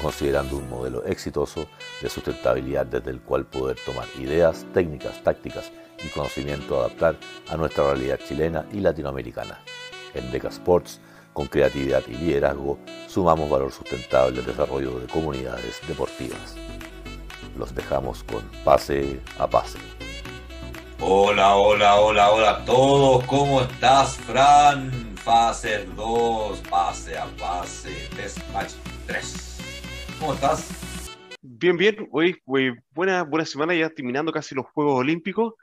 [0.00, 1.66] considerando un modelo exitoso
[2.00, 5.70] de sustentabilidad desde el cual poder tomar ideas, técnicas, tácticas
[6.02, 7.16] y conocimiento adaptar
[7.48, 9.60] a nuestra realidad chilena y latinoamericana.
[10.14, 11.00] En Deca Sports,
[11.32, 16.56] con creatividad y liderazgo, sumamos valor sustentable al desarrollo de comunidades deportivas.
[17.56, 19.78] Los dejamos con pase a pase.
[21.00, 23.24] Hola, hola, hola, hola a todos.
[23.24, 24.90] ¿Cómo estás, Fran?
[25.16, 28.72] Fase 2, pase a pase, test match
[29.06, 29.49] 3.
[30.20, 30.68] ¿Cómo estás?
[31.40, 32.06] Bien, bien.
[32.12, 35.54] Hoy, buena, buena semana, ya terminando casi los Juegos Olímpicos.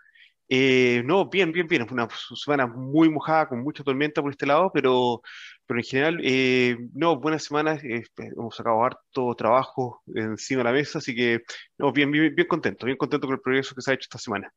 [0.50, 1.88] Eh, no, bien, bien, bien.
[1.88, 5.22] Fue una semana muy mojada, con mucha tormenta por este lado, pero,
[5.68, 7.76] pero en general, eh, no, buena semana.
[7.84, 11.44] Eh, hemos sacado harto trabajo encima de la mesa, así que,
[11.78, 14.18] no, bien, bien, bien contento, bien contento con el progreso que se ha hecho esta
[14.18, 14.52] semana.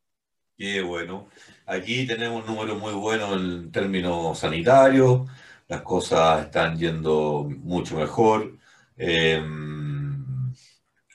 [0.56, 1.28] Qué bueno.
[1.66, 5.28] Aquí tenemos un número muy bueno en términos sanitarios.
[5.68, 8.58] Las cosas están yendo mucho mejor.
[9.02, 10.52] Em,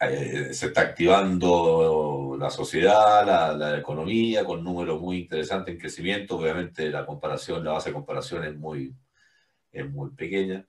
[0.02, 3.25] eh, se está activando la sociedad,
[3.58, 6.38] la, economía, con números muy interesantes en crecimiento.
[6.38, 8.95] Obviamente la comparación, la base de comparación es muy,
[9.72, 10.67] es muy pequeña.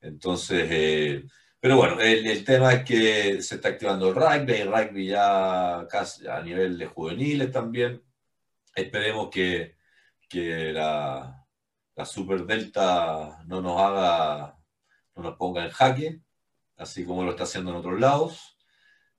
[0.00, 1.24] Entonces, eh,
[1.60, 6.26] pero bueno, el, tema es que se está activando el rugby, el rugby ya casi
[6.28, 8.02] a nivel de juveniles también.
[8.74, 9.76] Esperemos que,
[10.72, 11.44] la,
[12.04, 14.58] Super Delta no nos haga,
[15.16, 16.23] no nos ponga en jaque,
[16.76, 18.58] así como lo está haciendo en otros lados.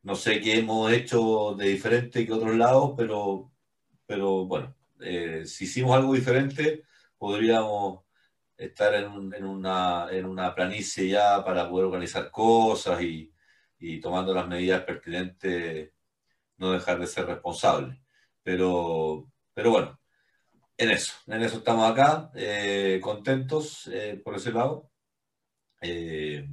[0.03, 3.51] No sé qué hemos hecho de diferente que otros lados, pero,
[4.05, 6.83] pero bueno, eh, si hicimos algo diferente,
[7.17, 8.05] podríamos
[8.57, 9.07] estar en,
[9.43, 13.31] una, en una planicie ya para poder organizar cosas y,
[14.01, 15.91] tomando las medidas pertinentes,
[16.57, 18.01] no dejar de ser responsable.
[18.41, 19.99] Pero, pero bueno,
[20.77, 24.89] en eso, en eso estamos acá, eh, contentos eh, por ese lado.
[25.81, 26.47] Eh,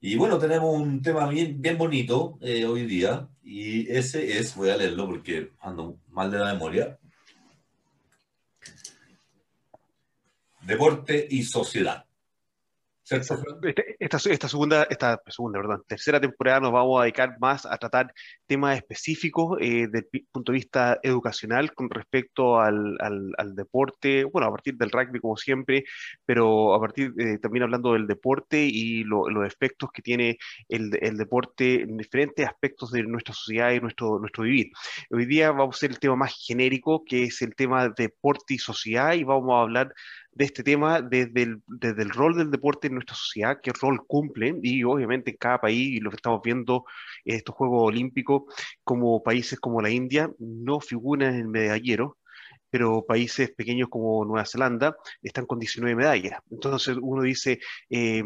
[0.00, 4.76] y bueno, tenemos un tema bien, bien bonito hoy día, y ese es, voy a
[4.76, 6.98] leerlo porque ando mal de la memoria,
[10.62, 12.04] deporte y sociedad.
[13.10, 17.76] Este, esta, esta, segunda, esta segunda, perdón, tercera temporada nos vamos a dedicar más a
[17.76, 18.12] tratar
[18.46, 24.46] temas específicos eh, desde el punto de vista educacional con respecto al, al, deporte, bueno,
[24.46, 25.84] a partir del rugby como siempre,
[26.24, 30.38] pero a partir eh, también hablando del deporte y los efectos que tiene
[30.68, 34.68] el, el, deporte en diferentes aspectos de nuestra sociedad y nuestro, nuestro vivir.
[35.10, 38.58] Hoy día vamos a hacer el tema más genérico, que es el tema deporte y
[38.58, 39.92] sociedad, y vamos a hablar
[40.32, 44.06] de este tema desde el, desde el rol del deporte en nuestra sociedad, qué rol
[44.06, 46.84] cumple, y obviamente en cada país, y lo que estamos viendo
[47.24, 48.42] en estos Juegos Olímpicos,
[48.84, 52.16] como países como la India no figuran en el medallero,
[52.70, 56.40] pero países pequeños como Nueva Zelanda están con 19 medallas.
[56.50, 57.58] Entonces uno dice,
[57.90, 58.22] eh,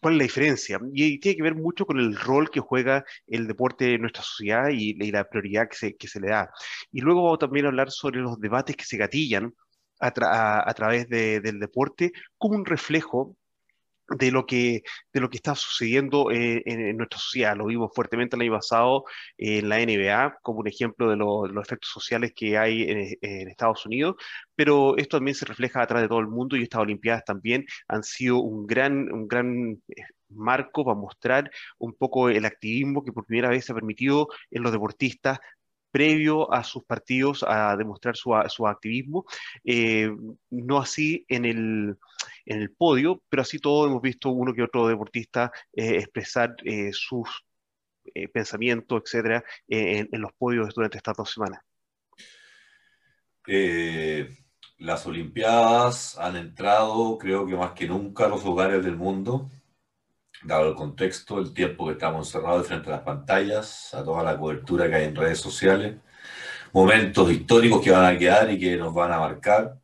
[0.00, 0.80] ¿cuál es la diferencia?
[0.92, 4.68] Y, tiene que ver mucho con el rol que juega el deporte en nuestra sociedad
[4.70, 6.50] y, la prioridad que se, que se, le da.
[6.92, 9.52] Y luego vamos también a hablar sobre los debates que se gatillan
[10.02, 13.36] a, través del deporte como un reflejo
[14.08, 14.82] de lo que,
[15.32, 17.56] está sucediendo eh, en, nuestra sociedad.
[17.56, 19.04] Lo vimos fuertemente el año pasado
[19.38, 24.16] en la NBA, como un ejemplo de los efectos sociales que hay en, Estados Unidos,
[24.54, 27.64] pero esto también se refleja a través de todo el mundo y estas Olimpiadas también
[27.88, 33.12] han sido un gran, un gran eh, marco para mostrar un poco el activismo que
[33.12, 35.38] por primera vez se ha permitido en los deportistas
[35.92, 39.26] previo a sus partidos a demostrar su, activismo,
[39.62, 40.10] eh,
[40.50, 41.96] no así en el,
[42.46, 46.90] en el podio, pero así todos hemos visto uno que otro deportista eh, expresar eh,
[46.92, 47.28] sus
[48.32, 51.60] pensamientos, etcétera, en, en, los podios durante estas dos semanas.
[54.78, 59.48] las Olimpiadas han entrado, creo que más que nunca, a los hogares del mundo
[60.44, 64.36] dado el contexto, el tiempo que estamos encerrados frente a las pantallas, a toda la
[64.36, 65.96] cobertura que hay en redes sociales,
[66.72, 69.78] momentos históricos que van a quedar y que nos van a marcar.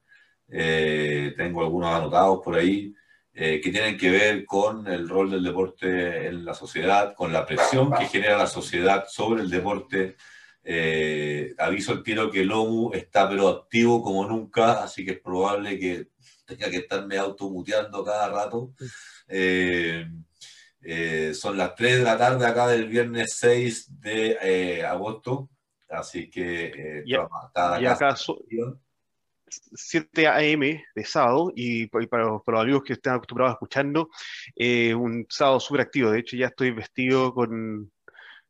[0.51, 2.95] Eh, tengo algunos anotados por ahí
[3.41, 7.47] eh, que tienen que ver con el rol del deporte en la sociedad, con la
[7.47, 10.17] presión que genera la sociedad sobre el deporte.
[10.65, 15.21] Eh, aviso el tiro que el OMU está pero activo como nunca, así que es
[15.21, 16.09] probable que
[16.45, 18.73] tenga que estarme automuteando cada rato.
[19.29, 20.05] Eh,
[21.35, 25.51] son las 3 de la tarde acá del viernes 6 de eh, agosto,
[25.89, 28.17] así que y, acá
[29.51, 30.85] 7 a.m.
[30.95, 34.07] de sábado y, para, los amigos que están acostumbrados a escucharnos,
[34.97, 36.11] un sábado súper activo.
[36.11, 37.91] De hecho, ya estoy vestido con,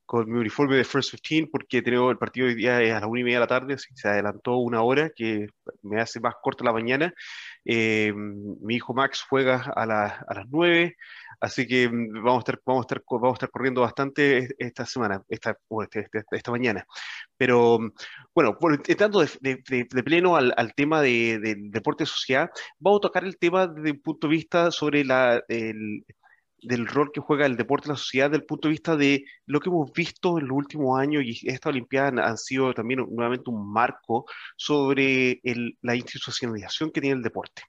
[0.09, 3.21] con mi uniforme de First 15 porque tengo el partido hoy día a las 1
[3.21, 5.49] y media de la tarde, así que se adelantó una hora que
[5.83, 7.13] me hace más corta la mañana.
[7.65, 10.97] mi hijo Max juega a, a las 9,
[11.41, 14.85] Así que mm, vamos a estar, vamos a estar, vamos a estar corriendo bastante esta
[14.87, 16.87] semana, esta, este, este, esta mañana.
[17.37, 17.93] Pero mm,
[18.35, 23.25] bueno, entrando de, de, pleno al, al tema de, deporte de sociedad, vamos a tocar
[23.25, 26.05] el tema desde un punto de vista sobre la, el,
[26.63, 29.25] del rol que juega el deporte en la sociedad desde el punto de vista de
[29.47, 33.51] lo que hemos visto en los últimos años y esta Olimpiada han sido también nuevamente
[33.51, 34.27] un marco
[34.57, 35.41] sobre
[35.83, 37.63] la institucionalización que tiene el deporte.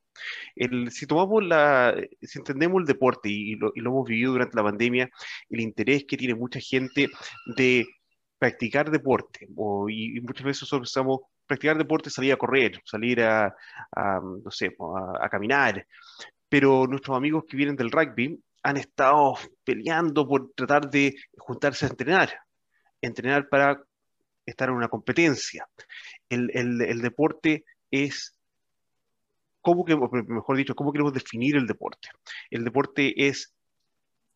[0.91, 5.09] Si tomamos la, si entendemos el deporte y lo, y hemos vivido durante la pandemia,
[5.49, 7.09] el interés que tiene mucha gente
[7.55, 7.87] de
[8.37, 13.53] practicar deporte, o, y, muchas veces nosotros pensamos practicar deporte, salir a correr, salir a,
[13.95, 14.75] no sé,
[15.21, 15.85] a, caminar,
[16.47, 21.89] pero nuestros amigos que vienen del rugby han estado peleando por tratar de juntarse a
[21.89, 22.29] entrenar,
[23.01, 23.81] entrenar para
[24.45, 25.67] estar en una competencia.
[26.29, 28.35] El, deporte es,
[29.61, 29.85] ¿cómo
[30.27, 32.09] mejor dicho, cómo queremos definir el deporte?
[32.49, 33.53] El deporte es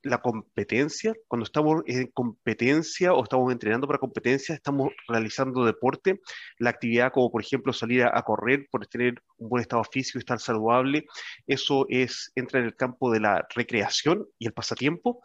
[0.04, 6.22] la competencia, cuando estamos en competencia o estamos entrenando para competencia, estamos realizando deporte,
[6.60, 10.20] la actividad como por ejemplo salir a, correr por tener un buen estado físico y
[10.20, 11.06] estar saludable,
[11.48, 15.24] eso es, entra en el campo de la recreación y el pasatiempo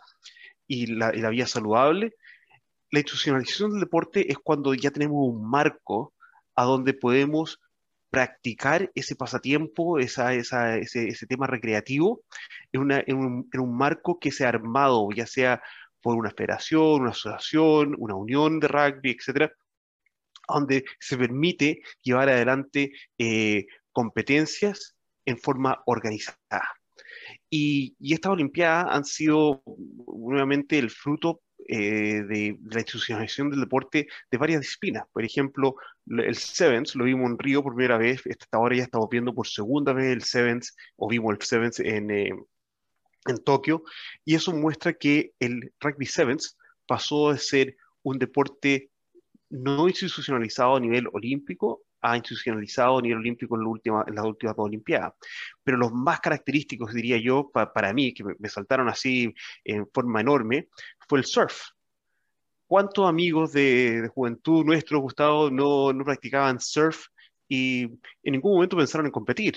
[0.66, 2.14] y la, y la vía saludable.
[2.90, 6.14] La institucionalización del deporte es cuando ya tenemos un marco
[6.54, 7.60] a donde podemos
[8.10, 12.22] practicar ese pasatiempo, esa, ese, ese, tema recreativo,
[12.72, 15.62] en, una, en, un, en, un, marco que se ha armado, ya sea
[16.00, 19.52] por una federación, una asociación, una unión de rugby, etcétera,
[20.48, 24.96] donde se permite llevar adelante eh, competencias
[25.26, 26.38] en forma organizada.
[27.50, 29.62] Y, y estas Olimpiadas han sido
[30.06, 35.04] nuevamente el fruto eh, de la institucionalización del deporte de varias disciplinas.
[35.12, 35.74] Por ejemplo,
[36.10, 39.46] el Sevens lo vimos en Río por primera vez, hasta ahora ya estamos viendo por
[39.46, 42.32] segunda vez el Sevens, o vimos el Sevens en, eh,
[43.26, 43.82] en Tokio,
[44.24, 46.56] y eso muestra que el Rugby Sevens
[46.86, 48.90] pasó de ser un deporte
[49.50, 54.24] no institucionalizado a nivel olímpico ha institucionalizado a nivel olímpico en, la última, en las
[54.24, 55.14] últimas dos Olimpiadas.
[55.62, 59.34] Pero los más característicos, diría yo, para mí, que me, saltaron así
[59.64, 60.68] en forma enorme,
[61.08, 61.70] fue el surf.
[62.68, 67.06] ¿Cuántos amigos de, juventud nuestros, Gustavo, no, no practicaban surf
[67.48, 69.56] y en ningún momento pensaron en competir?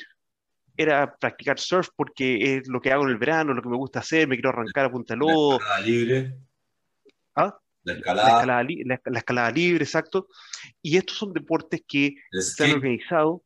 [0.77, 3.99] Era practicar surf porque es lo que hago en el verano, lo que me gusta
[3.99, 5.59] hacer, me quiero arrancar a punta lodo.
[5.83, 6.37] libre.
[7.35, 7.53] ¿Ah?
[7.83, 8.63] La escalada.
[8.85, 10.29] La escalada, libre, exacto.
[10.81, 13.41] Y estos son deportes que están organizados.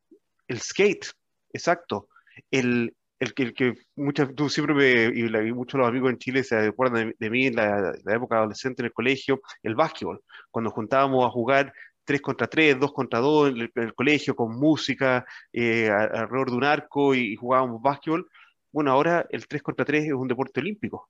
[0.47, 1.07] El skate,
[1.51, 2.09] exacto.
[2.51, 2.95] El,
[3.25, 7.29] el, que muchas, tú siempre me, y muchos los amigos en Chile se acuerdan de,
[7.29, 11.73] mí en la, época adolescente en el colegio, el básquetbol, cuando juntábamos a jugar
[12.05, 16.63] 3 contra 3, 2 contra 2 en el, colegio con música eh, alrededor de un
[16.63, 18.29] arco y, jugábamos básquetbol.
[18.71, 21.09] Bueno, ahora el 3 contra 3 es un deporte olímpico,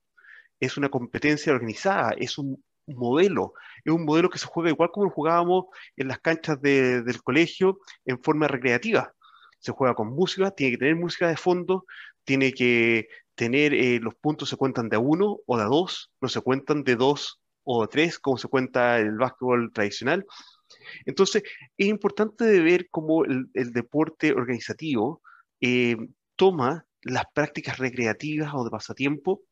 [0.60, 5.06] es una competencia organizada, es un modelo, es un modelo que se juega igual como
[5.06, 9.12] lo jugábamos en las canchas de, del colegio en forma recreativa.
[9.58, 11.86] Se juega con música, tiene que tener música de fondo,
[12.26, 16.40] tiene que tener, eh, los puntos se cuentan de uno o de dos, no se
[16.42, 20.26] cuentan de dos o tres, como se cuenta el básquetbol tradicional.
[21.04, 21.42] Entonces,
[21.78, 25.22] es importante ver cómo el, el deporte organizativo
[25.60, 25.96] eh,
[26.34, 29.42] toma las prácticas recreativas o de pasatiempo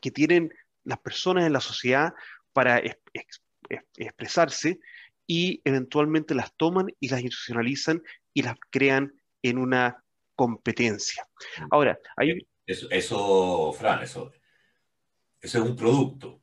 [0.00, 0.52] que tienen
[0.84, 2.14] las personas en la sociedad
[2.52, 2.80] para
[3.96, 4.78] expresarse
[5.26, 8.02] y eventualmente las toman y las institucionalizan
[8.32, 9.12] y las crean
[9.42, 10.02] en una
[10.38, 11.26] competencia.
[11.68, 12.38] Ahora, hay...
[12.64, 14.30] Eso, eso Fran, eso,
[15.40, 16.42] eso es un producto.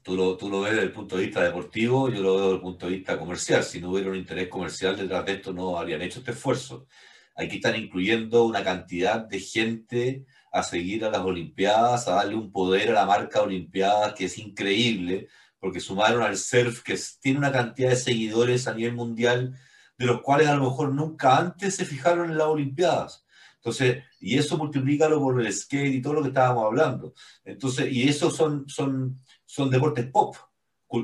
[0.00, 2.54] Tú lo, tú lo ves desde el punto de vista deportivo, yo lo veo desde
[2.54, 3.62] el punto de vista comercial.
[3.62, 6.86] Si no hubiera un interés comercial detrás de esto, no habrían hecho este esfuerzo.
[7.34, 12.50] Aquí están incluyendo una cantidad de gente a seguir a las Olimpiadas, a darle un
[12.50, 15.28] poder a la marca Olimpiadas que es increíble
[15.58, 19.58] porque sumaron al surf, que tiene una cantidad de seguidores a nivel mundial,
[19.98, 23.25] de los cuales a lo mejor nunca antes se fijaron en las Olimpiadas.
[23.66, 27.14] Entonces, y eso multiplícalo por el skate y todo lo que estábamos hablando.
[27.44, 30.36] Entonces, y eso son, son, son deportes pop,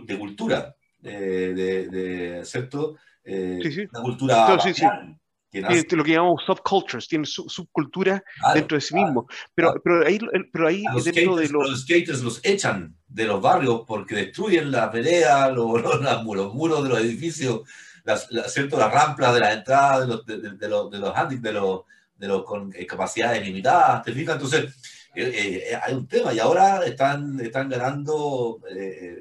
[0.04, 2.94] de cultura, de, de, ¿cierto?
[3.24, 3.80] Eh, sí, sí.
[3.92, 5.96] Una cultura sí, sí.
[5.96, 8.22] lo que llamamos subcultures, tienen subcultura
[8.54, 9.26] dentro de sí mismo.
[9.56, 10.20] Pero, pero ahí,
[10.52, 11.68] pero ahí los dentro skaters, de los...
[11.68, 16.88] los skaters los echan de los barrios porque destruyen la pelea, los, los, muros de
[16.90, 17.62] los edificios,
[18.04, 18.78] las, las, ¿cierto?
[18.78, 21.80] las ramplas de la entrada de los, de, de, de los, de los, de los,
[22.22, 24.36] de los con eh, capacidades limitadas, ¿te fijas?
[24.36, 28.60] Entonces, eh, eh, hay un tema y ahora están, están ganando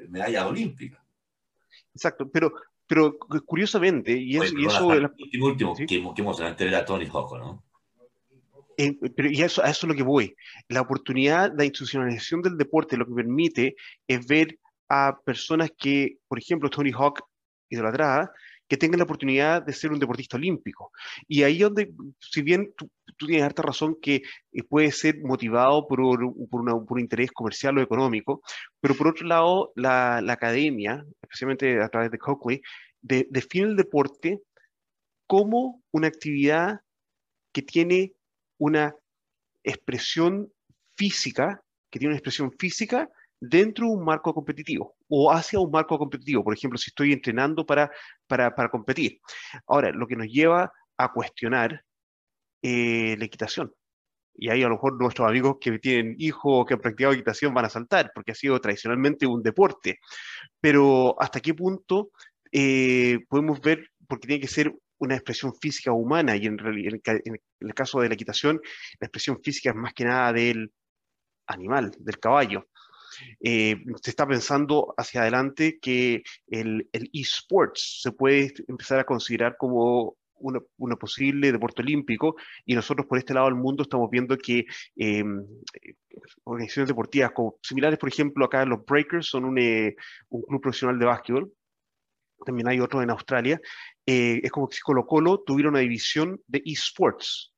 [0.08, 1.00] medallas olímpicas.
[1.92, 2.52] Exacto, pero
[2.86, 4.86] pero curiosamente, y, es, y eso...
[4.86, 5.86] Último, último ¿sí?
[5.86, 7.64] que, que a tener a Tony Hawk, ¿no?
[8.76, 10.36] Eh, pero y a eso, a eso es lo que voy.
[10.68, 14.58] La oportunidad, la institucionalización del deporte lo que permite es ver
[14.90, 17.22] a personas que, por ejemplo, Tony Hawk
[17.70, 18.30] idolatrada,
[18.72, 20.92] que tengan la oportunidad de ser un deportista olímpico.
[21.28, 25.98] Y ahí donde, si bien tú, tienes harta razón que eh, puede ser motivado por,
[26.48, 28.40] por, un interés comercial o económico,
[28.80, 32.62] pero por otro lado, la, la academia, especialmente a través de Coakley,
[33.02, 34.40] de, define el deporte
[35.26, 36.80] como una actividad
[37.52, 38.14] que tiene
[38.56, 38.96] una
[39.62, 40.50] expresión
[40.96, 43.10] física, que tiene una expresión física
[43.42, 46.44] dentro de un marco competitivo o hacia un marco competitivo.
[46.44, 47.90] Por ejemplo, si estoy entrenando para,
[48.26, 49.20] para, para competir.
[49.66, 51.84] Ahora, lo que nos lleva a cuestionar
[52.62, 53.72] eh, la equitación.
[54.34, 57.52] Y ahí a lo mejor nuestros amigos que tienen hijos o que han practicado equitación
[57.52, 59.98] van a saltar, porque ha sido tradicionalmente un deporte.
[60.60, 62.12] Pero hasta qué punto
[62.52, 67.40] eh, podemos ver, porque tiene que ser una expresión física humana, y en, en, en,
[67.60, 68.60] el caso de la equitación,
[69.00, 70.72] la expresión física es más que nada del
[71.48, 72.68] animal, del caballo.
[73.40, 80.16] Eh, se está pensando hacia adelante que el, eSports se puede empezar a considerar como
[80.34, 82.36] una, una, posible deporte olímpico
[82.66, 84.64] y nosotros por este lado del mundo estamos viendo que
[84.96, 85.24] eh,
[86.44, 89.94] organizaciones deportivas similares, por ejemplo, acá los Breakers son un, eh,
[90.30, 91.52] un club profesional de básquetbol,
[92.44, 93.60] también hay otro en Australia,
[94.06, 97.51] eh, es como que Colo Colo tuviera una división de esports.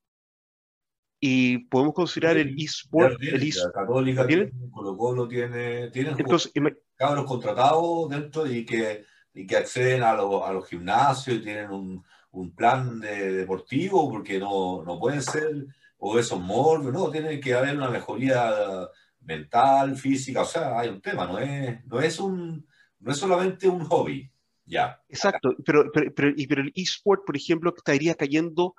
[1.27, 3.19] Y podemos considerar el eSport.
[3.19, 6.51] El e Católica tiene, Colo Colo tiene, tiene Entonces,
[6.95, 11.71] cabros contratados dentro y que, y que acceden a, lo, a los gimnasios y tienen
[11.71, 15.65] un, un plan de, deportivo porque no, no pueden ser
[15.97, 18.87] o esos morbos, no, tiene que haber una mejoría
[19.21, 22.67] mental, física, o sea, hay un tema, no es, no es, un,
[22.99, 24.29] no es solamente un hobby.
[24.63, 25.01] Ya.
[25.09, 28.75] Exacto, pero, pero, pero, pero el eSport, por ejemplo, estaría cayendo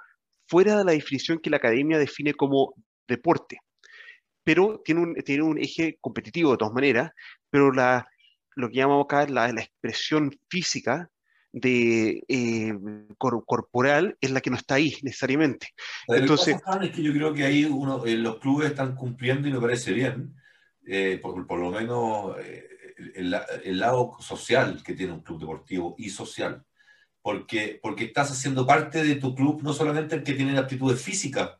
[0.48, 2.74] fuera de la definición que la academia define como
[3.06, 3.58] deporte.
[4.44, 7.10] Pero tiene un, tiene un eje competitivo de todas maneras,
[7.50, 8.06] pero la,
[8.54, 11.10] lo que llamamos acá la, la expresión física
[11.52, 12.74] de eh,
[13.16, 15.68] cor corporal es la que no está ahí necesariamente.
[16.06, 19.60] Entonces, es que yo creo que ahí uno, eh, los clubes están cumpliendo y me
[19.60, 20.34] parece bien,
[20.86, 22.68] eh, por, por, lo menos eh,
[23.14, 23.34] el,
[23.64, 26.62] el, lado social que tiene un club deportivo y social,
[27.26, 31.56] porque, porque estás haciendo parte de tu club, no solamente el que tiene aptitudes físicas,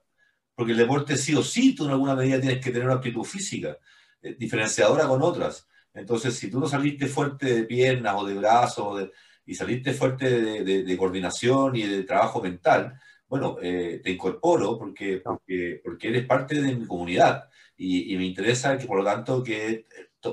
[0.55, 3.25] porque el deporte sí o sí, tú en alguna medida tienes que tener una aptitud
[3.25, 3.77] física,
[4.23, 5.67] eh, diferenciadora con otras.
[5.93, 9.11] Entonces, si tú no saliste fuerte de piernas o de brazos
[9.45, 14.79] y saliste fuerte de, de, de, coordinación y de trabajo mental, bueno, eh, te incorporo
[14.79, 19.05] porque, porque, porque eres parte de mi comunidad y, y me interesa que, por lo
[19.05, 19.87] tanto, que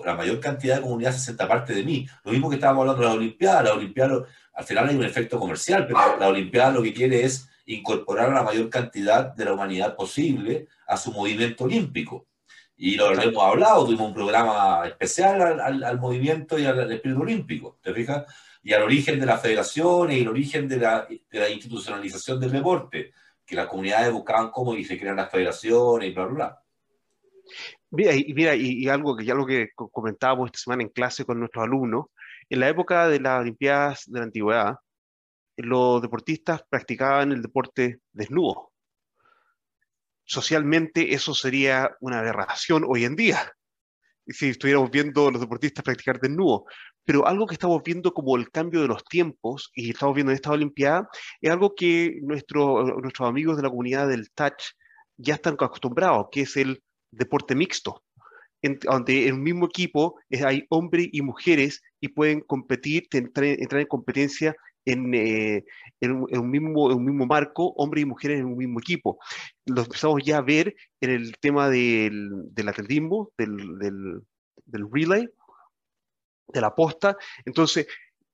[0.06, 2.08] la mayor cantidad de comunidad se sienta parte de mí.
[2.24, 3.64] Lo mismo que estábamos hablando de la Olimpiada.
[3.64, 7.50] La Olimpiada, al final hay un efecto comercial, pero la Olimpiada lo que quiere es
[7.66, 12.28] incorporar a la mayor cantidad de la humanidad posible a su movimiento olímpico.
[12.76, 16.92] Y lo, hemos hablado, tuvimos un programa especial al, al, al movimiento y al, al,
[16.92, 18.26] espíritu olímpico, ¿te fijas?
[18.62, 22.52] Y al origen de la federación y el origen de la, de la institucionalización del
[22.52, 23.14] deporte,
[23.46, 26.60] que las comunidades buscaban cómo y se crean las federaciones y bla, bla, bla.
[27.92, 31.26] Mira, y, mira, y, y, algo que ya lo que comentábamos esta semana en clase
[31.26, 32.08] con nuestros alumnos,
[32.54, 34.76] en la época de las Olimpiadas de la Antigüedad,
[35.58, 38.72] los deportistas practicaban el deporte desnudo.
[40.24, 43.52] Socialmente eso sería una aberración hoy en día,
[44.28, 46.66] si estuviéramos viendo a los deportistas practicar desnudo.
[47.04, 50.36] Pero algo que estamos viendo como el cambio de los tiempos y estamos viendo en
[50.36, 51.10] esta Olimpiada
[51.42, 54.62] es algo que nuestro, nuestros amigos de la comunidad del touch
[55.18, 58.04] ya están acostumbrados, que es el deporte mixto,
[58.62, 64.54] donde en un mismo equipo hay hombres y mujeres y pueden competir, entrar, en competencia
[64.84, 65.64] en, eh,
[66.02, 69.20] en, un, mismo, un mismo marco, hombres y mujeres en un mismo equipo.
[69.66, 74.22] Lo empezamos ya a ver en el tema del, del atletismo, del, del,
[74.66, 75.30] del, relay,
[76.50, 77.16] de la posta.
[77.46, 77.88] Entonces,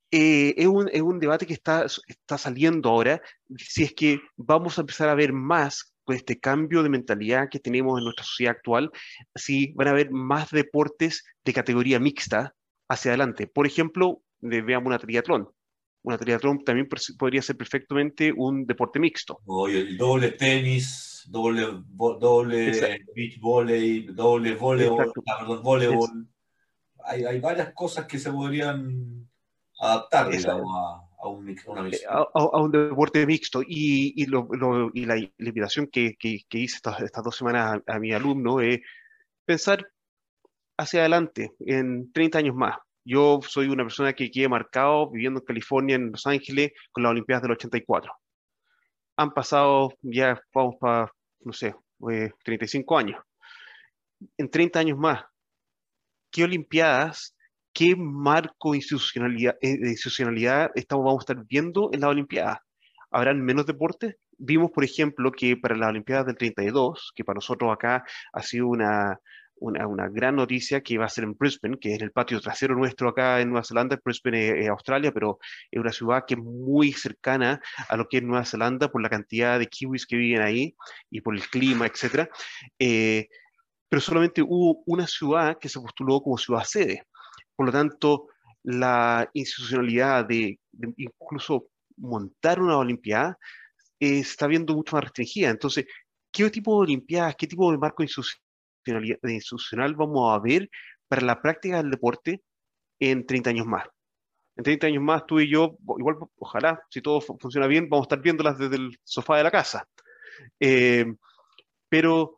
[0.10, 3.22] eh, es, un, es, un, debate que está, está saliendo ahora,
[3.56, 7.60] si es que vamos a empezar a ver más con este cambio de mentalidad que
[7.60, 8.90] tenemos en nuestra sociedad actual,
[9.36, 12.56] si van a haber más deportes de categoría mixta
[12.90, 13.48] hacia adelante.
[13.48, 15.50] Por ejemplo, veamos una triatlón.
[16.02, 19.40] una triatlón también podría ser perfectamente un deporte mixto.
[19.70, 21.68] el doble tenis, doble,
[22.20, 26.28] doble beach volley, doble voleibol, ah, voleibol.
[27.06, 29.28] Hay, hay, varias cosas que se podrían
[29.80, 30.70] adaptar, digamos,
[31.22, 33.62] a, un, una eh, a, un deporte mixto.
[33.62, 34.48] Y, y, lo,
[34.94, 38.82] y la, invitación que, que, hice estas, estas, dos semanas a, a mi alumno es
[39.46, 39.88] pensar
[40.80, 42.78] hacia adelante, en 30 años más.
[43.04, 47.12] Yo soy una persona que quedé marcado viviendo en California, en Los Ángeles, con las
[47.12, 48.12] Olimpiadas del 84.
[49.18, 51.76] Han pasado ya, vamos para, no sé,
[52.46, 53.22] 35 eh, años.
[54.38, 55.24] En 30 años más,
[56.32, 57.36] ¿qué Olimpiadas,
[57.74, 62.60] qué marco institucionalidad, eh, institucionalidad estamos, vamos a estar viendo en las Olimpiadas?
[63.12, 64.16] ¿Habrán menos deportes?
[64.38, 68.68] Vimos, por ejemplo, que para las Olimpiadas del 32, que para nosotros acá ha sido
[69.60, 72.76] una, una, gran noticia que va a ser en Brisbane, que es el patio trasero
[72.76, 74.00] nuestro acá en Nueva Zelanda.
[74.04, 75.40] Brisbane es, Australia, pero
[75.72, 79.10] es una ciudad que es muy cercana a lo que es Nueva Zelanda por la
[79.10, 80.76] cantidad de kiwis que viven ahí
[81.10, 82.30] y por el clima, etc.
[82.78, 83.28] Eh,
[83.88, 87.04] pero solamente hubo una ciudad que se postuló como ciudad sede.
[87.56, 88.28] Por lo tanto,
[88.64, 90.60] la institucionalidad de,
[90.98, 93.38] incluso montar una Olimpiada
[94.00, 95.50] eh, está viendo mucho más restringida.
[95.50, 95.86] Entonces,
[96.32, 98.49] ¿qué tipo de Olimpiadas, qué tipo de marco institucional
[99.24, 100.70] institucional vamos a ver
[101.08, 102.42] para la práctica del deporte
[103.00, 103.86] en 30 años más.
[104.56, 108.08] En 30 años más, tú y yo, igual, ojalá, si todo funciona bien, vamos a
[108.08, 109.88] estar viéndolas desde el sofá de la casa.
[110.60, 111.06] Eh,
[111.88, 112.36] pero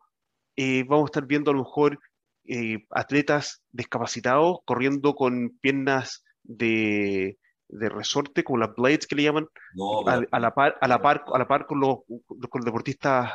[0.56, 1.98] eh, vamos a estar viendo a lo mejor
[2.44, 9.48] eh, atletas discapacitados corriendo con piernas de, de resorte, como las blades que le llaman,
[10.06, 13.32] a, la par, a, la par, a la par con los, con los deportistas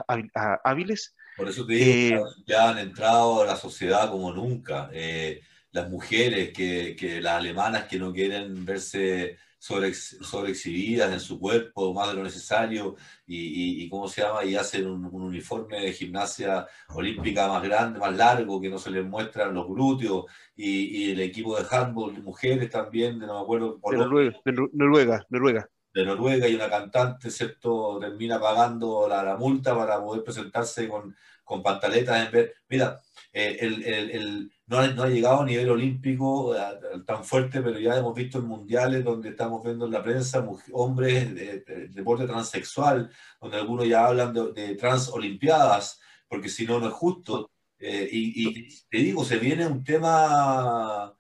[0.64, 1.16] hábiles.
[1.38, 4.90] Por eso te digo, eh, ya han entrado a la sociedad como nunca.
[4.92, 5.42] Eh,
[5.72, 11.40] las mujeres, que, que, las alemanas que no quieren verse sobre, sobre exhibidas en su
[11.40, 14.44] cuerpo más de lo necesario y, y, ¿cómo se llama?
[14.46, 19.06] Y hacen un, uniforme de gimnasia olímpica más grande, más largo, que no se les
[19.06, 20.26] muestran los glúteos
[20.56, 23.80] y, y el equipo de handball de mujeres también, no me acuerdo.
[23.92, 24.40] De Noruega,
[24.74, 25.70] Noruega, Noruega.
[25.98, 27.98] De Noruega y una cantante, ¿cierto?
[28.00, 32.54] Termina pagando la, la multa para poder presentarse con, con pantaletas en ver.
[32.70, 33.02] Mira,
[33.34, 36.60] eh, el, el, el, no, ha, no, ha, llegado a nivel olímpico eh,
[37.04, 41.34] tan fuerte, pero ya hemos visto en mundiales donde estamos viendo en la prensa hombres
[41.34, 43.10] de, deporte transexual,
[43.42, 47.50] donde algunos ya hablan de, de transolimpiadas, porque si no, no es justo.
[47.80, 51.17] Eh, y, y, te digo, se viene un tema...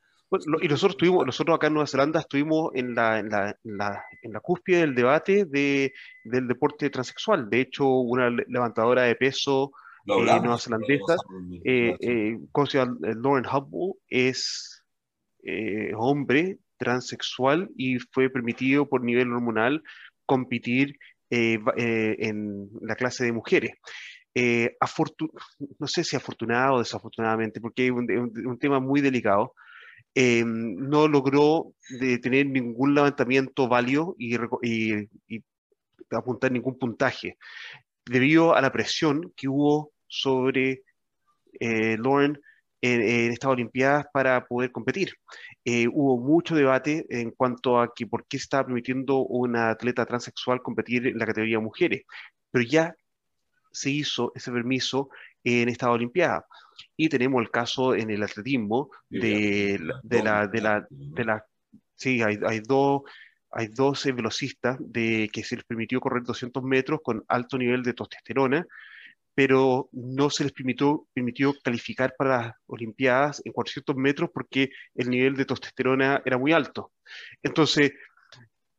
[0.62, 4.04] y nosotros tuvimos, nosotros acá en Nueva Zelanda estuvimos en la, en la, en la,
[4.22, 5.94] en la cúspide del debate de,
[6.26, 7.50] del deporte transexual.
[7.50, 9.72] De hecho, una levantadora de peso
[10.08, 11.16] eh, neozelandesa,
[11.66, 12.38] eh, eh,
[13.02, 14.84] Lauren Hubble es
[15.44, 19.84] eh, hombre transexual y fue permitido por nivel hormonal
[20.26, 20.98] competir
[21.30, 23.72] en la clase de mujeres.
[24.34, 29.54] no sé si afortunado o desafortunadamente, porque es un, tema muy delicado.
[30.15, 35.43] No logró de tener ningún levantamiento válido y, y, y,
[36.12, 37.38] apuntar ningún puntaje,
[38.06, 40.84] debido a la presión que hubo sobre
[41.60, 42.39] eh, Lauren
[42.82, 45.13] en, estas Olimpiadas para poder competir.
[45.65, 50.62] Eh, hubo mucho debate en cuanto a que por qué estaba permitiendo una atleta transexual
[50.62, 52.04] competir en la categoría mujeres,
[52.52, 52.96] pero ya
[53.72, 55.10] se hizo ese permiso
[55.43, 56.46] en esta Olimpiada.
[56.96, 61.46] Y tenemos el caso en el atletismo de, de, la, de, la, de la,
[61.96, 63.02] sí, hay, hay dos
[63.50, 67.94] hay 12 velocistas de, que se les permitió correr 200 metros con alto nivel de
[67.94, 68.68] testosterona
[69.38, 75.12] pero no se les permitió, permitió calificar para las Olimpiadas en 400 metros porque el
[75.12, 76.92] nivel de testosterona era muy alto.
[77.44, 77.92] Entonces,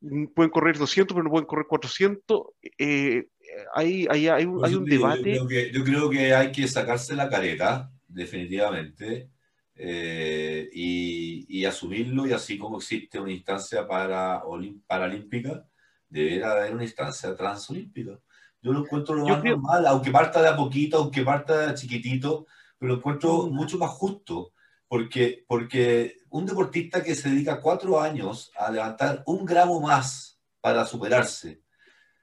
[0.01, 2.47] mm, pueden correr 200, pero no pueden correr 400.
[2.77, 3.27] Eh,
[3.73, 5.35] hay, hay, hay, un, hay un debate.
[5.35, 9.29] Yo creo, que, yo creo, que, hay que sacarse la careta, definitivamente,
[9.75, 14.41] eh, y, y, asumirlo, y así como existe una instancia para,
[14.87, 15.65] paralímpica,
[16.09, 18.19] deberá haber una instancia transolímpica.
[18.61, 22.45] Yo lo encuentro lo más normal, aunque parta de a poquito, aunque parta de chiquitito,
[22.77, 24.51] pero lo encuentro mucho más justo,
[24.87, 30.85] porque, porque un deportista que se dedica cuatro años a levantar un gramo más para
[30.85, 31.61] superarse,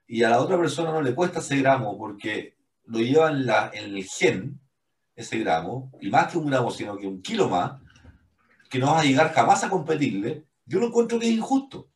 [0.06, 3.70] y a la otra persona no le cuesta ese gramo porque lo lleva en, la,
[3.72, 4.60] en el gen,
[5.14, 7.80] ese gramo, y más que un gramo, sino que un kilo más,
[8.68, 11.88] que no vas a llegar jamás a competirle, yo lo encuentro que es injusto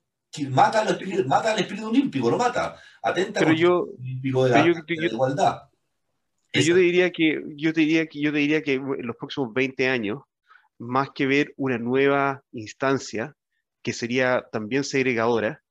[0.51, 2.77] mata al espíritu, mata al espíritu olímpico, lo mata.
[3.03, 5.63] Atenta pero yo, olímpico de la, yo, igualdad.
[6.53, 9.53] Yo te, diría que, yo, te diría que, yo te diría que en los próximos
[9.53, 10.23] 20 años,
[10.79, 13.37] más que ver una nueva instancia
[13.83, 15.63] que sería también segregadora,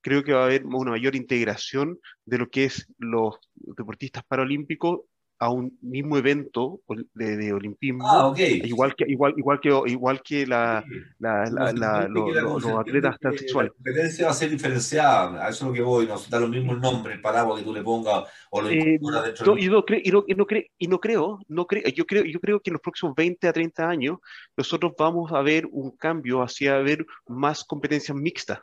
[0.00, 5.00] creo que va a haber una mayor integración de lo que es los deportistas paralímpicos
[5.40, 6.80] a un mismo evento
[7.14, 10.84] de, de olimpismo, ah, igual que igual igual que igual que la,
[11.20, 13.70] la, la, los, atletas transexuales.
[13.70, 16.48] La competencia va a ser diferenciada, a eso es lo que voy, no da lo
[16.48, 19.08] mismo el nombre, el paraguas que tú le pongas o lo eh, no,
[19.56, 20.46] y, no y, no, y, no
[20.78, 23.52] y no creo, no creo, yo creo, yo creo que en los próximos 20 a
[23.52, 24.18] 30 años
[24.56, 28.58] nosotros vamos a ver un cambio hacia ver más competencias mixtas.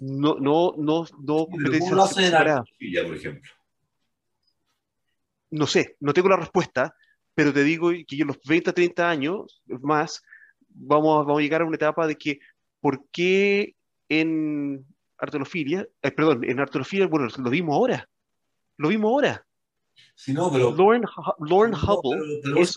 [0.00, 2.64] No, no, no, no competencias separadas.
[3.06, 3.50] por ejemplo
[5.54, 6.96] no sé, no tengo la respuesta,
[7.32, 10.22] pero te digo que en los 20, 30 años más
[10.68, 12.40] vamos, vamos a llegar a una etapa de que,
[12.80, 13.76] ¿por qué
[14.08, 14.84] en
[15.16, 18.08] arterofilia, eh, perdón, en arterofilia, bueno, lo vimos ahora,
[18.76, 19.46] lo vimos ahora.
[20.16, 20.74] Sí, no, pero...
[20.74, 21.04] Lauren,
[21.74, 22.76] Hubble es,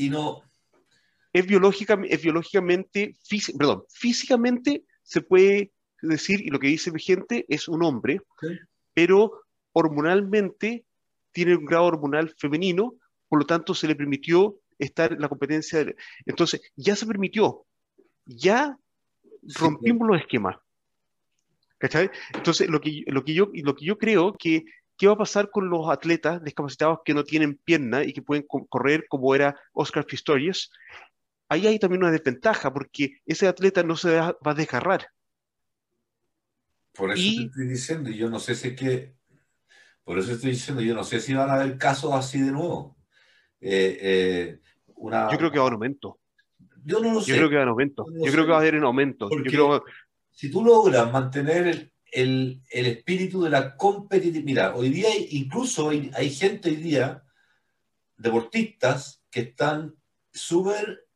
[0.00, 0.42] y, no...
[1.32, 3.16] es, biológica, es biológicamente,
[3.58, 8.20] perdón, físicamente se puede decir, y lo que dice mi gente es un hombre,
[8.92, 10.84] pero hormonalmente
[11.32, 12.94] tiene un grado hormonal femenino,
[13.28, 15.84] por lo tanto se le permitió estar en la competencia.
[16.26, 17.64] Entonces, ya se permitió,
[18.26, 18.76] ya
[19.58, 20.56] rompimos los esquemas.
[21.78, 22.10] ¿Cachai?
[22.32, 24.64] Entonces, lo que, lo que, yo, lo que yo creo que
[24.96, 28.44] ¿qué va a pasar con los atletas discapacitados que no tienen pierna y que pueden
[28.46, 30.70] correr como era Oscar Pistorius?
[31.48, 35.08] Ahí hay también una desventaja porque ese atleta no se va, a desgarrar.
[36.94, 39.14] Por eso te estoy diciendo, y yo no sé si es que
[40.04, 42.96] por eso estoy diciendo, yo no sé si van a haber casos así de nuevo.
[43.60, 46.20] Eh, eh, yo creo que va en aumento.
[46.84, 47.30] Yo no lo sé.
[47.30, 48.06] Yo creo que va en aumento.
[48.12, 49.30] yo creo que va a haber en aumento.
[50.30, 54.44] Si tú logras mantener el, espíritu de la competitividad.
[54.44, 57.24] Mira, hoy día incluso hay, hay gente hoy día,
[58.16, 59.94] deportistas, que están
[60.32, 61.06] súper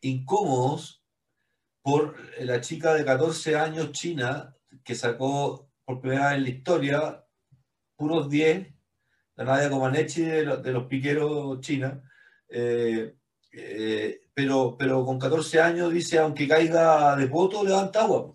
[0.00, 1.02] incómodos
[1.82, 4.55] por la chica de 14 años china
[4.86, 7.24] que sacó por primera vez en la historia
[7.96, 8.68] puros 10,
[9.34, 12.02] la Nadia Comaneci de, de los piqueros China,
[12.48, 13.16] eh,
[13.52, 18.32] eh, pero, pero con 14 años dice, aunque caiga de poto, levanta agua.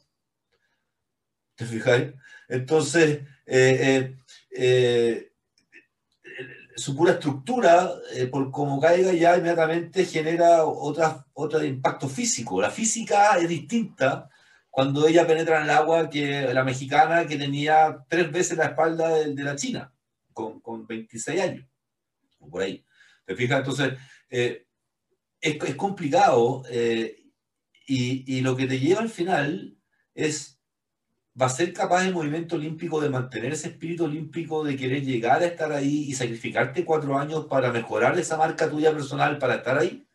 [1.56, 2.14] ¿Te fijáis?
[2.50, 4.18] Entonces, eh,
[6.76, 7.92] su pura estructura,
[8.30, 12.62] por como caiga, ya inmediatamente genera otra, otro impacto físico.
[12.62, 14.30] La física es distinta
[14.72, 19.10] cuando ella penetra en el agua que la mexicana que tenía tres veces la espalda
[19.10, 19.94] de, la china,
[20.34, 21.66] con, con, 26 años,
[22.40, 22.84] o por ahí.
[23.26, 23.60] ¿Te fijas?
[23.60, 24.66] Entonces, eh,
[25.42, 27.22] es, es, complicado eh,
[27.86, 29.78] y, y, lo que te lleva al final
[30.16, 30.58] es,
[31.40, 35.42] va a ser capaz el movimiento olímpico de mantener ese espíritu olímpico de querer llegar
[35.42, 39.78] a estar ahí y sacrificarte cuatro años para mejorar esa marca tuya personal para estar
[39.78, 40.08] ahí.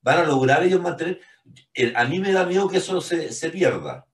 [0.00, 1.20] Van a lograr ellos mantener
[1.94, 4.06] a mí me da miedo que eso se, se pierda.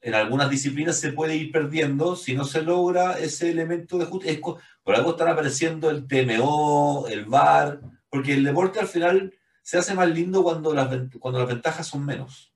[0.00, 4.38] En algunas disciplinas se puede ir perdiendo si no se logra ese elemento de justicia.
[4.82, 7.80] Por algo están apareciendo el TMO, el VAR,
[8.10, 12.04] porque el deporte al final se hace más lindo cuando las, cuando las ventajas son
[12.04, 12.54] menos.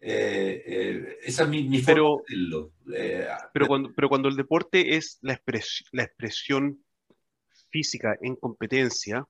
[0.00, 2.22] Eh, eh, esa es mi, pero,
[2.94, 5.38] eh, pero, cuando, pero cuando el deporte es la,
[5.92, 6.82] la expresión
[7.70, 9.26] física en competencia,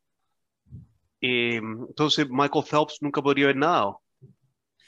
[1.21, 4.01] eh, entonces Michael Phelps nunca podría haber nadado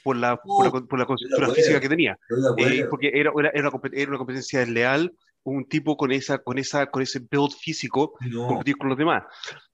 [0.03, 2.17] por la, por la, por física que tenía.
[2.57, 3.69] Eh, porque era, era, era,
[4.07, 5.13] una, competencia desleal,
[5.43, 8.13] un tipo con, esa, con, esa, con ese build físico
[8.47, 9.23] competir con los demás.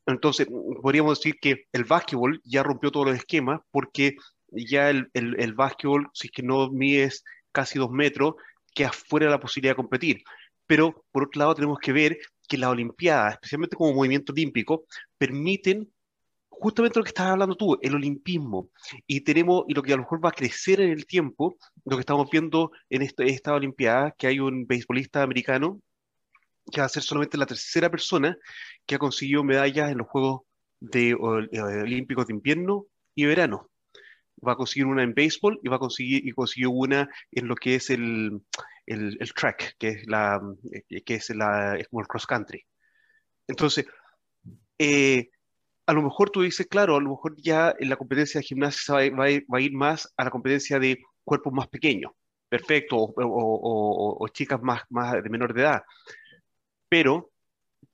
[0.06, 0.48] Entonces,
[0.82, 4.16] podríamos decir que el básquetbol ya rompió todos los esquemas porque
[4.50, 8.36] ya el, el, el básquetbol, si es que no mides casi dos metros,
[8.74, 10.22] queda fuera de la posibilidad de competir.
[10.66, 12.18] Pero, por otro lado, tenemos que ver
[12.48, 14.86] que las Olimpiadas, especialmente como movimiento olímpico,
[15.18, 15.90] permiten
[16.60, 18.70] justamente lo que estabas hablando tú, el olimpismo,
[19.06, 21.98] y tenemos, y lo que a lo mejor va a crecer en el tiempo, lo
[21.98, 25.82] que estamos viendo en esta Olimpiada, que hay un beisbolista americano
[26.72, 28.38] que va a ser solamente la tercera persona
[28.86, 30.42] que ha conseguido medallas en los Juegos
[30.80, 33.70] de, eh, Olímpicos de invierno y verano.
[34.46, 37.56] Va a conseguir una en béisbol y va a conseguir y consiguió una en lo
[37.56, 38.42] que es el,
[38.86, 40.40] el, el track, que es la
[40.90, 42.64] eh, que es la es como el cross country.
[43.48, 43.86] Entonces,
[44.78, 45.30] eh,
[45.88, 48.94] a lo mejor tú dices, claro, a lo mejor ya en la competencia de gimnasia
[49.12, 52.12] va, a ir más a la competencia de cuerpos más pequeños,
[52.50, 55.84] perfecto, o, chicas más, más de menor de edad.
[56.90, 57.32] Pero,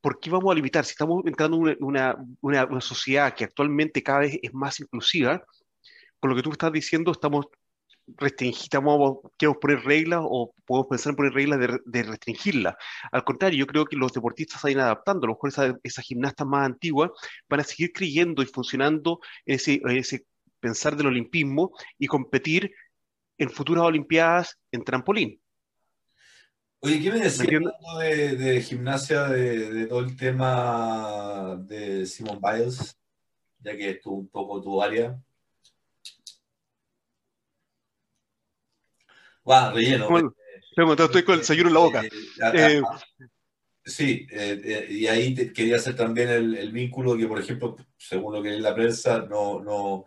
[0.01, 0.83] ¿por qué vamos a limitar?
[0.85, 5.43] Si estamos entrando en una, una, una sociedad que actualmente cada vez es más inclusiva,
[6.19, 7.45] con lo que tú estás diciendo, estamos
[8.17, 12.75] restringimos, queremos poner reglas o podemos pensar en poner reglas de, de restringirlas.
[13.11, 16.05] Al contrario, yo creo que los deportistas se van adaptando, a lo mejor esas, esas
[16.05, 17.11] gimnastas más antiguas
[17.49, 20.25] van a seguir creyendo y funcionando en ese, ese
[20.59, 22.73] pensar del olimpismo y competir
[23.37, 25.39] en futuras olimpiadas en trampolín.
[26.79, 27.61] Oye, ¿qué me decías
[27.99, 32.97] de, de, gimnasia, de, todo el tema de Simon Biles,
[33.59, 35.17] ya que es un poco tu área?
[39.49, 40.33] Va, relleno.
[40.97, 42.03] estoy con el desayuno en la boca.
[42.53, 42.81] Eh,
[43.83, 48.55] sí, eh, y ahí quería hacer también el, vínculo que, por ejemplo, según lo que
[48.55, 50.05] es la prensa, no, no,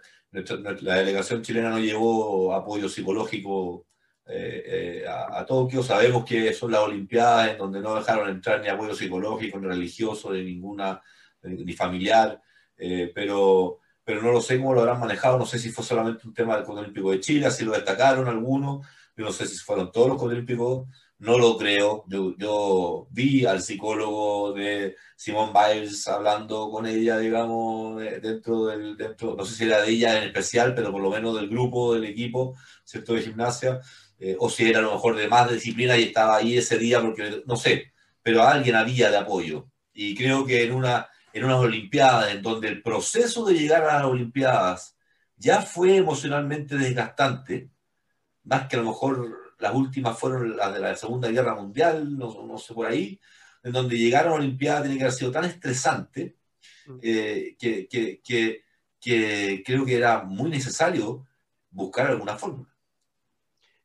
[0.80, 3.86] la delegación chilena no llevó apoyo psicológico
[4.28, 5.82] eh, eh, a, Tokio.
[5.82, 10.32] Sabemos que son las Olimpiadas en donde no dejaron entrar ni apoyo psicológico, ni religioso,
[10.32, 11.00] de ninguna,
[11.42, 12.40] ni familiar,
[12.76, 15.38] eh, pero, pero no lo sé cómo lo habrán manejado.
[15.38, 18.26] No sé si fue solamente un tema del Comité Olímpico de Chile, si lo destacaron
[18.26, 20.88] algunos, yo no sé si fueron todos los Olímpicos.
[21.18, 22.04] No lo creo.
[22.08, 29.34] Yo, yo, vi al psicólogo de Simone Biles hablando con ella, digamos, dentro del, dentro,
[29.34, 32.04] no sé si era de ella en especial, pero por lo menos del grupo, del
[32.04, 33.14] equipo, ¿cierto?
[33.14, 33.80] De gimnasia.
[34.18, 37.00] Eh, o si era a lo mejor de más disciplina y estaba ahí ese día
[37.00, 39.70] porque, no sé, pero alguien había de apoyo.
[39.92, 43.98] Y creo que en, una, en unas Olimpiadas, en donde el proceso de llegar a
[43.98, 44.96] las Olimpiadas
[45.36, 47.70] ya fue emocionalmente desgastante,
[48.46, 52.58] más que a lo mejor las últimas fueron las de la Segunda Guerra Mundial, no,
[52.58, 53.20] sé por ahí,
[53.62, 56.36] en donde llegar a la Olimpiada tiene que haber sido tan estresante
[56.86, 56.98] mm.
[57.02, 58.64] eh, que, que, que,
[59.00, 61.26] que creo que era muy necesario
[61.70, 62.68] buscar alguna fórmula.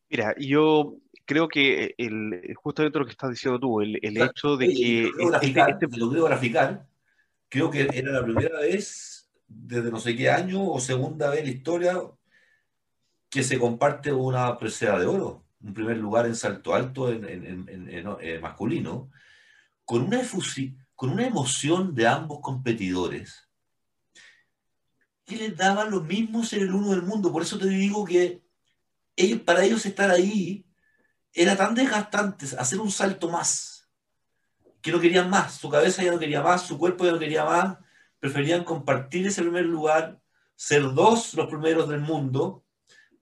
[0.10, 5.04] Mira, yo creo que el, justamente lo que estás diciendo tú, el, hecho de que...
[5.04, 6.86] Lo quiero este, este graficar,
[7.48, 11.46] creo que era la primera vez desde no sé qué año o segunda vez en
[11.46, 11.98] la historia
[13.32, 18.40] que se comparte una presea de oro, un primer lugar en salto alto en, eh,
[18.40, 19.10] masculino,
[19.86, 20.22] con una,
[20.96, 23.48] con una emoción de ambos competidores
[25.26, 27.32] que les daban lo mismo ser el uno del mundo.
[27.32, 28.44] Por eso te digo que
[29.46, 30.66] para ellos estar ahí
[31.34, 33.90] era tan desgastante hacer un salto más,
[34.82, 37.46] que no querían más, su cabeza ya no quería más, su cuerpo ya no quería
[37.46, 37.78] más,
[38.20, 40.20] preferían compartir ese primer lugar,
[40.56, 42.66] ser dos los primeros del mundo,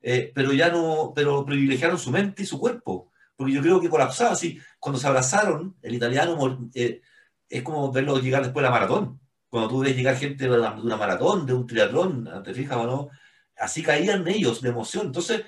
[0.02, 3.90] eh, pero ya no, pero privilegiaron su mente y su cuerpo, porque yo creo que
[3.90, 7.02] colapsaba así, cuando se abrazaron, el italiano eh,
[7.48, 10.72] es como verlo llegar después de la maratón, cuando tú ves llegar gente de una,
[10.72, 13.10] de una maratón, de un triatlón, ¿te fijas o no?
[13.58, 15.44] Así caían ellos de emoción, entonces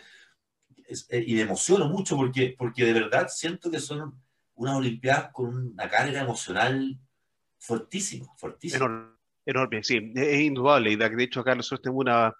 [1.09, 4.21] eh, y me emociono mucho porque, porque de verdad siento que son
[4.55, 6.97] unas Olimpiadas con una carga emocional
[7.57, 9.15] fortísima, fortísima.
[9.43, 10.91] Enorme, sí, es indudable.
[10.91, 12.35] Y de hecho acá nosotros tenemos una,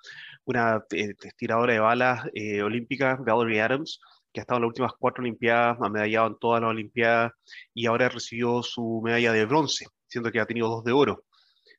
[0.46, 4.00] una eh, tiradora de balas eh, olímpica, Valerie Adams,
[4.34, 7.34] que ha estado en las últimas cuatro Olimpiadas, ha medallado en todas las Olimpiadas
[7.74, 11.26] y ahora recibió su medalla de bronce, siendo que ha tenido dos de oro.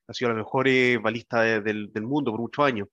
[0.08, 0.66] Ha sido la mejor
[1.00, 2.88] balista del, mundo por muchos años.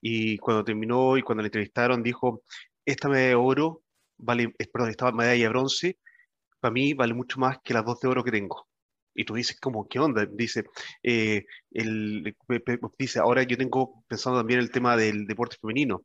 [0.00, 2.42] Y cuando terminó y cuando le entrevistaron, dijo,
[2.84, 3.84] esta medalla de oro
[4.18, 5.98] vale, eh, perdón, esta medalla de bronce,
[6.60, 8.66] para mí vale mucho más que las dos de oro que tengo.
[9.14, 9.86] Y tú dices, ¿cómo?
[9.88, 10.26] ¿Qué onda?
[10.26, 10.64] Dice,
[11.02, 12.34] eh, el,
[12.98, 16.04] dice, ahora yo tengo pensando también el tema del deporte femenino.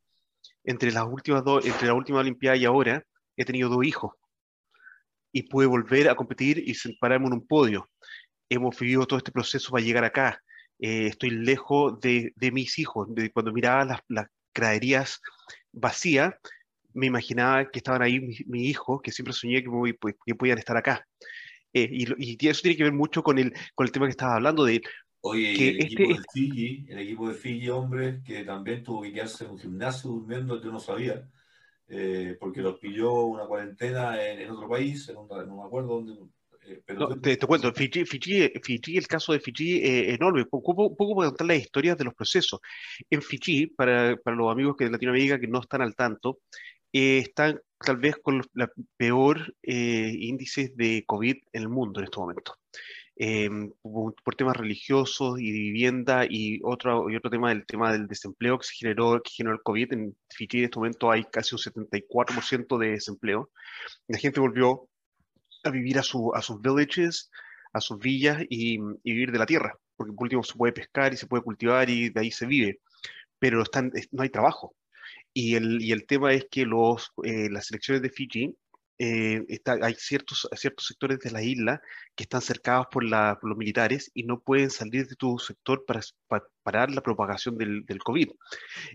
[0.64, 3.04] Entre las últimas dos, entre la última Olimpiada y ahora,
[3.36, 4.14] he tenido dos hijos.
[5.32, 7.90] Y pude volver a competir y pararme en un podio.
[8.50, 10.42] Hemos vivido todo este proceso para llegar acá.
[10.80, 13.08] Eh, estoy lejos de, de, mis hijos.
[13.34, 15.22] Cuando miraba las, las graderías
[15.72, 16.34] vacías,
[16.94, 19.70] me imaginaba que estaban ahí mis mi hijos, que siempre soñé que,
[20.00, 21.06] pues, que podían estar acá.
[21.74, 24.66] Eh, y, eso tiene que ver mucho con el, con el tema que estaba hablando
[24.66, 24.82] de...
[25.22, 29.02] Oye, que el, equipo este de Fiji, el equipo de Fiji, hombre, que también tuvo
[29.02, 31.30] que quedarse en un gimnasio durmiendo, yo no sabía,
[31.90, 36.14] eh, porque los pilló una cuarentena en, otro país, en no me acuerdo dónde,
[36.70, 36.82] eh,
[37.22, 40.44] te, te, cuento, Fiji, Fiji, el caso de Fiji es enorme.
[40.44, 42.60] Un poco, poco para contar las historias de los procesos.
[43.10, 46.40] En Fiji, para, para, los amigos que de Latinoamérica que no están al tanto,
[46.94, 52.06] eh, están tal vez con los peor eh, índices de COVID en el mundo en
[52.06, 52.56] este momento.
[53.22, 58.08] Em, por, temas religiosos y de vivienda y otro, y otro tema del tema del
[58.08, 59.92] desempleo que se generó, que generó el COVID.
[59.94, 63.52] En Fiji en este momento hay casi un 74% de desempleo.
[64.08, 64.88] La gente volvió
[65.66, 67.30] a vivir a, su, a sus villages,
[67.74, 71.18] a sus villas y, vivir de la tierra, porque por último se puede pescar y
[71.18, 72.80] se puede cultivar y de ahí se vive,
[73.38, 74.76] pero están, no hay trabajo.
[75.34, 78.56] Y el, y el tema es que los, eh, las elecciones de Fiji,
[79.02, 81.82] eh, está, hay ciertos, ciertos sectores de la isla
[82.16, 85.86] que están cercados por, la, por los militares y no pueden salir de tu sector
[85.86, 86.02] para,
[86.64, 88.30] parar la propagación del, del, COVID.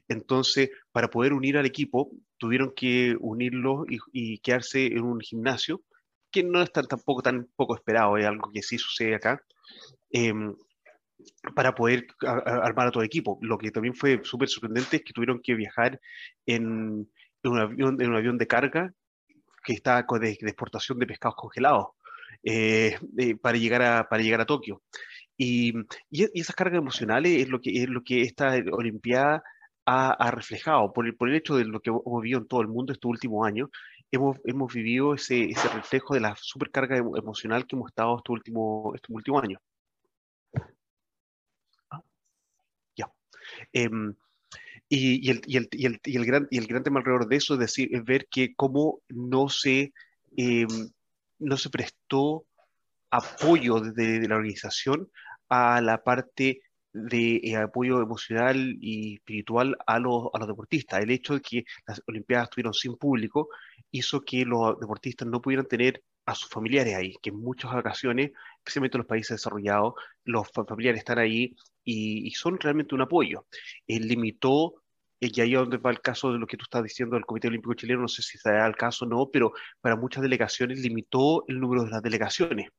[0.09, 5.83] Entonces, para poder unir al equipo, tuvieron que unirlo y, y quedarse en un gimnasio,
[6.31, 9.41] que no es tan, tampoco tan poco esperado, es algo que sí sucede acá.
[10.11, 10.55] Em,
[11.55, 13.39] para poder armar a todo equipo.
[13.43, 16.01] Lo que también fue súper sorprendente es que tuvieron que viajar
[16.47, 17.09] en,
[17.45, 18.93] un avión, en un avión de carga
[19.65, 21.89] que está de, de exportación de pescados congelados
[22.43, 22.97] eh,
[23.41, 24.83] para, llegar a, para llegar a Tokio.
[25.37, 25.73] Y,
[26.11, 29.43] y, esas cargas emocionales es lo que, es lo que esta Olimpiada
[29.87, 32.69] ha, reflejado por el, por el hecho de lo que hemos vivido en todo el
[32.69, 33.71] mundo estos últimos años.
[34.11, 38.95] Hemos, hemos vivido ese, ese reflejo de la supercarga emocional que hemos estado estos últimos,
[38.95, 39.61] estos últimos años.
[41.91, 42.03] Ah,
[43.73, 44.15] Em,
[44.89, 47.61] y, el, y, el, y, el, gran, y el gran tema alrededor de eso es,
[47.61, 49.93] decir, es ver que cómo no se,
[50.37, 50.67] eh,
[51.39, 52.45] no se prestó
[53.11, 55.11] apoyo desde de la organización
[55.49, 56.61] a la parte
[56.93, 61.03] de eh, apoyo emocional y espiritual a los, a los deportistas.
[61.03, 63.49] El hecho de que las Olimpiadas estuvieron sin público
[63.91, 68.33] hizo que los deportistas no pudieran tener a sus familiares ahí, que en muchas ocasiones,
[68.59, 73.47] especialmente en los países desarrollados, los familiares están ahí y, son realmente un apoyo.
[73.87, 74.83] Él limitó,
[75.21, 77.27] eh, y ahí es donde va el caso de lo que tú estás diciendo del
[77.27, 80.79] Comité Olímpico Chileno, no sé si da el caso o no, pero para muchas delegaciones
[80.81, 82.71] limitó el número de las delegaciones.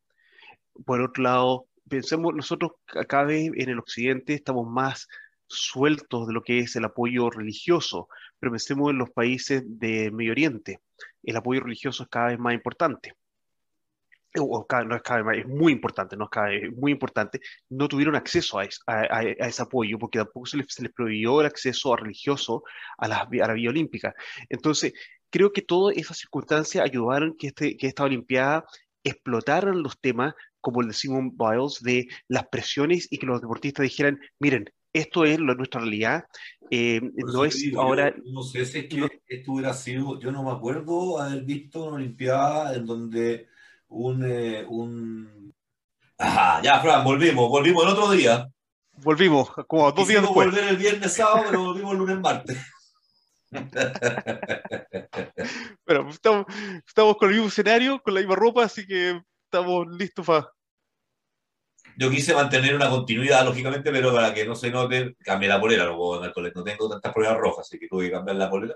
[0.86, 5.08] Por otro lado, pensemos, nosotros acá en el occidente estamos más
[5.48, 8.08] sueltos de lo que es el apoyo religioso,
[8.40, 10.80] pero pensemos en los países de Medio Oriente,
[11.24, 13.14] el apoyo religioso es cada vez más importante.
[14.40, 17.40] O no es cada vez más, es muy importante, no es cada vez, muy importante,
[17.70, 21.42] no tuvieron acceso a, a, a ese apoyo porque tampoco se les, se les, prohibió
[21.42, 22.64] el acceso religioso
[22.98, 24.16] a la, a la vía olímpica.
[24.50, 24.94] Entonces,
[25.30, 28.66] creo que todas esas circunstancias ayudaron que, este, que esta Olimpiada
[29.04, 33.84] explotaran los temas como el de Simon Biles, de las presiones y que los deportistas
[33.84, 36.24] dijeran, miren, esto es lo, nuestra realidad,
[36.72, 38.16] eh, no es digo, ahora...
[38.24, 41.84] No sé si es que no, esto hubiera sido, yo no me acuerdo haber visto
[41.84, 43.48] una Olimpiada en donde
[43.96, 44.26] un...
[44.26, 45.54] Eh, un...
[46.18, 48.48] Ajá, ya, Fran, volvimos, volvimos el otro día.
[48.98, 50.48] Volvimos, como dos días después.
[50.48, 52.58] volver el viernes sábado, pero volvimos el lunes martes.
[55.86, 56.46] bueno, estamos,
[56.88, 60.50] estamos con el mismo escenario, con la misma ropa, así que estamos listos para
[61.98, 65.86] yo quise mantener una continuidad, lógicamente, pero para que no se note, cambié la polera,
[65.86, 68.50] no puedo andar con no tengo tantas poleras rojas, así que tuve que cambiar la
[68.50, 68.76] polera.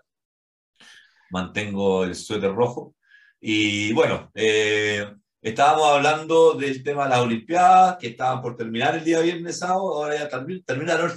[1.32, 2.96] Mantengo el suéter rojo.
[3.42, 5.06] Y bueno, eh,
[5.42, 9.96] estábamos hablando del tema de las Olimpiadas, que estaban por terminar el día viernes sábado,
[9.96, 11.12] ahora ya termin terminaron.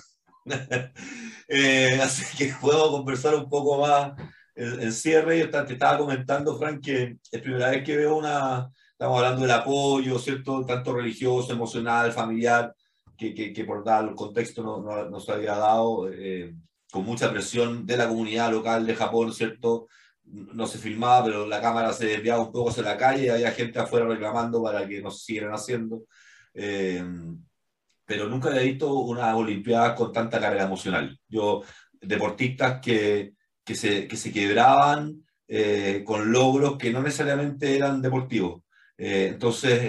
[1.49, 4.13] eh, así que podemos conversar un poco más
[4.55, 5.39] el, el cierre.
[5.39, 8.71] Yo te estaba comentando, Frank, que es primera vez que veo una,
[9.03, 10.65] Estamos hablando del apoyo, ¿cierto?
[10.65, 12.73] Tanto religioso, emocional, familiar,
[13.19, 16.55] que, que, que por dar el contexto no, no, no se había dado, eh,
[16.89, 19.89] con mucha presión de la comunidad local de Japón, ¿cierto?
[20.33, 23.79] No se filmaba, pero la cámara se desviaba un poco hacia la calle, había gente
[23.79, 26.05] afuera reclamando para que no se siguieran haciendo.
[26.55, 27.05] Eh,
[28.07, 31.19] pero nunca había visto una Olimpiada con tanta carga emocional.
[31.29, 31.63] Yo,
[32.01, 38.63] deportistas que, que, se, que se quebraban eh, con logros que no necesariamente eran deportivos.
[38.97, 39.81] Eh, entonces,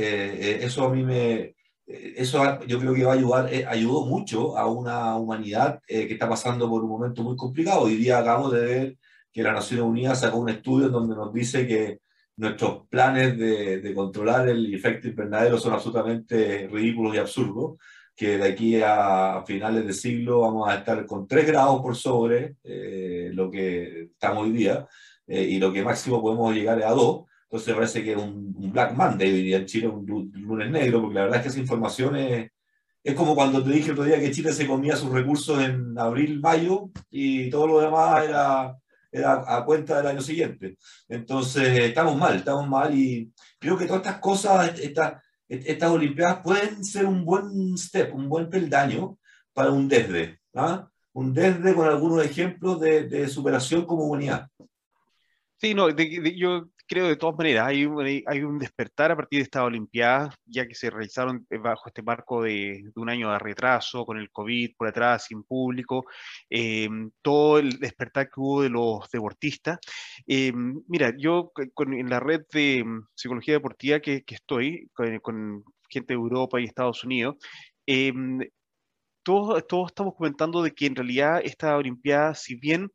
[0.62, 5.16] eso a mí me, eso yo creo que va a ayudar, ayudó mucho a una
[5.16, 7.84] humanidad que está pasando por un momento muy complicado.
[7.84, 8.98] Hoy día acabo de ver
[9.34, 12.00] que la Naciones Unidas sacó un estudio en donde nos dice que
[12.38, 17.78] nuestros planes de, de controlar el efecto invernadero son absolutamente ridículos y absurdos,
[18.16, 22.58] que de aquí a finales de siglo vamos a estar con 3 grados por sobre
[22.64, 24.88] eh, lo que estamos hoy día,
[25.28, 27.26] eh, y lo que máximo podemos llegar es a 2.
[27.44, 30.70] Entonces parece que es un, un Black Monday hoy día en Chile, un, un, lunes
[30.72, 32.52] negro, porque la verdad es que esa información es,
[33.04, 36.40] es como cuando te dije otro día que Chile se comía sus recursos en abril,
[36.40, 38.76] mayo, y todo lo demás era,
[39.14, 40.78] era a cuenta del año siguiente.
[41.08, 46.84] Entonces estamos mal, estamos mal, y creo que todas estas cosas, estas, estas Olimpiadas pueden
[46.84, 49.18] ser un buen step, un buen peldaño
[49.54, 50.90] para un desde, ¿ah?
[51.14, 54.48] un desde con algunos ejemplos de, de superación como humanidad.
[55.58, 59.16] Sí, no, de, de, yo creo de todas maneras, hay un, hay un despertar a
[59.16, 63.40] partir de estas Olimpiadas, ya que se realizaron bajo este marco de, un año de
[63.40, 66.06] retraso, con el COVID por atrás, sin público,
[66.52, 66.88] eh,
[67.24, 69.80] todo el despertar que hubo de los deportistas.
[70.28, 70.54] Eh,
[70.88, 76.66] mira, yo en la red de psicología deportiva que, estoy, con, gente de Europa y
[76.66, 77.38] Estados Unidos,
[77.88, 78.14] eh,
[79.24, 82.92] todos, todos estamos comentando de que en realidad esta Olimpiada, si bien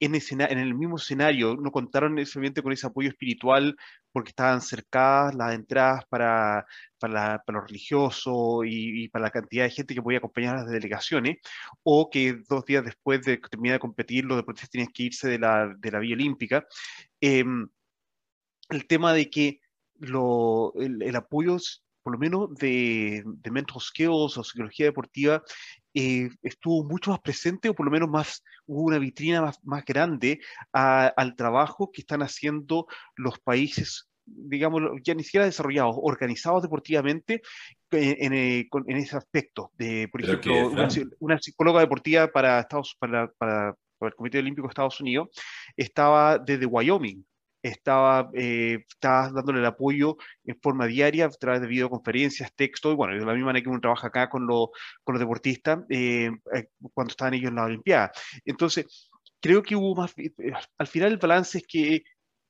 [0.00, 0.14] en,
[0.58, 3.76] el mismo escenario, no contaron necesariamente con ese apoyo espiritual
[4.12, 6.66] porque estaban cercadas las entradas para,
[6.98, 10.56] para, la, para lo religioso y, y, para la cantidad de gente que podía acompañar
[10.56, 11.38] a las delegaciones,
[11.82, 15.38] o que dos días después de terminar de competir los deportistas tenían que irse de
[15.38, 16.66] la, de la vía olímpica.
[17.20, 17.44] Eh,
[18.70, 19.60] el tema de que
[20.00, 21.58] el apoyo
[22.02, 25.42] por lo menos de, de mental skills o psicología deportiva,
[25.94, 29.84] eh, estuvo mucho más presente o por lo menos más, hubo una vitrina más, más
[29.84, 30.40] grande
[30.72, 32.86] al trabajo que están haciendo
[33.16, 37.42] los países digamos, ya ni siquiera desarrollados, organizados deportivamente
[37.90, 39.72] en, en, en ese aspecto.
[39.76, 40.70] De, por ejemplo,
[41.18, 45.28] una, psicóloga deportiva para, Estados, para, para, el Comité Olímpico de Estados Unidos
[45.76, 47.24] estaba desde Wyoming.
[47.62, 52.94] Estaba, eh, estaba dándole el apoyo en forma diaria a través de videoconferencias, texto, y
[52.94, 54.70] bueno, de la misma manera que uno trabaja acá con, lo,
[55.04, 58.12] con los deportistas eh, eh, cuando estaban ellos en la Olimpiada.
[58.44, 60.14] Entonces, creo que hubo más,
[60.78, 62.02] al final el balance es que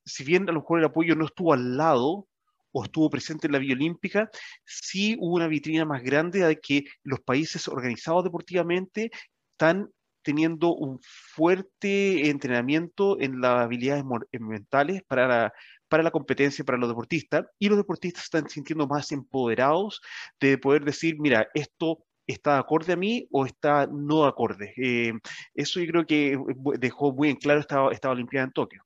[0.05, 2.27] si bien a lo mejor el apoyo no estuvo al lado
[2.71, 4.29] o estuvo presente en la Vía Olímpica,
[4.65, 9.11] sí hubo una vitrina más grande de que los países organizados deportivamente
[9.51, 9.89] están
[10.23, 14.03] teniendo un fuerte entrenamiento en las habilidades
[14.39, 15.53] mentales para la,
[15.87, 20.01] para la competencia, para los deportistas, y los deportistas están sintiendo más empoderados
[20.39, 24.73] de poder decir, mira, esto está acorde a mí o está no acorde.
[24.77, 25.13] Eh,
[25.53, 26.37] eso yo creo que
[26.79, 28.83] dejó muy en claro esta, esta Olimpiada en Tokio.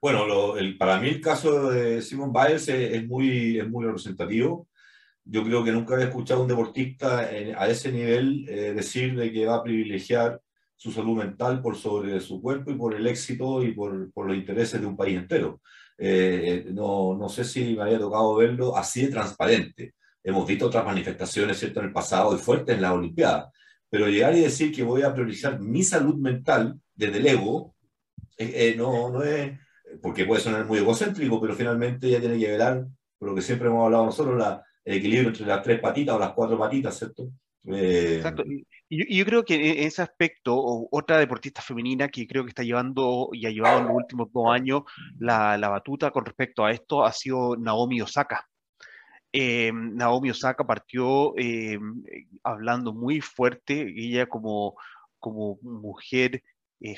[0.00, 4.68] Bueno, el, para mí el caso de Simon Biles es, muy, es muy representativo.
[5.28, 9.32] Yo creo que nunca había escuchado a un deportista a ese nivel eh, decir de
[9.32, 10.40] que va a privilegiar
[10.76, 14.36] su salud mental por sobre su cuerpo y por el éxito y por, por los
[14.36, 15.60] intereses de un país entero.
[15.98, 19.94] Eh, no, no, sé si me había tocado verlo así de transparente.
[20.22, 21.80] Hemos visto otras manifestaciones ¿cierto?
[21.80, 23.50] en el pasado y fuertes en la Olimpiada,
[23.88, 27.74] pero llegar y decir que voy a priorizar mi salud mental desde el ego,
[28.38, 29.58] eh, no, no es,
[30.02, 32.86] porque puede sonar muy egocéntrico, pero finalmente ya tiene que velar
[33.18, 36.18] por lo que siempre hemos hablado nosotros, la, el equilibrio entre las tres patitas o
[36.18, 37.28] las cuatro patitas, ¿cierto?
[37.66, 38.44] Eh, Exacto.
[38.88, 40.54] Y yo, creo que en ese aspecto,
[40.92, 44.46] otra deportista femenina que creo que está llevando y ha llevado en los últimos dos
[44.48, 44.82] años
[45.18, 48.46] la, la batuta con respecto a esto ha sido Naomi Osaka.
[49.32, 51.80] Eh, Naomi Osaka partió eh,
[52.44, 54.76] hablando muy fuerte, ella como,
[55.18, 56.44] como mujer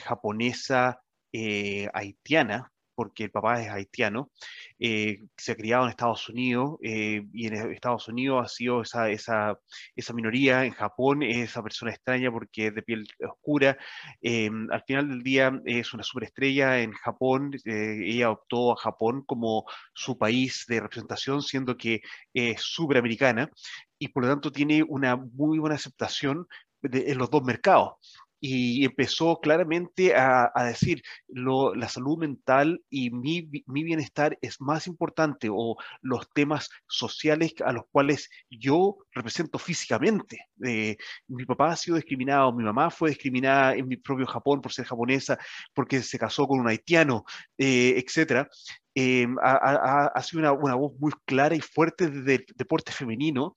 [0.05, 1.01] japonesa
[1.33, 4.33] haitiana, porque el papá es haitiano,
[4.77, 9.09] eh, se ha criado en Estados Unidos eh, y en Estados Unidos ha sido esa,
[9.09, 9.57] esa,
[9.95, 13.79] esa, minoría, en Japón es esa persona extraña porque es de piel oscura,
[14.21, 19.65] eh, al final del día es una superestrella en Japón, ella optó a Japón como
[19.95, 22.03] su país de representación, siendo que
[22.35, 23.49] es superamericana
[23.97, 26.49] y por lo tanto tiene una muy buena aceptación
[26.83, 27.93] en los dos mercados
[28.41, 34.87] y empezó claramente a, decir, lo, la salud mental y mi, mi, bienestar es más
[34.87, 40.47] importante o los temas sociales a los cuales yo represento físicamente.
[40.65, 44.73] Eh, mi papá ha sido discriminado, mi mamá fue discriminada en mi propio Japón por
[44.73, 45.39] ser japonesa,
[45.75, 47.25] porque se casó con un haitiano,
[47.57, 48.49] eh, etc.
[48.95, 53.55] Eh, ha, ha, sido una, una voz muy clara y fuerte del deporte femenino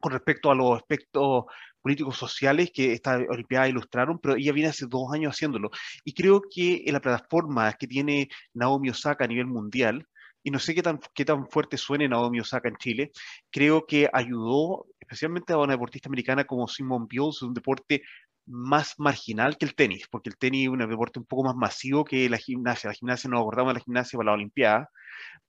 [0.00, 1.44] con respecto a los aspectos
[1.84, 5.70] políticos sociales que esta Olimpiada ilustraron, pero ella viene hace dos años haciéndolo.
[6.02, 10.08] Y creo que en la plataforma que tiene Naomi Osaka a nivel mundial,
[10.42, 13.12] y no sé qué tan, qué tan fuerte suene Naomi Osaka en Chile,
[13.50, 18.02] creo que ayudó especialmente a una deportista americana como Simone Biles, un deporte
[18.46, 22.04] más marginal que el tenis, porque el tenis es un deporte un poco más masivo
[22.04, 22.88] que la gimnasia.
[22.88, 24.90] La gimnasia nos abordamos la gimnasia para la Olimpiada.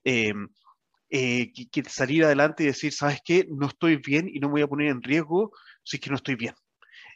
[0.04, 0.34] Eh,
[1.18, 3.48] eh, que, salir adelante y decir, ¿sabes qué?
[3.50, 6.18] No estoy bien y no me voy a poner en riesgo si es que no
[6.18, 6.54] estoy bien.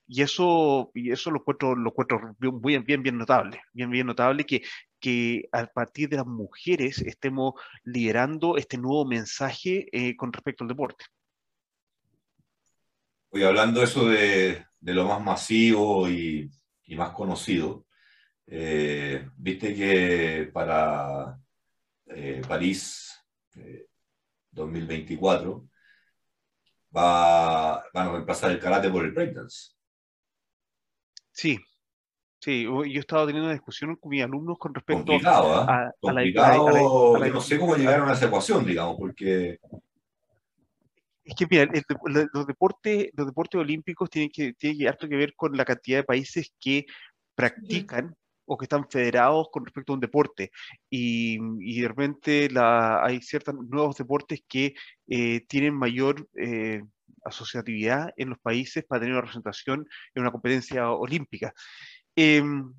[0.07, 4.45] Y eso, y eso lo encuentro, lo encuentro bien, bien, bien notable, bien, bien notable
[4.45, 4.63] que,
[5.01, 10.69] que a partir de las mujeres estemos liderando este nuevo mensaje eh, con respecto al
[10.69, 11.03] deporte.
[13.31, 16.49] Oye, hablando eso de, de lo más masivo y,
[16.85, 17.85] y más conocido,
[18.47, 21.37] eh, viste que para
[22.07, 23.18] eh, París
[24.51, 25.67] 2024
[26.95, 29.71] va, van a reemplazar el karate por el breakdance.
[31.31, 31.57] Sí,
[32.39, 37.17] sí, yo he estado teniendo una discusión con mis alumnos con respecto Complicado, a, Complicado,
[37.17, 39.59] la, no sé cómo llegaron a esa ecuación, digamos, porque...
[41.23, 41.69] Es que mira,
[42.33, 45.99] los, deportes, los deportes olímpicos tienen que, tienen que, harto que ver con la cantidad
[45.99, 46.87] de países que
[47.35, 48.15] practican
[48.49, 50.51] o que están federados con respecto a un deporte.
[50.89, 54.73] Y, y de repente la, hay ciertos nuevos deportes que
[55.07, 56.81] eh, tienen mayor eh,
[57.23, 61.53] asociatividad en los países para tener una representación en una competencia olímpica.
[62.15, 62.73] Em,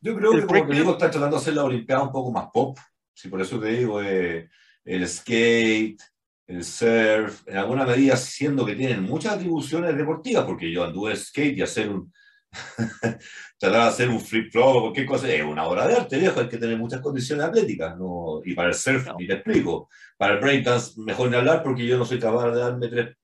[0.00, 2.46] Yo creo que, como te digo, están tratando de hacer la Olimpiada un poco más
[2.52, 2.78] pop.
[3.12, 4.48] Si por eso te digo, eh,
[4.84, 6.00] el skate,
[6.46, 11.58] el surf, en alguna medida siendo que tienen muchas atribuciones deportivas, porque yo anduve skate
[11.58, 12.12] y hacer un,
[13.58, 16.40] tratar de hacer un flip flop o cualquier cosa, es una obra de arte, viejo,
[16.40, 18.40] hay que tener muchas condiciones atléticas, ¿no?
[18.44, 21.98] y para el surf, ni te explico, para el breakdance, mejor ni hablar porque yo
[21.98, 23.16] no soy capaz de darme tres,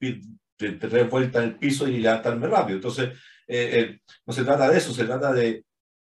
[0.57, 2.77] tres vueltas en el piso y levantarme rápido.
[2.77, 3.11] Entonces,
[3.47, 5.65] eh, eh, no se trata de eso, se trata de,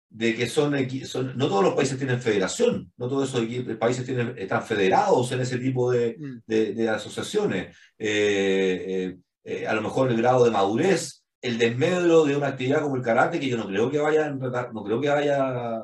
[0.10, 0.74] de que son,
[1.06, 5.42] son, no todos los países tienen federación, no todos esos países tienen, están federados en
[5.42, 6.42] ese tipo de, mm.
[6.46, 7.76] de, asociaciones.
[7.98, 9.18] Eh,
[9.68, 13.40] a lo mejor el grado de madurez, el desmedro de una actividad como el karate,
[13.40, 15.82] que yo no creo que vaya en, no creo que vaya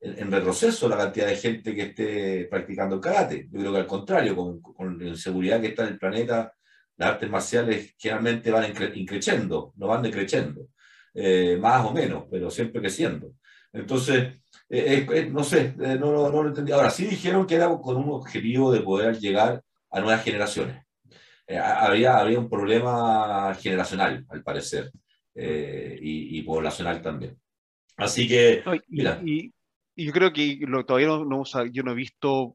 [0.00, 3.48] en, retroceso la cantidad de gente que esté practicando el karate.
[3.50, 6.52] Yo creo que al contrario, con, la inseguridad que está en el planeta,
[6.96, 10.68] las artes marciales generalmente van increciendo, no van decreciendo,
[11.14, 13.32] eh, más o menos, pero siempre creciendo.
[13.72, 14.34] Entonces,
[14.68, 16.72] eh, no sé, eh, no, no, lo entendí.
[16.72, 20.85] Ahora, sí dijeron que era con un objetivo de poder llegar a nuevas generaciones.
[21.48, 24.90] Había, había un problema generacional, al parecer,
[25.34, 27.36] y, poblacional también.
[27.96, 29.20] Así que, mira.
[29.24, 29.52] Y,
[29.98, 32.52] yo creo que lo, todavía no, yo no he visto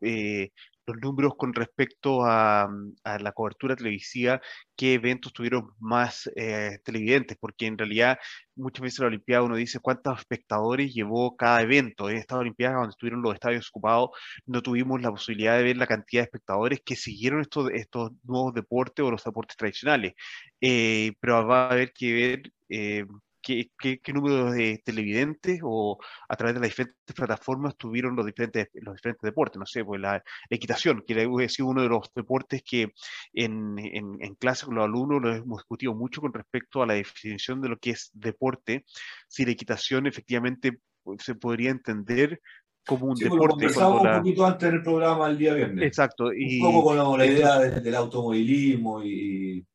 [0.85, 2.69] los números con respecto a,
[3.03, 4.41] la cobertura televisiva,
[4.75, 8.17] qué eventos tuvieron más eh, televidentes, porque en realidad
[8.55, 12.09] muchas veces la Olimpiada uno dice cuántos espectadores llevó cada evento.
[12.09, 14.09] En esta Olimpiada, donde estuvieron los estadios ocupados,
[14.45, 18.53] no tuvimos la posibilidad de ver la cantidad de espectadores que siguieron estos, estos nuevos
[18.53, 20.13] deportes o los deportes tradicionales.
[20.61, 23.05] Eh, pero va a haber que ver eh,
[23.41, 25.97] qué, qué, número de televidentes o
[26.29, 29.59] a través de las diferentes plataformas tuvieron los diferentes, los diferentes deportes.
[29.59, 32.93] No sé, pues la, equitación, que ha sido uno de los deportes que
[33.33, 36.93] en, en, en, clase con los alumnos lo hemos discutido mucho con respecto a la
[36.93, 38.85] definición de lo que es deporte.
[39.27, 42.41] Si la equitación efectivamente pues, se podría entender
[42.85, 43.67] como un deporte.
[43.69, 45.85] Lo un poquito antes del programa el día viernes.
[45.85, 46.33] Exacto.
[46.33, 49.65] Y, un poco con la, idea del automovilismo y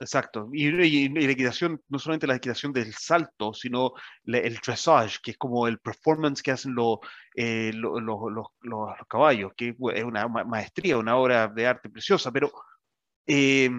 [0.00, 0.48] Exacto.
[0.52, 0.70] Y,
[1.08, 3.92] la equitación, no solamente la equitación del salto, sino
[4.24, 6.74] el dressage, que es como el performance que hacen
[7.34, 8.48] eh, los,
[9.08, 12.52] caballos, que es una maestría, una obra de arte preciosa, pero
[13.26, 13.70] eh,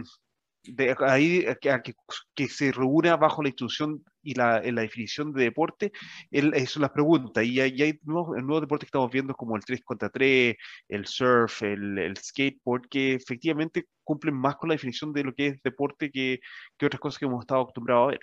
[1.07, 1.93] ahí que,
[2.35, 5.91] que, se reúna bajo la institución y la, la definición de deporte,
[6.31, 7.43] el, son las preguntas.
[7.43, 10.55] Y hay, hay nuevos, deportes que estamos viendo como el 3 contra 3,
[10.89, 15.47] el surf, el, el, skateboard, que efectivamente cumplen más con la definición de lo que
[15.47, 16.39] es deporte que,
[16.81, 18.19] otras cosas que hemos estado acostumbrados a ver.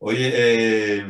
[0.00, 1.06] Oye, eh,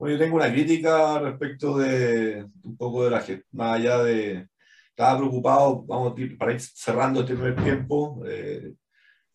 [0.00, 4.48] yo tengo una crítica respecto de un poco de la más allá de
[4.92, 8.74] estaba preocupado, vamos para ir cerrando este primer tiempo, eh,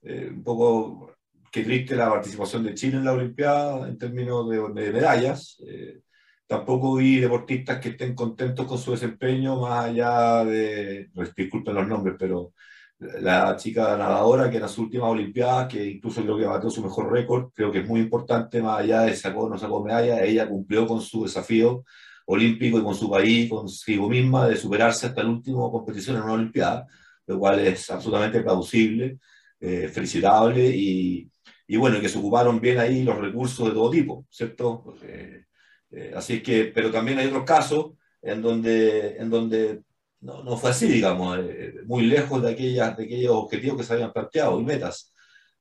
[0.03, 1.15] eh, un poco
[1.51, 5.57] qué triste la participación de Chile en la Olimpiada en términos de, medallas.
[5.67, 6.01] Eh,
[6.45, 12.15] tampoco vi deportistas que estén contentos con su desempeño, más allá de, disculpen los nombres,
[12.19, 12.53] pero
[12.99, 17.11] la chica nadadora que en las últimas Olimpiadas, que incluso creo que batió su mejor
[17.11, 20.47] récord, creo que es muy importante, más allá de sacó o no sacó medalla, ella
[20.47, 21.83] cumplió con su desafío
[22.27, 26.33] olímpico y con su país, consigo misma, de superarse hasta la última competición en una
[26.33, 26.85] Olimpiada,
[27.25, 29.19] lo cual es absolutamente plausible,
[29.59, 31.31] eh, felicitable y,
[31.67, 34.95] y, bueno, que se ocuparon bien ahí los recursos de todo tipo, ¿cierto?
[35.03, 35.45] Eh,
[35.91, 39.81] eh, así que, pero también hay otros casos en donde, en donde
[40.19, 41.39] no, no fue así, digamos,
[41.85, 45.13] muy lejos de, aquellas, de aquellos objetivos que se habían planteado y metas.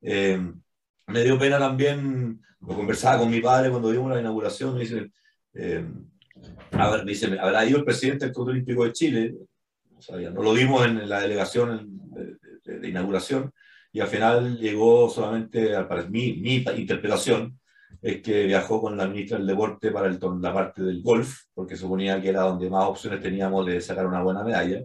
[0.02, 5.10] me dio pena también, lo conversaba con mi padre cuando vimos la inauguración, me dice,
[6.72, 9.34] a ver, dice, habrá ido el presidente del Club Olímpico de Chile,
[10.32, 12.00] no lo vimos en la delegación
[12.64, 13.52] de, inauguración,
[13.92, 17.58] y al final llegó solamente, al mi, mi interpretación,
[18.02, 21.76] es que viajó con la ministra del Deporte para el, la parte del golf, porque
[21.76, 24.82] suponía que era donde más opciones teníamos de sacar una buena medalla,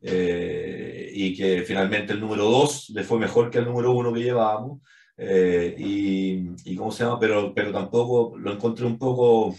[0.00, 4.22] eh, y que finalmente el número 2 le fue mejor que el número 1 que
[4.22, 4.80] llevábamos,
[5.16, 7.18] eh, y, y, ¿cómo se llama?
[7.18, 9.54] Pero, pero tampoco lo encontré un poco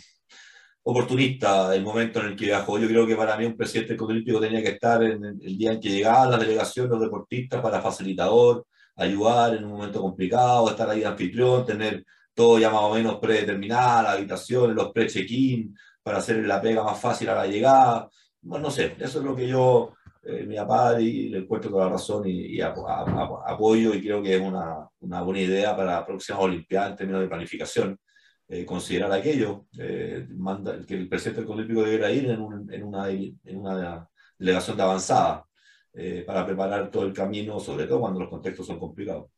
[0.88, 2.78] oportunista el momento en el que viajó.
[2.78, 5.80] Yo creo que para mí un presidente olímpico tenía que estar en el día en
[5.80, 8.66] que llegaban las delegaciones, los deportistas, para facilitador,
[8.96, 12.06] ayudar en un momento complicado, estar ahí de anfitrión, tener
[12.36, 17.00] todo ya más o menos predeterminado, las habitaciones, los pre-check-in, para hacer la pega más
[17.00, 18.08] fácil a la llegada.
[18.42, 21.86] Bueno, no sé, eso es lo que yo, eh, mi papá, y le encuentro toda
[21.86, 26.40] la razón y, apoyo y creo que es una, una buena idea para la próxima
[26.40, 28.00] Olimpiada en términos de planificación
[28.48, 32.32] eh, considerar aquello, eh, manda, que el presidente del Olímpico debiera ir en,
[32.72, 35.46] en, una, en, una, delegación de avanzada
[35.94, 39.32] eh, para preparar todo el camino, sobre todo cuando los contextos son complicados.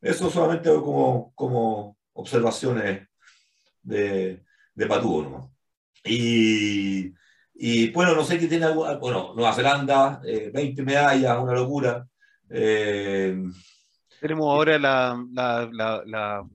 [0.00, 3.08] Eso solamente como, como observaciones
[3.82, 4.44] de,
[4.74, 5.50] de Patúo,
[6.04, 7.12] Y,
[7.54, 10.20] y, bueno, no sé qué tiene alguna, bueno, Nueva Zelanda,
[10.52, 12.06] 20 medallas, una locura.
[12.48, 16.46] Tenemos ahora la, la, la la,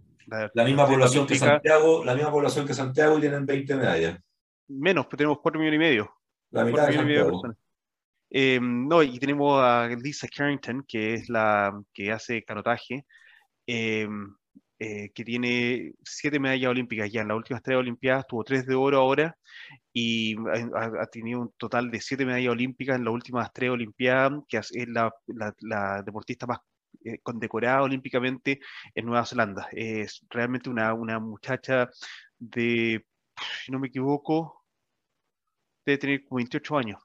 [0.63, 4.19] misma población que Santiago, la misma población que Santiago y tienen 20 medallas.
[4.67, 6.13] Menos, pues tenemos 4 millones y medio.
[6.51, 7.41] La mitad de Santiago.
[8.33, 13.05] Em, no, y tenemos a Lisa Carrington, que es la que hace canotaje,
[13.67, 14.33] em,
[14.79, 18.73] eh, que tiene siete medallas olímpicas ya en las últimas tres olimpiadas, tuvo tres de
[18.73, 19.37] oro ahora
[19.93, 20.35] y
[20.75, 24.71] ha, tenido un total de siete medallas olímpicas en las últimas tres olimpiadas, que es
[24.87, 25.11] la,
[25.59, 26.59] la, deportista más
[27.03, 28.59] eh, condecorada olímpicamente
[28.93, 29.67] en Nueva Zelanda.
[29.71, 31.89] Es realmente una, una muchacha
[32.37, 33.05] de,
[33.63, 34.65] si no me equivoco,
[35.85, 37.01] debe tener 28 años,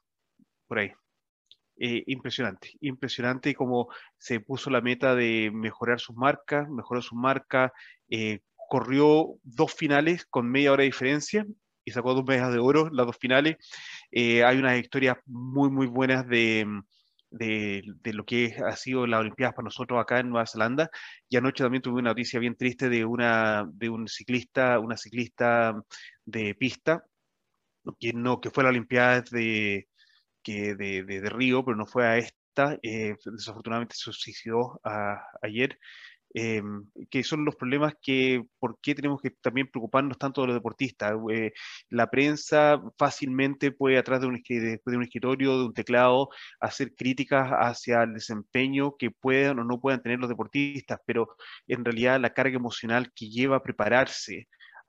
[0.67, 0.91] por ahí.
[1.79, 3.87] Eh, impresionante, impresionante como
[4.17, 7.71] se puso la meta de mejorar sus marcas, mejoró sus marcas,
[8.09, 11.45] eh, corrió dos finales con media hora de diferencia
[11.85, 13.57] y sacó dos medallas de oro, las dos finales.
[14.11, 16.65] Hay unas historias muy, muy buenas de,
[17.29, 20.89] de, de, lo que ha sido las Olimpiadas para nosotros acá en Nueva Zelanda.
[21.29, 25.75] Y anoche también tuve una noticia bien triste de, una, de un ciclista, una ciclista
[26.25, 27.03] de pista,
[27.99, 29.87] que, no, que fue a la Olimpiada de,
[30.45, 32.77] de, de, Río, pero no fue a esta.
[32.81, 34.79] Eh, desafortunadamente se suicidó
[35.41, 35.77] ayer.
[36.39, 36.61] Eh,
[37.09, 41.13] que son los problemas que, ¿por qué tenemos que también preocuparnos tanto de los deportistas?
[41.31, 41.51] Eh,
[41.89, 46.29] la prensa fácilmente puede, atrás de un, de un escritorio, de un teclado,
[46.59, 51.35] hacer críticas hacia el desempeño que puedan o no puedan tener los deportistas, pero
[51.67, 54.47] en realidad la carga emocional que lleva a prepararse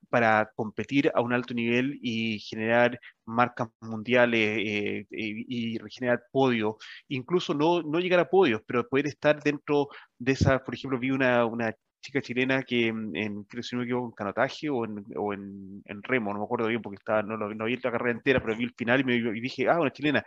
[0.08, 6.76] para competir a un alto nivel y generar marcas mundiales eh, y, generar podios,
[7.08, 9.88] incluso no, no llegar a podios, pero poder estar dentro
[10.18, 13.84] de esa, por ejemplo, vi una, una chica chilena que en, creo si no me
[13.84, 17.36] equivoco, en canotaje o, en, o en, remo, no me acuerdo bien porque estaba, no,
[17.36, 19.92] no, vi la carrera entera, pero vi el final y, me, y dije, ah, una
[19.92, 20.24] chilena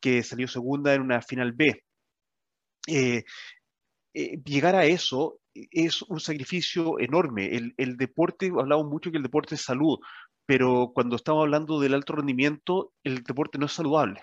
[0.00, 1.82] que salió segunda en una final B.
[2.86, 3.24] Eh,
[4.14, 7.54] eh, llegar a eso es un sacrificio enorme.
[7.56, 9.98] El, el deporte, hablamos mucho que el deporte es salud,
[10.46, 14.20] pero cuando estamos hablando del alto rendimiento, el deporte no es saludable.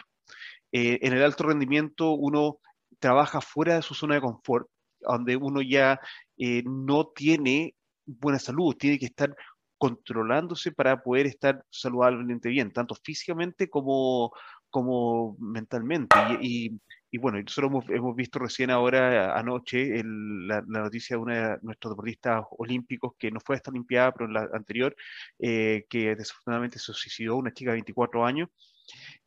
[0.72, 2.60] Eh, en el alto rendimiento uno
[3.00, 4.68] trabaja fuera de su zona de confort,
[5.00, 6.00] donde uno ya
[6.38, 7.76] eh, no tiene
[8.06, 9.36] buena salud, tiene que estar
[9.78, 14.32] controlándose para poder estar saludablemente bien, tanto físicamente como,
[14.70, 16.16] como mentalmente.
[16.42, 16.80] Y,
[17.18, 23.14] bueno, nosotros hemos, visto recién ahora, anoche, la, noticia de uno de nuestros deportistas olímpicos
[23.18, 24.96] que no fue a esta Olimpiada, pero en la anterior,
[25.40, 28.50] eh, que desafortunadamente se suicidó, una chica de 24 años.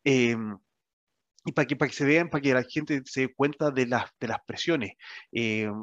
[0.05, 0.57] Em,
[1.47, 3.87] y para que, para que se vean, para que la gente se dé cuenta de
[3.87, 4.93] las, de las presiones.
[5.30, 5.74] Em,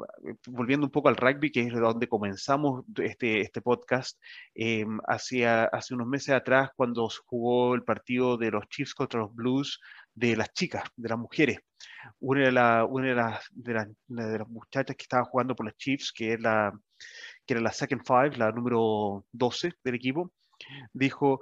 [0.47, 4.19] volviendo un poco al rugby, que es donde comenzamos este, este podcast,
[4.55, 9.35] eh, hacia, hace unos meses atrás, cuando jugó el partido de los Chiefs contra los
[9.35, 9.79] Blues,
[10.13, 11.59] de las chicas, de las mujeres.
[12.19, 13.73] Una de, la, una de, las, de,
[14.07, 16.71] de las muchachas que estaba jugando por los Chiefs, que, es la,
[17.45, 20.31] que era la second five, la número 12 del equipo,
[20.93, 21.41] dijo,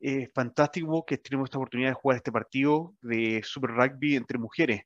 [0.00, 4.82] es fantástico que tenemos esta oportunidad de jugar este partido de Super Rugby entre mujeres,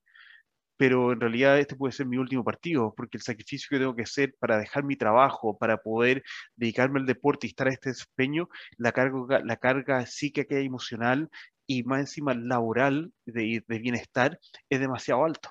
[0.76, 4.04] pero en realidad este puede ser mi último partido, porque el sacrificio que tengo que
[4.04, 6.22] hacer para dejar mi trabajo, para poder
[6.56, 11.28] dedicarme al deporte y estar a este desempeño, la carga, la carga psíquica y emocional
[11.70, 15.50] y más encima laboral de, de bienestar es demasiado alto.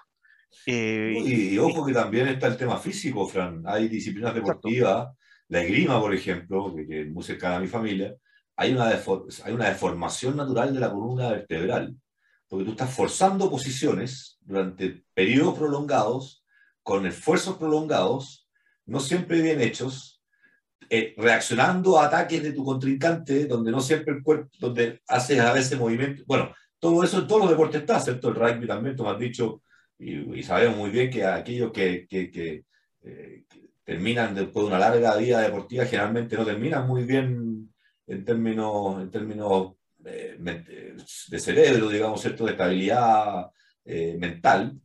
[0.66, 3.64] Eh, y, ojo que también está el tema físico, Fran.
[3.66, 5.16] Hay disciplinas deportivas,
[5.48, 8.14] la esgrima, por ejemplo, que, es muy cercana a mi familia,
[8.58, 11.96] hay una, hay una deformación natural de la columna vertebral,
[12.50, 16.44] porque tú estás forzando posiciones durante periodos prolongados,
[16.84, 18.50] con esfuerzos prolongados,
[18.86, 20.19] no siempre bien hechos,
[20.90, 25.54] eh, reaccionando a ataques de tu contrincante, donde no siempre el cuerpo, donde haces a
[25.54, 26.26] veces movimientos.
[26.26, 29.62] Bueno, todo eso en todos los deportes está, excepto el rugby también, tú has dicho,
[30.00, 32.64] y, sabemos muy bien que aquellos que, que,
[33.04, 33.44] eh,
[33.84, 37.72] terminan después de una larga vida deportiva generalmente no terminan muy bien
[38.08, 39.74] en términos, en términos
[40.06, 40.38] eh,
[41.28, 42.46] de cerebro, digamos, ¿cierto?
[42.46, 43.52] de estabilidad
[44.18, 44.80] mental.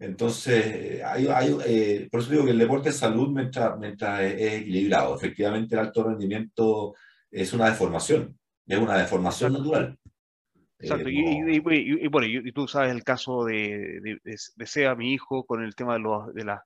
[0.00, 4.62] Entonces, hay, hay, eh, por eso digo que el deporte es salud mientras, mientras es
[4.62, 5.14] equilibrado.
[5.14, 6.94] Efectivamente, el alto rendimiento
[7.30, 8.34] es una deformación,
[8.66, 9.98] es una deformación natural.
[10.78, 11.58] Exacto, eh, y,
[12.08, 15.92] bueno, y, tú sabes el caso de, de, de, Sea, mi hijo, con el tema
[15.92, 16.64] de, los, de la...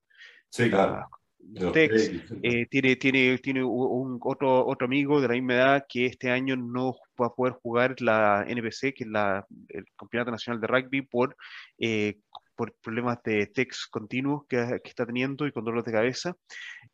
[0.48, 1.08] Sí, claro.
[1.56, 6.56] Eh, tiene tiene, tiene un, otro, otro amigo de la misma edad que este año
[6.56, 11.02] no va a poder jugar la NBC, que es la, el Campeonato Nacional de Rugby,
[11.02, 11.36] por
[12.56, 16.36] por problemas de text continuos que, está teniendo y con dolores de cabeza.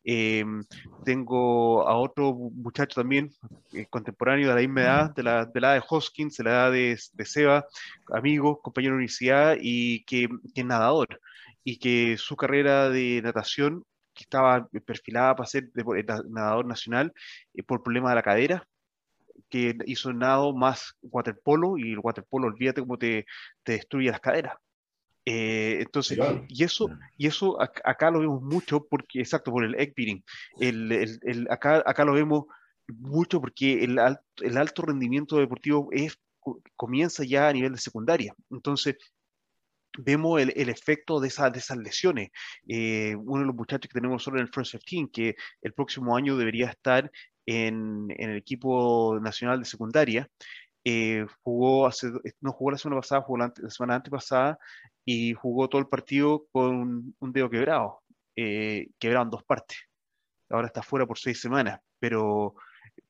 [0.03, 0.63] Em,
[1.05, 3.31] tengo a otro muchacho también,
[3.73, 6.51] eh, contemporáneo de la misma edad, de la, de la edad de Hoskins, de la
[6.51, 7.65] edad de, de Seba,
[8.13, 11.19] amigo, compañero de universidad y que, que es nadador
[11.63, 13.83] y que su carrera de natación
[14.13, 15.71] que estaba perfilada para ser
[16.29, 17.13] nadador nacional
[17.53, 18.67] eh, por problemas de la cadera,
[19.49, 23.25] que hizo nado más waterpolo y el waterpolo, olvídate cómo te,
[23.63, 24.55] te destruye las caderas.
[25.25, 26.17] Eh, entonces,
[26.47, 26.99] y eso, mm.
[27.17, 30.23] y eso acá, lo vemos mucho porque, exacto, por el egg beating.
[30.59, 30.91] El,
[31.23, 32.45] el, acá, acá lo vemos
[32.87, 33.99] mucho porque el,
[34.41, 36.19] el alto rendimiento deportivo es,
[36.75, 38.33] comienza ya a nivel de secundaria.
[38.49, 38.97] Entonces,
[39.97, 42.31] vemos el, el, efecto de, esa, de esas lesiones.
[42.67, 46.15] Eh, uno de los muchachos que tenemos solo en el First 15, que el próximo
[46.15, 47.11] año debería estar
[47.45, 50.29] en, en el equipo nacional de secundaria,
[50.83, 54.57] eh, jugó hace, no jugó la semana pasada, jugó la, semana antepasada
[55.05, 58.01] y jugó todo el partido con un, dedo quebrado,
[58.35, 59.77] eh, quebrado en dos partes.
[60.49, 62.55] Ahora está fuera por seis semanas, pero,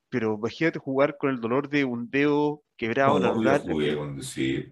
[0.09, 3.19] pero imagínate jugar con el dolor de un dedo quebrado.
[3.19, 4.69] No, no, yo jugué con, sí.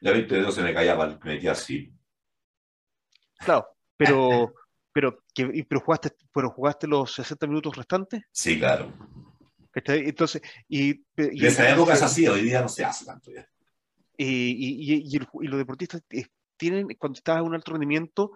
[0.00, 1.92] La 20 dedos se me caía, me metía así.
[3.38, 4.54] Claro, pero,
[4.92, 8.22] pero, que, pero, jugaste, pero jugaste los 60 minutos restantes.
[8.32, 8.92] Sí, claro.
[9.74, 13.46] Entonces, y, y esa época es así, hoy día no se hace tanto ya.
[14.16, 18.32] Y, y, y, los deportistas eh, tienen, cuando estás en un alto rendimiento,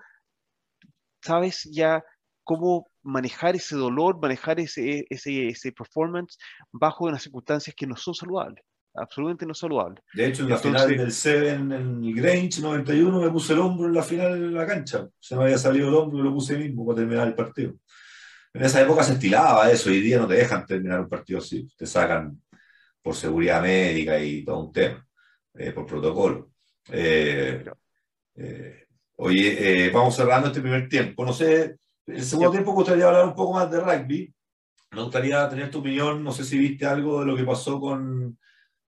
[1.23, 2.03] sabes ya
[2.43, 6.39] cómo manejar ese dolor, manejar ese, ese, ese performance
[6.73, 8.65] bajo unas circunstancias que no son saludables,
[8.95, 10.03] absolutamente no saludables.
[10.15, 13.87] De hecho, en la final del Seven en el Grange 91 me puse el hombro
[13.87, 15.09] en la final de la cancha.
[15.19, 17.75] Se me había salido el hombro y lo puse mismo para terminar el partido.
[18.55, 21.69] En esa época se estilaba eso, hoy día no te dejan terminar un partido así,
[21.77, 22.41] te sacan
[23.03, 25.05] por seguridad médica y todo un tema,
[25.55, 26.53] eh, por protocolo.
[26.89, 27.65] Eh,
[28.37, 28.87] eh,
[29.17, 31.25] oye, vamos cerrando este primer tiempo.
[31.25, 34.33] No sé, el segundo tiempo me gustaría hablar un poco más de rugby.
[34.93, 38.39] Me gustaría tener tu opinión, no sé si viste algo de lo que pasó con,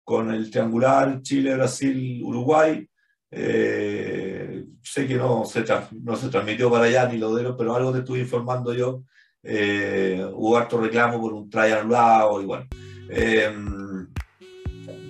[0.04, 2.88] con el triangular Chile, Brasil, Uruguay.
[3.32, 5.66] sé que no se,
[6.04, 9.04] no se transmitió para allá ni lo de pero algo te estuve informando yo
[9.46, 12.66] eh, hubo harto reclamo por un try anulado y bueno.
[13.10, 13.54] Eh,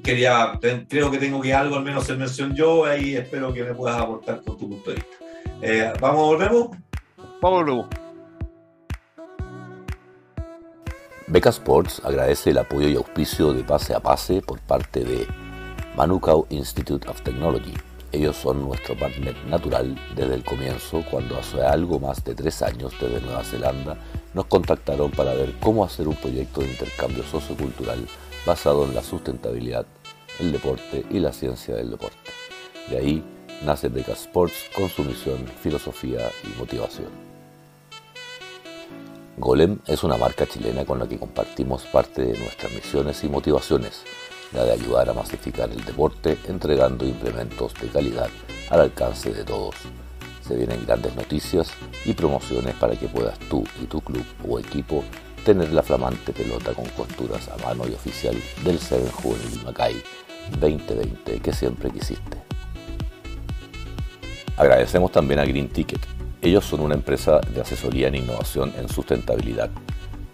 [0.04, 3.74] quería, creo que tengo que algo al menos hacer mención yo y espero que me
[3.74, 5.16] puedas aportar con tu punto de vista.
[5.62, 6.70] Eh, ¿Vamos, volvemos?
[7.42, 7.88] Vamos, volvemos.
[11.28, 15.26] Beca Sports agradece el apoyo y auspicio de Pase a Pase por parte de
[15.96, 17.74] Manukau Institute of Technology
[18.16, 22.94] ellos son nuestro partner natural desde el comienzo, cuando hace algo más de tres años
[23.00, 23.98] desde Nueva Zelanda
[24.34, 28.08] nos contactaron para ver cómo hacer un proyecto de intercambio sociocultural
[28.46, 29.86] basado en la sustentabilidad,
[30.40, 32.32] el deporte y la ciencia del deporte.
[32.90, 33.24] De ahí
[33.66, 37.10] nace Beca Sports con su misión, filosofía y motivación.
[39.38, 44.04] Golem es una marca chilena con la que compartimos parte de nuestras misiones y motivaciones
[44.64, 48.30] de ayudar a masificar el deporte entregando implementos de calidad
[48.70, 49.76] al alcance de todos.
[50.48, 51.72] Se vienen grandes noticias
[52.06, 55.04] y promociones para que puedas tú y tu club o equipo
[55.44, 60.02] tener la flamante pelota con costuras a mano y oficial del Seven Juvenil Macay
[60.60, 62.38] 2020 que siempre quisiste.
[64.58, 66.00] Agradecemos también a Green Ticket.
[66.42, 69.70] Ellos son una empresa de asesoría en innovación en sustentabilidad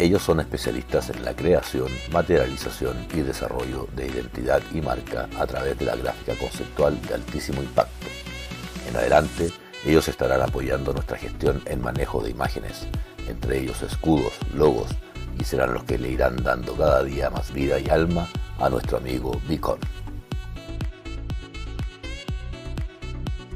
[0.00, 5.78] ellos son especialistas en la creación, materialización y desarrollo de identidad y marca a través
[5.78, 8.06] de la gráfica conceptual de altísimo impacto.
[8.88, 9.50] En adelante,
[9.84, 12.86] ellos estarán apoyando nuestra gestión en manejo de imágenes,
[13.28, 14.88] entre ellos escudos, logos,
[15.38, 18.26] y serán los que le irán dando cada día más vida y alma
[18.58, 19.78] a nuestro amigo Beacon.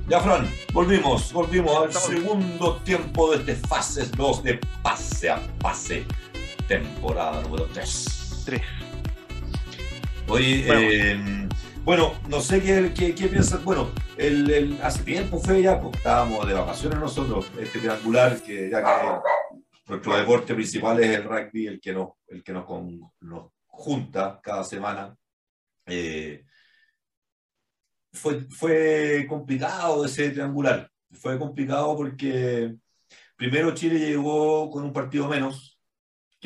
[0.09, 6.05] Ya, Fran, volvimos, volvimos al segundo tiempo de este Fases 2 de Pase a Pase
[6.69, 8.43] temporada número 3.
[8.47, 8.63] 3.
[10.29, 11.49] Oye,
[11.85, 13.63] bueno, eh, no sé qué, qué, qué piensas.
[13.63, 18.71] Bueno, el, el, hace tiempo fue ya, pues, estábamos de vacaciones nosotros, este triangular, que
[18.71, 19.31] ya que
[19.87, 22.65] nuestro deporte principal es el rugby, el que nos, el que nos,
[23.21, 25.15] nos junta cada semana.
[25.87, 26.45] Eh,
[28.13, 30.91] fue, fue complicado ese triangular.
[31.13, 32.75] Fue complicado porque
[33.37, 35.74] primero Chile llegó con un partido menos,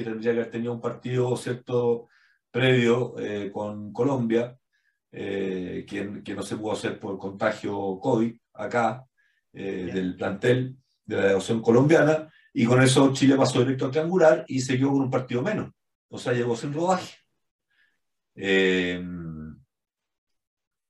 [0.05, 2.09] que tendría que haber tenido un partido, ¿cierto?,
[2.51, 4.57] previo eh, con Colombia,
[5.11, 9.05] eh, que, que, no se pudo hacer por contagio COVID acá,
[9.53, 14.44] eh, del plantel de la delegación colombiana, y con eso Chile pasó directo al triangular
[14.46, 15.72] y se quedó con un partido menos.
[16.09, 17.16] O sea, llegó sin rodaje.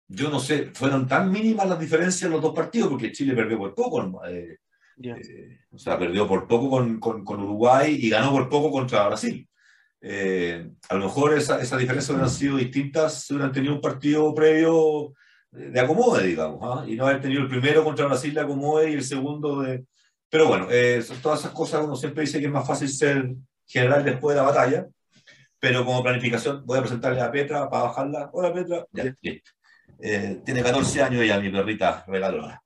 [0.08, 3.58] yo no sé, fueron tan mínimas las diferencias en los dos partidos, porque Chile perdió
[3.58, 4.20] por poco.
[5.70, 9.48] O sea, perdió por poco con, con, con Uruguay y ganó por poco contra Brasil.
[10.00, 14.32] Eh, a lo mejor esa, esa diferencia hubieran sido distintas si hubieran tenido un partido
[14.34, 15.12] previo
[15.50, 16.84] de acomode, digamos, ¿ah?
[16.86, 19.84] y no haber tenido el primero contra Brasil de acomode y el segundo de...
[20.28, 23.30] Pero bueno, eh, todas esas cosas uno siempre dice que es más fácil ser
[23.66, 24.86] general después de la batalla,
[25.58, 28.30] pero como planificación voy a presentarle a Petra para bajarla.
[28.32, 29.14] Hola Petra, ya,
[30.00, 32.60] eh, tiene 14 años ya mi perrita regalona.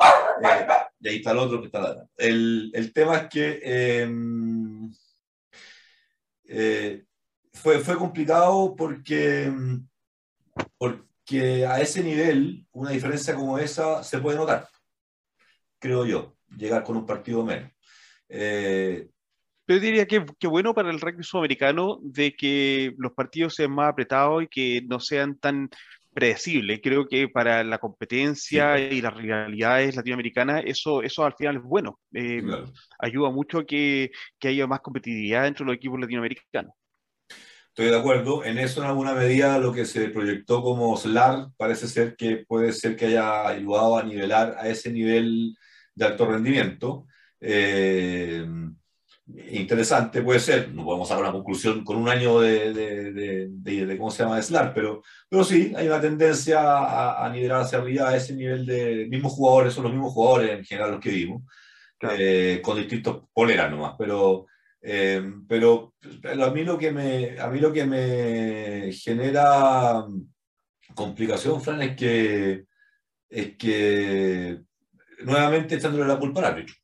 [1.03, 2.07] Y ahí está el otro que está la...
[2.17, 3.61] El, el tema es que...
[4.03, 4.91] Em,
[6.45, 7.05] eh,
[7.53, 9.53] fue, fue complicado porque,
[10.79, 14.69] porque a ese nivel una diferencia como esa se puede notar,
[15.79, 17.71] creo yo, llegar con un partido menos.
[18.29, 19.09] Eh,
[19.65, 23.91] pero diría que, que, bueno para el rugby sudamericano de que los partidos sean más
[23.91, 25.69] apretados y que no sean tan
[26.13, 26.81] predecibles.
[26.83, 31.99] Creo que para la competencia y las rivalidades latinoamericanas, eso, eso al final es bueno.
[32.13, 32.43] Eh,
[32.99, 36.73] ayuda mucho a que, que haya más competitividad entre los equipos latinoamericanos.
[37.69, 38.45] Estoy de acuerdo.
[38.45, 42.73] En eso, en alguna medida, lo que se proyectó como SLAR parece ser que puede
[42.73, 45.57] ser que haya ayudado a nivelar a ese nivel
[45.95, 47.07] de alto rendimiento.
[47.41, 48.47] Eh,
[49.51, 54.11] interesante puede ser, no podemos sacar una conclusión con un año de, de, de, ¿cómo
[54.11, 58.09] se llama?, de SLAR, pero, pero sí, hay una tendencia a, a, nivelar hacia arriba
[58.09, 61.43] a ese nivel de mismos jugadores, son los mismos jugadores en general los que vimos,
[62.01, 64.47] eh, con distintos poleras nomás, pero
[64.85, 65.95] eh, pero,
[66.25, 70.05] a, mí lo que me, a mí lo que me genera
[70.95, 72.64] complicación, Fran, es que,
[73.31, 74.61] es que
[75.25, 76.75] nuevamente echándole la culpa al árbitro.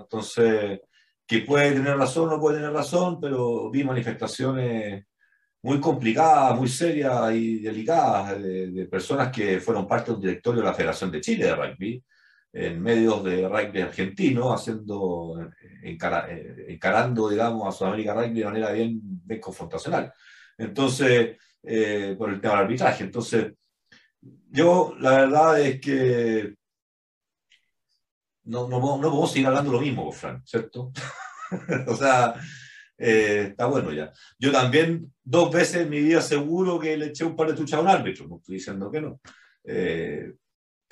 [0.00, 0.80] Entonces,
[1.26, 5.04] que puede tener razón o no puede tener razón, pero vi manifestaciones
[5.62, 10.60] muy complicadas, muy serias y delicadas de, de personas que fueron parte de un directorio
[10.60, 12.04] de la Federación de Chile de Rugby,
[12.52, 15.50] en medios de rugby argentino, haciendo,
[15.82, 20.12] eh, encarando, digamos, a Sudamérica Rugby de manera bien, bien confrontacional.
[20.58, 23.04] Entonces, eh, por el tema del arbitraje.
[23.04, 23.54] Entonces,
[24.50, 26.54] yo la verdad es que
[28.44, 30.92] no, no, no podemos seguir hablando lo mismo, Fran, ¿cierto?
[31.86, 32.34] o sea,
[32.98, 34.12] eh, está bueno ya.
[34.38, 37.78] Yo también dos veces en mi vida seguro que le eché un par de tuchas
[37.78, 39.20] a un árbitro, no estoy diciendo que no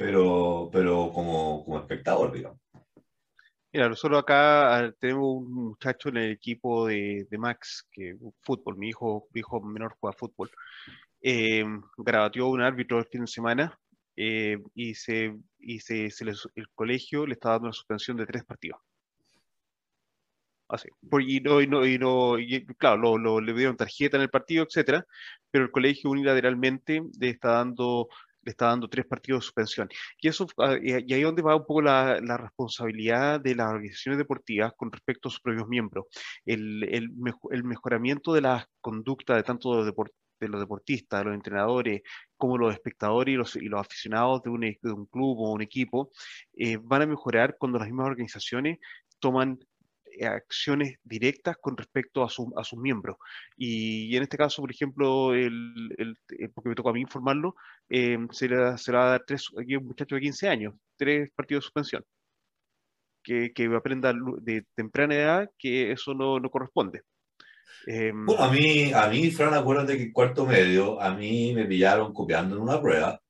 [0.01, 2.59] pero, pero como, como espectador, digamos.
[3.71, 8.89] Mira, nosotros acá tenemos un muchacho en el equipo de, de Max, que fútbol, mi
[8.89, 10.51] hijo, mi hijo menor juega fútbol.
[11.21, 11.67] Eh,
[11.99, 13.79] grabateó un árbitro el fin de semana
[14.17, 16.09] eh, y, se, y se,
[16.55, 18.81] el colegio le está dando una suspensión de tres partidos.
[20.69, 20.89] Así.
[21.27, 22.37] y no, y no, y no
[22.79, 25.05] claro, lo, lo, le dieron tarjeta en el partido, etcétera,
[25.51, 28.09] pero el colegio unilateralmente le está dando
[28.43, 29.89] le está dando tres partidos de suspensión.
[30.21, 33.69] Y, eso, ah, y ahí es donde va un poco la, la, responsabilidad de las
[33.69, 36.07] organizaciones deportivas con respecto a sus propios miembros.
[36.45, 37.11] El, el,
[37.51, 39.93] el mejoramiento de la conducta de tanto de,
[40.47, 42.03] de los deportistas, de los entrenadores,
[42.37, 45.63] como los espectadores y los, y los aficionados de un, de un, club o un
[45.63, 46.11] equipo,
[46.55, 48.79] eh, van a mejorar cuando las mismas organizaciones
[49.19, 49.59] toman
[50.19, 53.17] eh, acciones directas con respecto a, su, a sus miembros.
[53.57, 57.55] Y, en este caso, por ejemplo, el, el, eh, porque me tocó a mí informarlo,
[57.89, 61.31] se, le, se, le, va a dar tres, aquí un muchacho de 15 años, tres
[61.35, 62.05] partidos de suspensión.
[63.23, 67.03] Que, que aprenda de temprana edad que eso no, no corresponde.
[67.87, 72.13] Bueno, a mí, a mí, Fran, acuérdate que en cuarto medio, a mí me pillaron
[72.13, 73.21] copiando en una prueba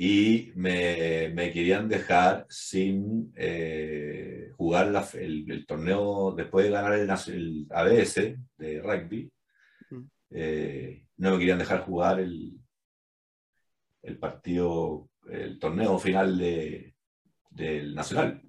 [0.00, 6.92] y me, me querían dejar sin eh, jugar la, el, el, torneo después de ganar
[6.92, 9.32] el, el ABS de rugby.
[10.30, 12.60] Eh, no me querían dejar jugar el,
[14.02, 16.94] el partido, el torneo final de,
[17.50, 18.40] del Nacional.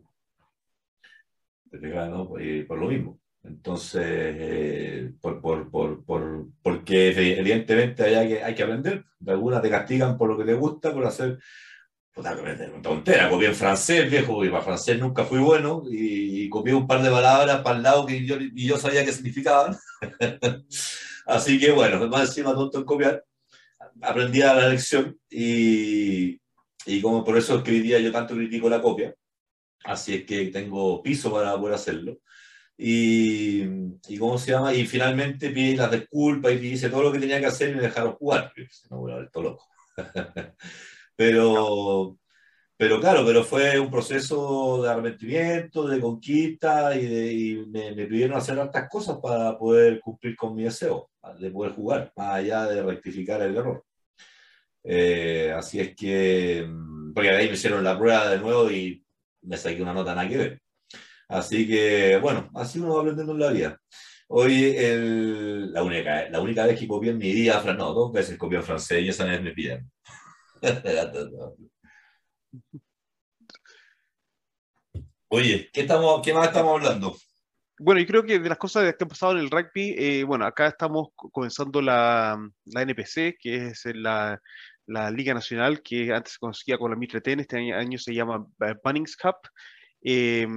[1.71, 3.18] Eh, por lo mismo.
[3.43, 9.05] Entonces, eh, por, por, por, por, porque evidentemente hay que, hay que aprender.
[9.19, 11.39] De algunas te castigan por lo que te gusta, por hacer
[12.13, 12.37] puta,
[12.81, 13.29] tontera.
[13.29, 17.01] Copié en francés, viejo, y para francés nunca fui bueno, y, y copié un par
[17.01, 19.77] de palabras para el lado que yo, y yo sabía qué significaban.
[21.25, 23.23] Así que bueno, más encima tonto en copiar.
[24.01, 26.41] aprendía la lección y,
[26.85, 29.13] y como por eso es yo tanto critico la copia,
[29.83, 32.17] así es que tengo piso para poder hacerlo.
[32.81, 33.63] Y,
[34.07, 34.73] y, ¿cómo se llama?
[34.73, 37.81] Y finalmente pide las disculpas y dice todo lo que tenía que hacer y me
[37.81, 38.53] dejaron jugar.
[38.89, 39.67] No ver todo loco.
[41.17, 42.17] pero,
[42.77, 48.05] pero claro, pero fue un proceso de arrepentimiento, de conquista y, de, y me, me,
[48.05, 52.65] pidieron hacer hartas cosas para poder cumplir con mi deseo, de poder jugar, más allá
[52.65, 53.83] de rectificar el error.
[54.85, 59.03] Eh, así es que, mm, porque ahí me hicieron la prueba de nuevo y
[59.41, 60.61] me saqué una nota nada que ver.
[61.29, 63.79] Así que, bueno, así uno va aprendiendo en la vida.
[64.29, 68.37] Hoy, el, la, única, la única vez que copié en mi vida, no, dos veces
[68.37, 69.91] copié en francés y esa vez me piden.
[75.29, 77.15] Oye, ¿qué, estamos, ¿qué más estamos hablando?
[77.77, 80.45] Bueno, yo creo que de las cosas que han pasado en el rugby, eh, bueno,
[80.47, 84.41] acá estamos comenzando la, la NPC, que es la,
[84.87, 88.15] la, Liga Nacional, que antes se conocía con la Mitre Ten, este año, año, se
[88.15, 89.35] llama eh, Bunnings Cup.
[90.01, 90.47] Eh,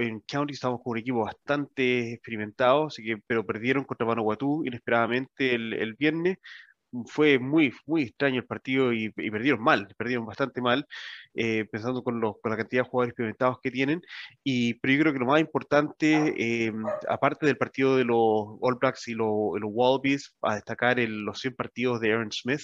[0.00, 5.54] en County estamos con un equipo bastante experimentado, así que, pero perdieron contra Vanuatu inesperadamente
[5.54, 6.38] el, el viernes.
[7.06, 10.86] Fue muy, muy extraño el partido y, y perdieron mal, perdieron bastante mal,
[11.34, 14.00] eh, pensando con, los, con, la cantidad de jugadores experimentados que tienen.
[14.44, 16.34] Y, pero yo creo que lo más importante,
[16.66, 16.72] eh,
[17.08, 18.16] aparte del partido de los
[18.60, 22.62] All Blacks y los, los Wallabies, a destacar el, los 100 partidos de Aaron Smith,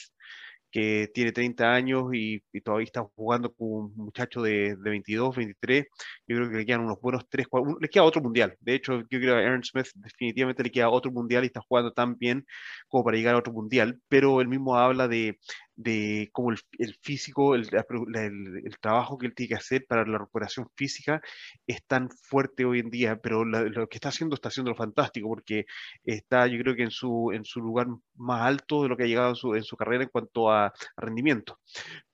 [0.70, 5.86] que tiene 30 años y, todavía está jugando con un muchacho de, de, 22, 23.
[6.26, 8.56] Yo creo que le quedan unos buenos 3, 4, le queda otro mundial.
[8.60, 11.92] De hecho, yo creo que Aaron Smith definitivamente le queda otro mundial y está jugando
[11.92, 12.46] tan bien
[12.88, 15.38] como para llegar a otro mundial, pero él mismo habla de,
[15.82, 20.04] de cómo el, el físico, el, el, el, trabajo que él tiene que hacer para
[20.04, 21.20] la recuperación física
[21.66, 24.76] es tan fuerte hoy en día, pero la, lo que está haciendo está haciendo lo
[24.76, 25.66] fantástico, porque
[26.04, 29.06] está yo creo que en su, en su lugar más alto de lo que ha
[29.06, 31.58] llegado en su, en su carrera en cuanto a, a, rendimiento.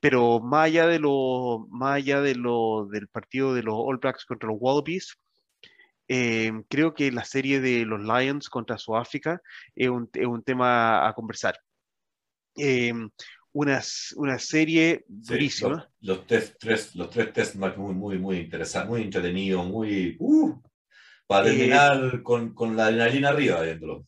[0.00, 4.24] Pero más allá, de lo, más allá de lo, del partido de los All Blacks
[4.26, 5.16] contra los Wallabies,
[6.08, 9.40] eh, creo que la serie de los Lions contra Sudáfrica
[9.74, 11.58] es un, es un tema a conversar.
[12.56, 12.92] Eh,
[13.57, 13.80] una,
[14.16, 15.88] una serie sí, durísima.
[16.00, 20.16] Los, los, test, tres, los tres test muy, muy, muy interesantes, muy entretenidos, muy...
[20.18, 20.61] Uh,
[21.26, 24.07] para terminar eh, con, con, la adrenalina arriba dentro.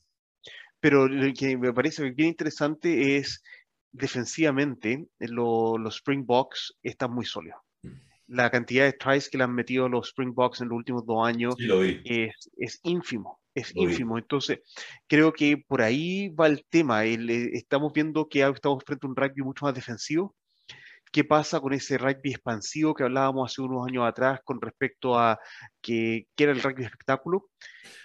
[0.80, 3.42] Pero lo que me parece bien interesante es
[3.90, 7.58] defensivamente lo, los Springboks están muy sólidos.
[7.82, 7.92] Mm.
[8.26, 11.54] La cantidad de tries que le han metido los Springboks en los últimos dos años
[11.58, 14.18] sí, es, es ínfimo es ínfimo.
[14.18, 14.60] Entonces,
[15.06, 17.04] creo que por ahí va el tema.
[17.04, 20.34] El, eh, estamos viendo que estamos frente a un rugby mucho más defensivo.
[21.10, 25.38] ¿Qué pasa con ese rugby expansivo que hablábamos hace unos años atrás con respecto a
[25.80, 27.48] que, que era el rugby espectáculo?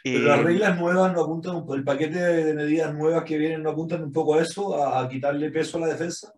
[0.03, 3.71] Pero eh, las reglas nuevas no apuntan, el paquete de medidas nuevas que vienen no
[3.71, 6.33] apuntan un poco a eso, a, a quitarle peso a la defensa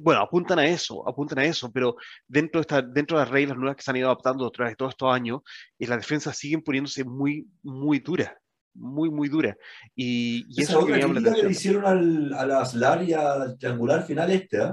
[0.00, 3.56] bueno, apuntan a eso, apuntan a eso, pero dentro de, esta, dentro de las reglas
[3.56, 5.40] nuevas que se han ido adaptando a través de todos estos años,
[5.78, 8.32] eh, las defensas siguen poniéndose muy, muy duras,
[8.74, 9.56] muy, muy duras.
[9.94, 11.46] Y, y eso es lo que me llama la atención.
[11.46, 14.72] le hicieron al, a las LAR y al triangular final este, ¿eh?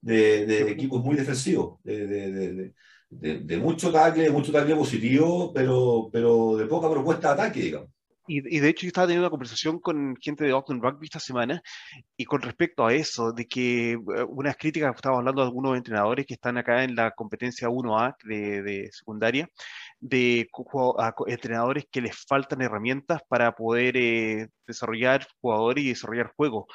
[0.00, 2.72] de, de equipos muy defensivos, de, de,
[3.10, 7.90] de, mucho tackle, de mucho tackle positivo, pero, pero de poca propuesta de ataque, digamos.
[8.26, 11.18] Y, y, de hecho yo estaba teniendo una conversación con gente de Auckland Rugby esta
[11.18, 11.60] semana
[12.16, 13.98] y con respecto a eso, de que
[14.28, 18.62] unas críticas, estaba hablando de algunos entrenadores que están acá en la competencia 1A de,
[18.62, 19.48] de secundaria,
[20.00, 20.48] de
[20.98, 26.66] a, entrenadores que les faltan herramientas para poder eh, desarrollar jugadores y desarrollar juegos.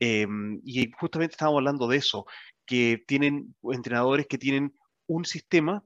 [0.00, 0.26] Eh,
[0.64, 2.26] y justamente estábamos hablando de eso,
[2.66, 4.74] que tienen entrenadores que tienen
[5.06, 5.84] un sistema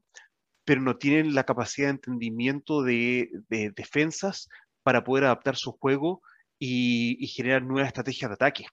[0.65, 4.49] pero no tienen la capacidad de entendimiento de, de defensas
[4.83, 6.23] para poder adaptar su juego
[6.61, 8.67] y, generar nuevas estrategias de ataque.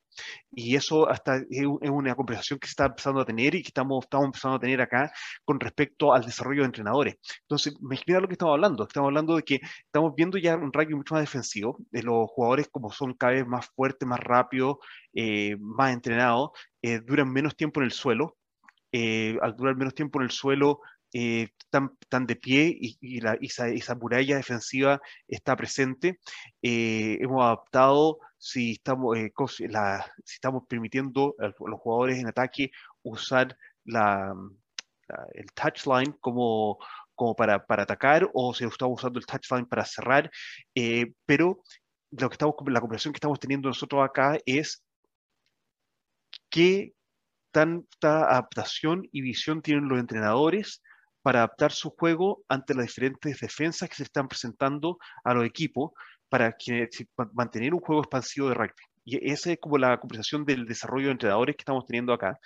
[0.51, 4.03] Y eso hasta es una conversación que se está empezando a tener y que estamos,
[4.03, 5.11] estamos empezando a tener acá
[5.45, 7.15] con respecto al desarrollo de entrenadores.
[7.43, 8.83] Entonces, me explica lo que estamos hablando.
[8.83, 12.67] Estamos hablando de que estamos viendo ya un rugby mucho más defensivo, de los jugadores
[12.69, 14.77] como son cada vez más fuertes, más rápidos,
[15.13, 16.51] eh, más entrenados,
[16.81, 18.35] eh, duran menos tiempo en el suelo.
[18.91, 20.79] Eh, al durar menos tiempo en el suelo,
[21.13, 26.19] eh, están, de pie y, esa, muralla defensiva está presente.
[26.61, 29.65] Eh, hemos adaptado, si estamos, eh, si
[30.33, 32.71] estamos permitiendo a los jugadores en ataque
[33.03, 33.57] usar
[35.33, 36.77] el touchline como,
[37.15, 40.29] como para, para, atacar o si estamos usando el touchline para cerrar,
[40.75, 41.63] eh, pero
[42.11, 44.83] lo que estamos, la conversación que estamos teniendo nosotros acá es
[46.49, 46.93] qué
[47.51, 50.81] tanta adaptación y visión tienen los entrenadores
[51.27, 55.91] para adaptar su juego ante las diferentes defensas que se están presentando a los equipos
[56.29, 56.55] para
[57.33, 58.71] mantener un juego expansivo de rugby.
[59.03, 62.39] Y esa es como la conversación del desarrollo de entrenadores que estamos teniendo acá.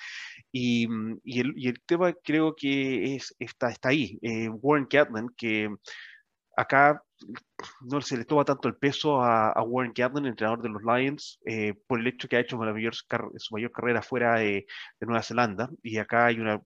[0.52, 0.88] Y,
[1.24, 4.18] y, el, tema creo que es, está, ahí.
[4.24, 5.70] Eh, Warren Gatland, que
[6.56, 7.04] acá
[7.82, 11.40] no se le toma tanto el peso a, a Warren Gatland, entrenador de los Lions,
[11.46, 14.66] eh, por el hecho que ha hecho mayor, su mayor carrera fuera de,
[15.00, 15.70] Nueva Zelanda.
[15.84, 16.62] Y acá hay una,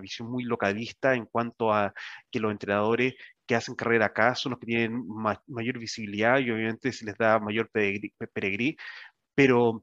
[0.00, 1.92] visión muy localista en cuanto a
[2.30, 3.14] que los entrenadores
[3.46, 7.16] que hacen carrera acá son los que tienen ma mayor visibilidad y obviamente se les
[7.16, 8.76] da mayor peregrí,
[9.34, 9.82] pero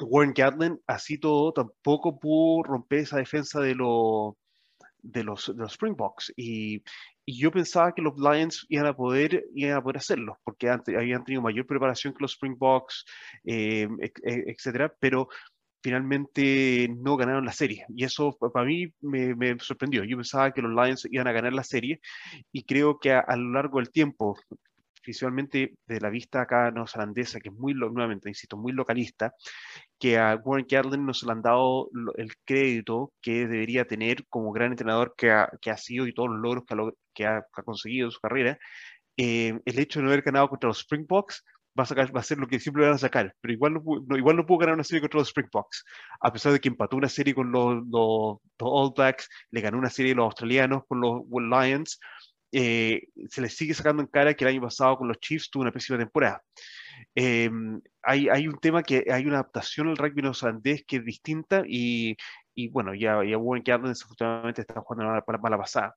[0.00, 4.34] Warren Gatland, así todo, tampoco pudo romper esa defensa de, los,
[5.02, 6.32] de los Springboks.
[6.36, 6.82] Y,
[7.24, 10.94] y, yo pensaba que los Lions iban a poder, iban a poder hacerlo, porque antes,
[10.96, 13.04] habían tenido mayor preparación que los Springboks,
[13.44, 13.88] eh,
[14.22, 15.28] etcétera, pero
[15.82, 17.84] finalmente no ganaron la serie.
[17.88, 20.04] Y eso para mí me, me, sorprendió.
[20.04, 22.00] Yo pensaba que los Lions iban a ganar la serie
[22.52, 24.36] y creo que a, a lo largo del tiempo,
[25.02, 29.34] principalmente de la vista acá neozelandesa, que es muy, nuevamente, insisto, muy localista,
[29.98, 34.52] que a Warren Gatland no se le han dado el crédito que debería tener como
[34.52, 36.78] gran entrenador que ha, que ha sido y todos los logros que ha,
[37.14, 38.58] que ha, que ha conseguido en su carrera.
[39.16, 41.44] Eh, el hecho de no haber ganado contra los Springboks
[41.78, 43.82] va a, sacar, va a ser lo que siempre van a sacar, pero igual no,
[44.06, 45.84] no, igual no pudo ganar una serie contra los Springboks,
[46.20, 49.78] a pesar de que empató una serie con los, los, los All Blacks, le ganó
[49.78, 51.98] una serie de los australianos con los Lions,
[52.52, 55.62] eh, se le sigue sacando en cara que el año pasado con los Chiefs tuvo
[55.62, 56.42] una pésima temporada.
[57.14, 57.50] Eh,
[58.02, 62.16] hay, hay, un tema que hay una adaptación al rugby neozelandés que es distinta y,
[62.54, 65.96] y bueno, ya, ya Warren Gatland desafortunadamente está jugando para mala, pasada.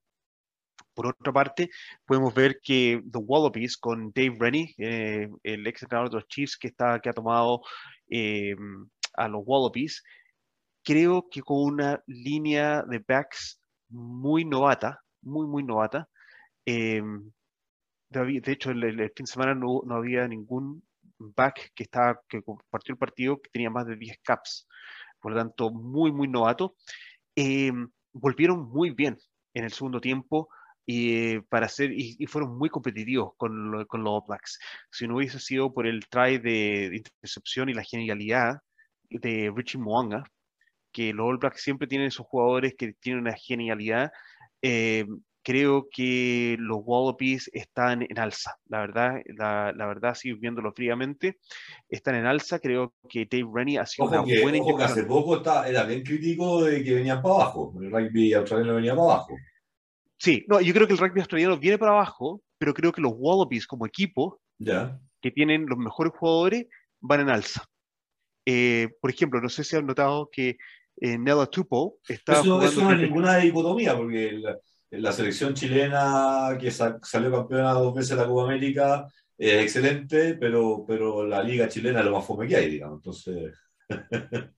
[0.93, 1.70] Por otra parte,
[2.06, 6.58] podemos ver que The Wallabies con Dave Rennie, eh, el ex entrenador de los Chiefs
[6.58, 7.62] que, está, que ha tomado
[8.10, 8.56] eh,
[9.14, 10.03] a los Wallabies,
[10.84, 16.08] creo que con una línea de backs muy novata, muy, muy novata,
[16.66, 17.01] eh,
[18.09, 20.84] de, hecho, el, el, fin de semana no, no, había ningún
[21.18, 24.68] back que, estaba, que compartió el partido que tenía más de 10 caps.
[25.20, 26.76] Por lo tanto, muy, muy novato.
[27.36, 27.72] Eh,
[28.13, 29.18] volvieron muy bien
[29.53, 30.49] en el segundo tiempo
[30.86, 34.59] y, para hacer, y, y fueron muy competitivos con, lo, con los All Blacks.
[34.91, 38.59] Si no hubiese sido por el try de, de intercepción y la genialidad
[39.09, 40.24] de Richie Moanga,
[40.91, 44.11] que los All Blacks siempre tienen esos jugadores que tienen una genialidad,
[44.61, 45.05] eh,
[45.46, 48.58] creo que los Wallabies están en alza.
[48.66, 51.38] La verdad, la, la verdad, sí, viéndolo fríamente,
[51.88, 52.58] están en alza.
[52.58, 55.70] Creo que Dave Rennie ha sido ojo una que, buena ojo que hace poco está,
[55.70, 57.76] era bien crítico de que venían para abajo.
[57.80, 59.36] El rugby australiano venía para abajo.
[60.18, 63.14] Sí, no, yo creo que el rugby australiano viene para abajo, pero creo que los
[63.16, 66.66] Wallabies como equipo, que tienen los mejores jugadores,
[67.00, 67.64] van en alza.
[68.48, 70.58] Eh, por ejemplo, no sé si han notado que
[70.98, 72.39] eh, Nella Tupo está.
[72.39, 74.46] Eso, eso no es ninguna dicotomía, porque el,
[75.00, 80.86] la selección chilena que salió campeona dos veces en la Copa América es excelente, pero,
[80.88, 83.00] pero la liga chilena es lo más fome que hay, digamos.
[83.00, 83.54] Entonces.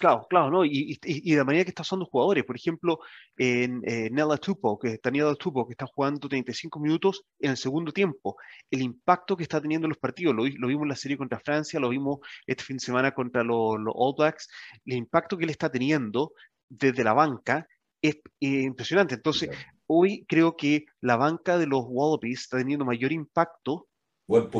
[0.00, 0.64] Claro, claro, ¿no?
[0.64, 2.98] Y, y, y, de la manera que están usando jugadores, por ejemplo,
[3.36, 7.92] en eh, Nella Tupo, que Nella Tupo, que está jugando 35 minutos en el segundo
[7.92, 8.36] tiempo,
[8.68, 11.38] el impacto que está teniendo en los partidos, lo, lo, vimos en la serie contra
[11.38, 14.48] Francia, lo vimos este fin de semana contra los, los All Blacks,
[14.84, 16.32] el impacto que le está teniendo
[16.68, 17.66] desde la banca
[18.02, 19.14] es eh, impresionante.
[19.14, 19.50] Entonces,
[19.92, 23.88] hoy creo que la banca de los Wallabies está teniendo mayor impacto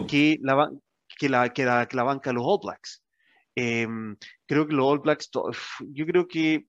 [0.09, 0.69] que la,
[1.19, 3.05] que, la, que, la, que la banca de los All Blacks.
[3.55, 3.87] Eh,
[4.47, 5.31] creo que los All Blacks,
[5.81, 6.67] yo creo que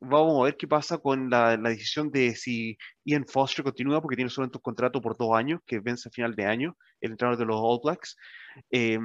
[0.00, 4.16] vamos a ver qué pasa con la, la, decisión de si Ian Foster continúa, porque
[4.16, 7.38] tiene solamente un contrato por dos años, que vence a final de año, el entrenador
[7.38, 8.16] de los All Blacks.
[8.72, 8.98] Eh,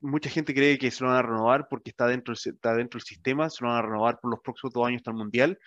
[0.00, 3.06] mucha gente cree que se lo van a renovar porque está dentro, está dentro del
[3.06, 5.58] sistema, se lo van a renovar por los próximos dos años hasta el Mundial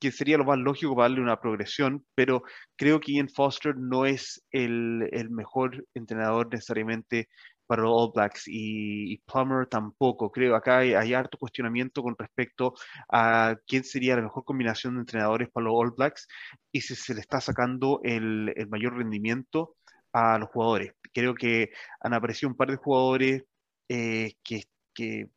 [0.00, 2.42] que sería lo más lógico para darle una progresión, pero
[2.76, 7.28] creo que Ian Foster no es el, el mejor entrenador necesariamente
[7.70, 10.32] para los All Blacks y, y Plummer tampoco.
[10.32, 12.74] Creo acá hay, harto cuestionamiento con respecto
[13.08, 16.26] a quién sería la mejor combinación de entrenadores para los All Blacks
[16.72, 19.76] y si se le está sacando el, el mayor rendimiento
[20.12, 20.94] a los jugadores.
[21.14, 21.70] Creo que
[22.00, 23.44] han aparecido un par de jugadores
[23.88, 25.28] eh, que, que,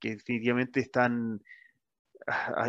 [0.00, 1.40] que definitivamente están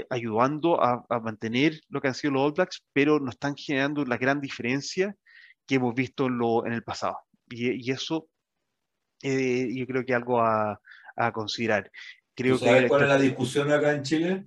[0.10, 4.04] ayudando a, a, mantener lo que han sido los All Blacks, pero no están generando
[4.06, 5.16] la gran diferencia
[5.66, 7.18] que hemos visto en, lo, en el pasado.
[7.50, 8.28] Y, y eso
[9.22, 10.80] eh, yo creo que algo a,
[11.16, 11.92] a considerar.
[12.36, 14.46] Creo sabes que, cuál es la discusión acá en Chile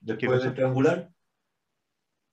[0.00, 1.10] después del triangular?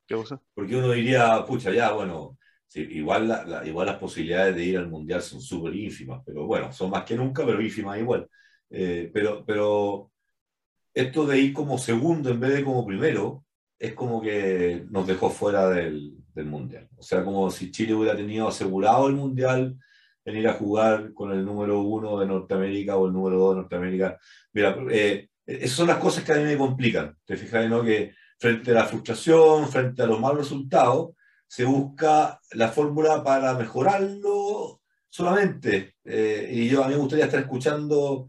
[0.05, 0.41] ¿Qué cosa?
[0.53, 2.37] Porque uno diría, pucha, ya, bueno,
[2.67, 6.45] sí, igual, la, la, igual las posibilidades de ir al mundial son súper ínfimas, pero
[6.45, 8.29] bueno, son más que nunca, pero ínfimas igual.
[8.69, 10.11] Eh, pero, pero
[10.97, 13.45] esto de ir como segundo en vez de como primero
[13.77, 16.87] es como que nos dejó fuera del, mundial.
[16.95, 19.75] O sea, como si Chile hubiera tenido asegurado el mundial
[20.23, 24.19] venir a jugar con el número uno de Norteamérica o el número dos de Norteamérica.
[24.53, 27.15] Mira, eh, esas son las cosas que a mí me complican.
[27.25, 27.83] Te fijas, ¿no?
[27.83, 31.11] Que frente a la frustración, frente a los malos resultados,
[31.47, 35.95] se busca la fórmula para mejorarlo solamente.
[36.03, 38.27] Eh, y yo a mí me gustaría estar escuchando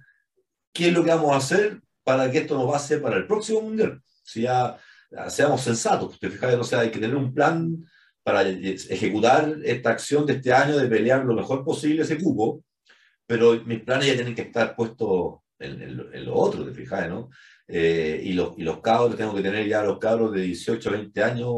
[0.73, 3.61] qué es lo que vamos a hacer para que esto nos pase para el próximo
[3.61, 4.01] mundial.
[4.25, 4.79] Si ya,
[5.29, 7.85] seamos sensatos, te fijas, o sea, hay que tener un plan
[8.23, 12.65] para ejecutar esta acción de este año de pelear lo mejor posible ese cupo,
[13.27, 17.29] pero mis planes ya tienen que estar puestos en, lo otro, te fijas, ¿no?
[17.67, 21.23] Eh, y, los, y los cabros, tengo que tener ya los cabros de 18 20
[21.23, 21.53] años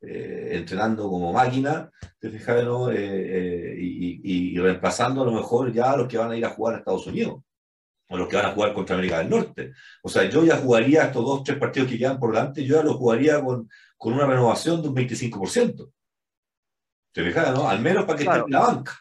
[0.00, 1.88] eh, entrenando como máquina,
[2.18, 2.90] te fijas, ¿no?
[2.90, 6.50] Eh, y, y, reemplazando a lo mejor ya a los que van a ir a
[6.50, 7.44] jugar a Estados Unidos
[8.14, 9.72] o los que van a jugar contra América del Norte.
[10.02, 12.82] O sea, yo ya jugaría estos dos, tres partidos que quedan por delante, yo ya
[12.84, 15.90] los jugaría con, con una renovación de un 25%.
[17.12, 17.68] ¿Te fijas, no?
[17.68, 19.00] Al menos para que esté en la banca.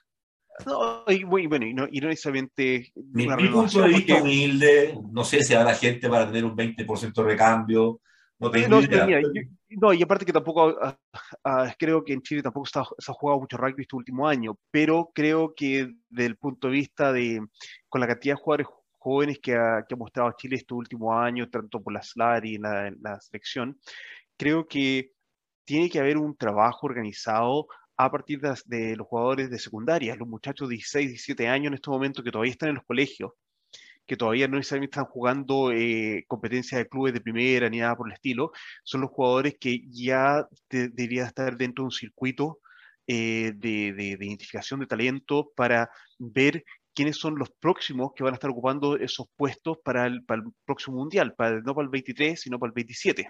[0.65, 2.91] No, y, bueno, y no, y no necesariamente.
[2.95, 7.14] Mi, mi punto de vista humilde, no sé si habrá gente para tener un 20%
[7.14, 8.02] de recambio.
[8.40, 9.22] No tengo idea.
[9.69, 10.98] no, y aparte que tampoco, ah,
[11.44, 15.11] ah, creo que en Chile tampoco se ha, jugado mucho rugby este último año, pero
[15.14, 17.41] creo que desde el punto de vista de,
[17.88, 18.68] con la cantidad de jugadores
[19.03, 22.57] jóvenes que ha, que ha mostrado Chile este último año, tanto por la SLAR y
[22.57, 23.77] la, la selección,
[24.38, 25.11] creo que
[25.65, 27.67] tiene que haber un trabajo organizado
[27.97, 31.89] a partir de, los jugadores de secundaria, los muchachos de 16, 17 años en este
[31.89, 33.31] momento que todavía están en los colegios,
[34.05, 38.07] que todavía no necesariamente están jugando eh, competencias de clubes de primera ni nada por
[38.09, 38.51] el estilo,
[38.84, 42.59] son los jugadores que ya deberían estar dentro de un circuito
[43.07, 46.63] eh, de, identificación de talento para ver
[46.93, 50.49] quiénes son los próximos que van a estar ocupando esos puestos para el, para el
[50.65, 53.29] próximo mundial, para, no para el 23, sino para el 27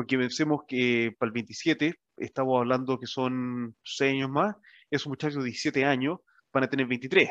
[0.00, 4.56] porque pensemos que para el 27, estamos hablando que son 6 años más,
[4.90, 6.20] esos muchachos de 17 años
[6.52, 7.30] van a tener 23.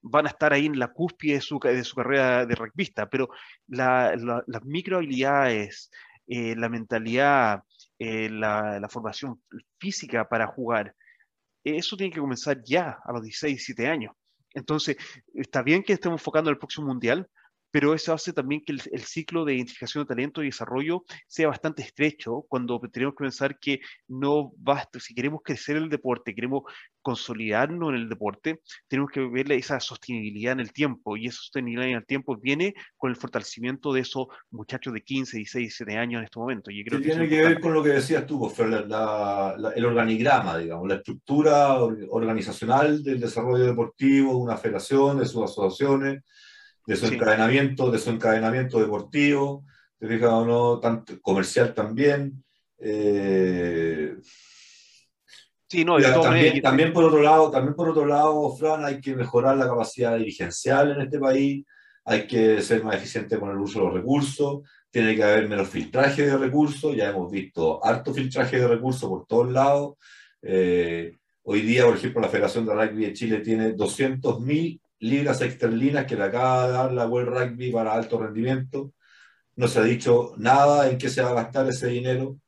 [0.00, 3.28] Van a estar ahí en la cúspide de su, de su carrera de rugbyista, pero
[3.66, 4.14] la,
[4.46, 5.90] las micro habilidades,
[6.26, 7.64] eh, la mentalidad,
[7.98, 9.42] eh, la, la, formación
[9.78, 10.94] física para jugar,
[11.64, 14.14] eso tiene que comenzar ya a los 16, 17 años.
[14.56, 14.96] Entonces,
[15.34, 17.28] está bien que estemos enfocando el próximo mundial,
[17.70, 21.82] pero eso hace también que el, ciclo de identificación de talento y desarrollo sea bastante
[21.82, 26.62] estrecho cuando tenemos que pensar que no basta, si queremos crecer el deporte, queremos
[27.02, 31.88] consolidarnos en el deporte, tenemos que ver esa sostenibilidad en el tiempo y esa sostenibilidad
[31.90, 36.18] en el tiempo viene con el fortalecimiento de esos muchachos de 15, 16, 17 años
[36.20, 36.70] en este momento.
[36.70, 40.88] Y creo que tiene que ver con lo que decías tú, pues, el organigrama, digamos,
[40.88, 46.24] la estructura organizacional del desarrollo deportivo, de una federación, de sus asociaciones
[46.86, 49.64] de su encadenamiento, de su encadenamiento deportivo,
[49.98, 52.44] te fijas o no, tanto comercial también.
[52.78, 54.14] Eh,
[55.68, 59.56] sí, no, también, también, por otro lado, también por otro lado, Fran, hay que mejorar
[59.56, 61.64] la capacidad dirigencial en este país,
[62.04, 64.60] hay que ser más eficiente con el uso de los recursos,
[64.90, 69.26] tiene que haber menos filtraje de recursos, ya hemos visto harto filtraje de recursos por
[69.26, 69.94] todos lados.
[70.40, 76.06] Eh, hoy día, por ejemplo, la Federación de Rugby de Chile tiene 200.000 libras esterlinas
[76.06, 78.92] que le acaba de dar la World Rugby para alto rendimiento.
[79.56, 82.38] No se ha dicho nada en qué se va a gastar ese dinero.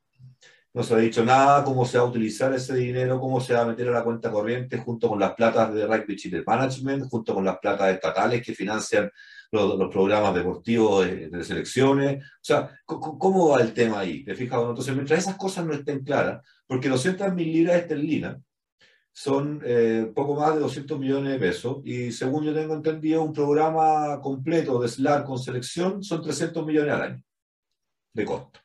[0.75, 3.63] No se ha dicho nada cómo se va a utilizar ese dinero, cómo se va
[3.63, 7.35] a meter a la cuenta corriente junto con las platas de Rugby Chile Management, junto
[7.35, 9.11] con las platas estatales que financian
[9.51, 12.23] los, programas deportivos de, selecciones.
[12.23, 14.25] O sea, ¿cómo va el tema ahí?
[14.25, 14.61] ¿Te fijas?
[14.61, 18.37] Entonces, mientras esas cosas no estén claras, porque 200 mil libras esterlinas
[19.13, 23.33] son eh, poco más de 200 millones de pesos y según yo tengo entendido, un
[23.33, 27.23] programa completo de SLAR con selección son 300 millones al año
[28.13, 28.61] de costo.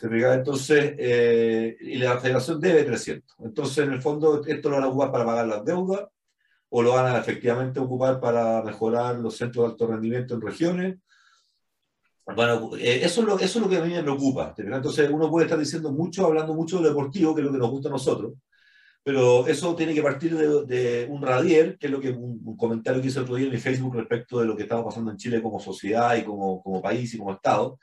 [0.00, 3.36] Entonces, eh, y la federación debe 300.
[3.40, 6.06] Entonces, en el fondo, esto lo van a ocupar para pagar las deudas
[6.68, 10.98] o lo van a efectivamente ocupar para mejorar los centros de alto rendimiento en regiones.
[12.26, 14.54] Bueno, eh, eso, es lo, eso es lo que a mí me preocupa.
[14.58, 17.70] Entonces, uno puede estar diciendo mucho, hablando mucho de deportivo, que es lo que nos
[17.70, 18.34] gusta a nosotros,
[19.08, 23.08] pero eso tiene que partir de, un radier, que es lo que un, comentario que
[23.08, 25.58] hice otro día en mi Facebook respecto de lo que estaba pasando en Chile como
[25.58, 27.78] sociedad y como, como país y como Estado,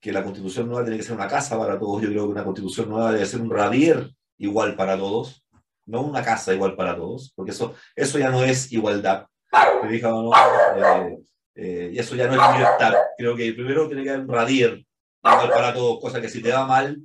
[0.00, 2.00] que la constitución nueva tiene que ser una casa para todos.
[2.00, 5.44] Yo creo que una constitución nueva debe ser un radier igual para todos,
[5.84, 9.26] no una casa igual para todos, porque eso, eso ya no es igualdad.
[9.50, 10.32] ¿Te no?
[10.34, 11.18] Eh,
[11.54, 12.94] eh, y eso ya no es libertad.
[13.18, 14.82] Creo que primero tiene que haber un radier
[15.22, 16.98] igual para todos, cosa que si te va mal,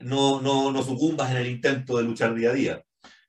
[0.00, 2.84] no, no, no sucumbas en el intento de luchar día a día.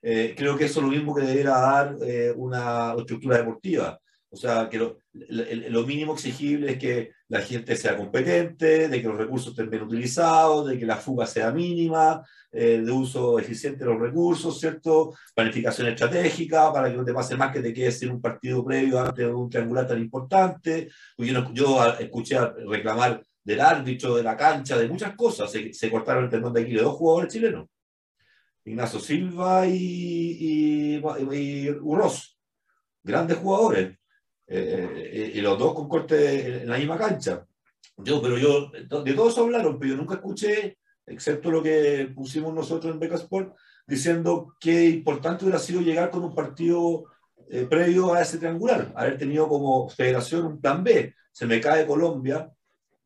[0.07, 3.99] Eh, creo que eso es lo mismo que debería dar eh, una estructura deportiva.
[4.29, 9.07] O sea, que lo, lo, mínimo exigible es que la gente sea competente, de que
[9.07, 12.21] los recursos estén bien utilizados, de que la fuga sea mínima,
[12.51, 15.15] eh, de uso eficiente de los recursos, ¿cierto?
[15.33, 18.99] Planificación estratégica para que no te pase más que te quedes sin un partido previo
[18.99, 20.89] antes de un triangular tan importante.
[21.17, 22.37] Yo, yo escuché
[22.67, 25.51] reclamar del árbitro, de la cancha, de muchas cosas.
[25.51, 27.65] Se, se cortaron el tendón de aquí de dos jugadores chilenos.
[28.65, 32.37] Ignacio Silva y, y, y Urros,
[33.03, 33.97] grandes jugadores.
[34.47, 37.45] Eh, eh, y los dos con corte en la misma cancha.
[37.97, 42.93] Yo, pero yo, de todos hablaron, pero yo nunca escuché, excepto lo que pusimos nosotros
[42.93, 43.55] en Beca Sport,
[43.87, 47.05] diciendo que importante hubiera sido llegar con un partido
[47.49, 51.13] eh, previo a ese triangular, haber tenido como federación un plan B.
[51.31, 52.51] Se me cae Colombia,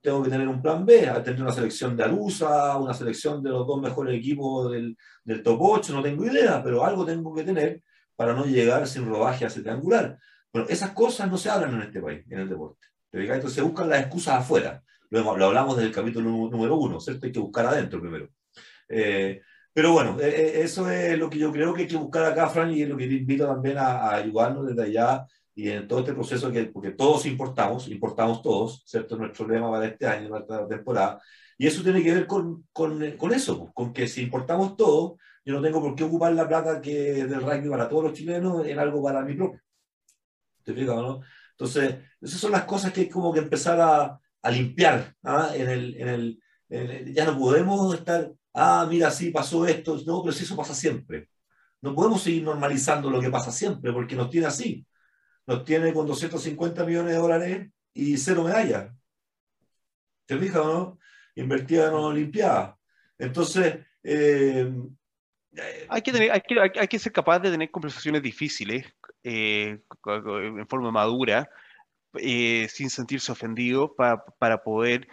[0.01, 3.67] tengo que tener un plan B, tener una selección de Alusa, una selección de los
[3.67, 7.81] dos mejores equipos del, del top 8, no tengo idea, pero algo tengo que tener
[8.15, 10.17] para no llegar sin rodaje a ese triangular.
[10.51, 12.87] Bueno, esas cosas no se hablan en este país, en el deporte.
[13.11, 14.81] Entonces se buscan las excusas afuera.
[15.09, 17.25] Lo, lo hablamos del capítulo número uno, ¿cierto?
[17.25, 18.29] Hay que buscar adentro primero.
[18.87, 19.41] Eh,
[19.73, 22.49] pero bueno, eh, eh, eso es lo que yo creo que hay que buscar acá,
[22.49, 25.25] Fran, y es lo que te invito también a, ayudarnos desde allá
[25.59, 29.17] y en todo este proceso, que, porque todos importamos, importamos todos, ¿cierto?
[29.17, 31.21] Nuestro lema para este año, para esta temporada.
[31.57, 35.53] Y eso tiene que ver con, con, con eso, con que si importamos todo, yo
[35.53, 38.79] no tengo por qué ocupar la plata que del rugby para todos los chilenos en
[38.79, 39.61] algo para mi propio.
[40.65, 45.51] Entonces, esas son las cosas que hay como que empezar a, a limpiar ¿ah?
[45.53, 50.31] en, el, en, el, Ya no podemos estar, ah, mira, sí pasó esto, no, pero
[50.31, 51.27] si eso pasa siempre.
[51.81, 54.85] No podemos seguir normalizando lo que pasa siempre, porque nos tiene así.
[55.49, 58.93] Nos tiene con 250 millones de dólares y cero medallas.
[60.27, 60.99] ¿Te fijas o no?
[61.33, 62.77] Invertida no limpiada.
[63.17, 64.71] Entonces, eh,
[65.89, 68.85] hay que, tener, hay, que, hay, que, ser capaz de tener conversaciones difíciles
[69.23, 71.49] eh, en forma madura,
[72.13, 75.07] eh, sin sentirse ofendido, para, para poder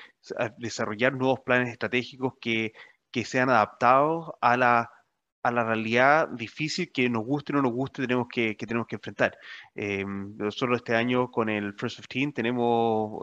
[0.58, 2.74] desarrollar nuevos planes estratégicos que,
[3.10, 4.90] que sean adaptados a la,
[5.48, 8.86] a la realidad difícil que nos guste o no nos guste tenemos que, que tenemos
[8.86, 9.38] que enfrentar.
[9.74, 13.22] Eh, nosotros este año con el First 15 tenemos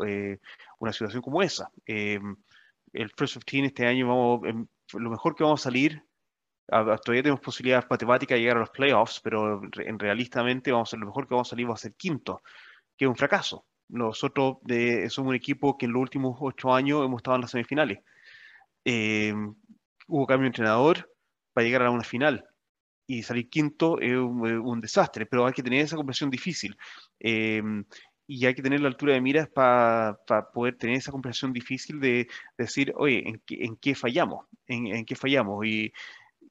[0.80, 1.70] una situación como esa.
[1.86, 4.42] el First 15 este año vamos,
[4.94, 6.04] lo mejor que vamos a salir
[6.68, 11.06] todavía tenemos posibilidades matemáticas de llegar a los playoffs, pero en realistamente vamos a lo
[11.06, 12.42] mejor que vamos a salir va a ser quinto,
[12.98, 13.66] que es un fracaso.
[13.90, 17.52] Nosotros de, somos un equipo que en los últimos ocho años hemos estado en las
[17.52, 18.00] semifinales.
[18.86, 19.34] Eh,
[20.08, 21.13] hubo cambio de entrenador
[21.54, 22.46] para llegar a una final
[23.08, 26.78] y salir quinto es un, desastre, pero hay que tener esa conversión difícil.
[27.20, 27.62] Eh,
[28.26, 30.18] y hay que tener la altura de miras para
[30.54, 32.28] poder tener esa comprensión difícil de,
[32.58, 34.46] decir, oye, ¿en qué, en qué fallamos?
[34.66, 35.66] ¿En, ¿En, qué fallamos?
[35.66, 35.92] Y,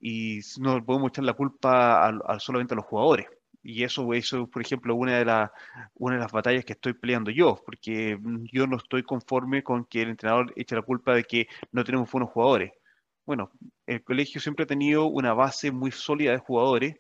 [0.01, 3.27] y no podemos echar la culpa a, solamente a los jugadores.
[3.63, 5.53] Y eso, eso por ejemplo, una de, la,
[5.95, 8.19] una de las batallas que estoy peleando yo, porque
[8.53, 12.11] yo no estoy conforme con que el entrenador eche la culpa de que no tenemos
[12.11, 12.73] buenos jugadores.
[13.25, 13.51] Bueno,
[13.87, 16.97] el colegio siempre ha tenido una base muy sólida de jugadores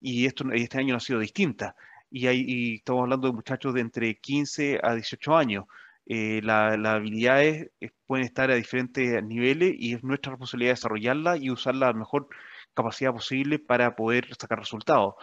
[0.00, 1.76] y esto, este año no ha sido distinta.
[2.10, 5.64] Y, hay, y estamos hablando de muchachos de entre 15 a 18 años.
[6.06, 11.50] Eh, las habilidades eh, pueden estar a diferentes niveles y es nuestra responsabilidad desarrollarla y
[11.50, 12.28] usarla a la mejor
[12.74, 15.14] capacidad posible para poder sacar resultados.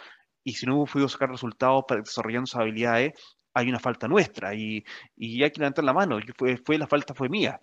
[0.44, 3.14] Y si no hemos podido sacar resultados para desarrollando esas habilidades,
[3.54, 4.84] hay una falta nuestra y,
[5.16, 6.20] y hay que levantar la mano.
[6.38, 7.60] Fue, fue la falta fue mía.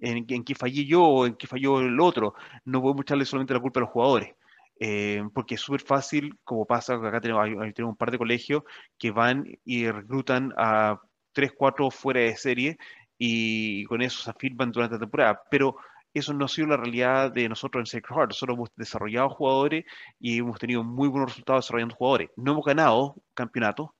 [0.00, 2.34] En, en que fallé yo o en que falló el otro.
[2.64, 4.34] No podemos echarle solamente la culpa a los jugadores.
[4.82, 7.46] Eh, porque es súper fácil, como pasa, acá tenemos,
[7.80, 8.62] un par de colegios
[8.98, 10.98] que van y reclutan a
[11.32, 12.78] 3, 4 fuera de serie
[13.18, 15.42] y con eso se afirman durante la temporada.
[15.50, 15.76] Pero
[16.14, 18.30] eso no ha sido la realidad de nosotros en Sacred Heart.
[18.30, 19.84] Nosotros hemos desarrollado jugadores
[20.18, 22.30] y hemos tenido muy buenos resultados desarrollando jugadores.
[22.36, 23.94] No hemos ganado campeonato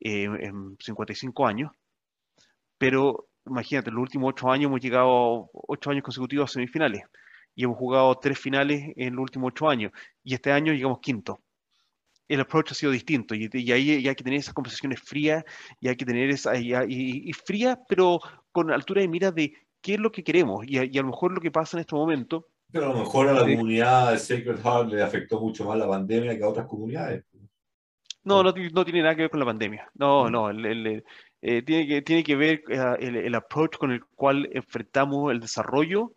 [0.00, 1.70] eh, en 55 años,
[2.78, 7.02] pero imagínate, en los últimos 8 años hemos llegado 8 años consecutivos a semifinales
[7.54, 9.92] y hemos jugado 3 finales en los últimos 8 años
[10.22, 11.40] y este año llegamos quinto
[12.30, 15.44] el approach ha sido distinto y, ahí hay que tener esas conversaciones frías
[15.80, 18.20] y hay que tener esa, y, frías, pero
[18.52, 21.40] con altura de mira de qué es lo que queremos y a, lo mejor lo
[21.40, 22.46] que pasa en este momento.
[22.70, 25.88] Pero a lo mejor a la comunidad de Sacred Heart le afectó mucho más la
[25.88, 27.24] pandemia que a otras comunidades.
[28.22, 29.90] No, no, no tiene nada que ver con la pandemia.
[29.94, 30.30] No, mm.
[30.30, 30.52] no,
[31.42, 35.40] eh, tiene, que, tiene que ver uh, el, el approach con el cual enfrentamos el
[35.40, 36.12] desarrollo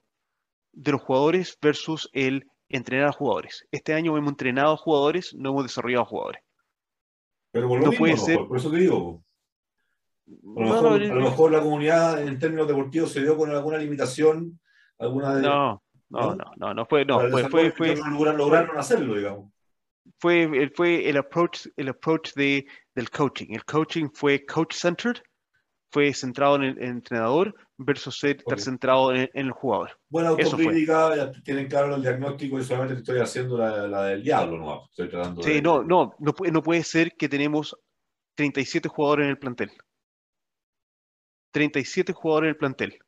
[0.73, 3.67] de los jugadores versus el entrenar a jugadores.
[3.71, 6.41] Este año hemos entrenado a jugadores, no hemos desarrollado jugadores.
[7.51, 8.37] Pero por lo mismo, puede ser...
[8.47, 9.23] por eso te digo.
[10.57, 14.59] A lo, mejor, la comunidad en términos deportivos se dio con alguna limitación,
[14.97, 15.41] alguna de...
[15.43, 17.19] No, no, no, no, no fue, no,
[17.49, 19.51] fue, fue, lograron, hacerlo, digamos.
[20.23, 23.47] Fue, fue el approach, el approach de, del coaching.
[23.49, 25.21] El coaching fue coach-centered,
[25.91, 29.99] fue centrado en el entrenador versus ser, estar centrado en, el jugador.
[30.07, 34.85] Buena autocrítica, tienen claro el diagnóstico y solamente estoy haciendo la, la del diablo, ¿no?
[34.91, 37.77] Estoy tratando sí, no, no, no, no puede ser que tenemos
[38.35, 39.71] 37 jugadores en el plantel.
[41.51, 42.99] 37 jugadores en el plantel.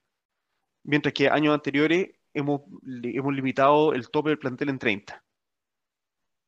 [0.84, 2.60] Mientras que años anteriores hemos,
[3.04, 5.25] hemos limitado el tope del plantel en 30.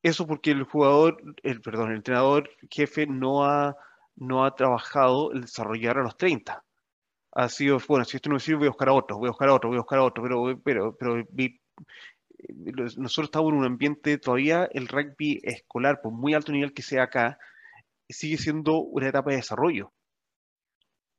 [0.02, 3.76] Eso porque el jugador, el, perdón, el entrenador jefe no ha,
[4.16, 6.64] no ha trabajado el desarrollar a los 30.
[7.32, 9.30] Ha sido, bueno, si esto no me sirve, voy a buscar a otro, voy a
[9.30, 11.24] buscar a otro, voy a buscar a otro, pero, pero, pero
[12.96, 17.04] nosotros estamos en un ambiente todavía, el rugby escolar, por muy alto nivel que sea
[17.04, 17.38] acá,
[18.08, 19.92] sigue siendo una etapa de desarrollo.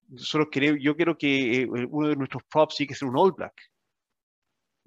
[0.07, 3.53] Nosotros queremos, yo quiero que eh, uno de nuestros props siga ser un All Black.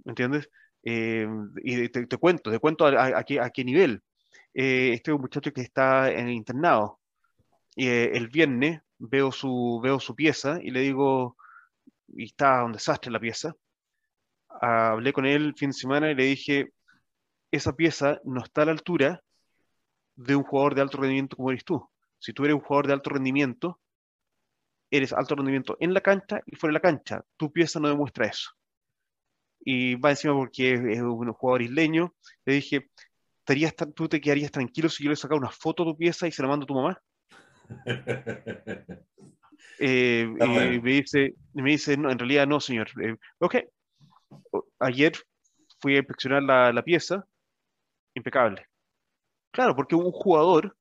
[0.04, 0.48] ¿Me entiendes?
[0.84, 1.28] Eh,
[1.62, 4.02] y te, cuento, te cuento a, qué, nivel.
[4.54, 7.00] Eh, este es un muchacho que está en el internado.
[7.74, 11.36] Y el viernes veo su, veo su pieza y le digo,
[12.08, 13.54] y está un desastre la pieza.
[14.48, 16.72] Hablé con él el fin de semana y le dije,
[17.50, 19.22] esa pieza no está a la altura
[20.14, 21.88] de un jugador de alto rendimiento como eres tú.
[22.18, 23.80] Si tú eres un jugador de alto rendimiento,
[24.90, 27.24] eres alto rendimiento en la cancha y fuera de la cancha.
[27.36, 28.50] Tu pieza no demuestra eso.
[29.64, 32.14] Y va encima porque es un jugador isleño.
[32.44, 32.90] Le dije,
[33.94, 36.42] ¿tú te quedarías tranquilo si yo le sacara una foto de tu pieza y se
[36.42, 37.02] la mando a tu mamá?
[39.78, 42.88] Eh, y me dice, me dice, no, en realidad no, señor.
[43.02, 43.56] Eh, ok.
[44.78, 45.12] Ayer
[45.80, 47.24] fui a inspeccionar la, la pieza,
[48.14, 48.66] impecable.
[49.50, 50.76] Claro, porque un jugador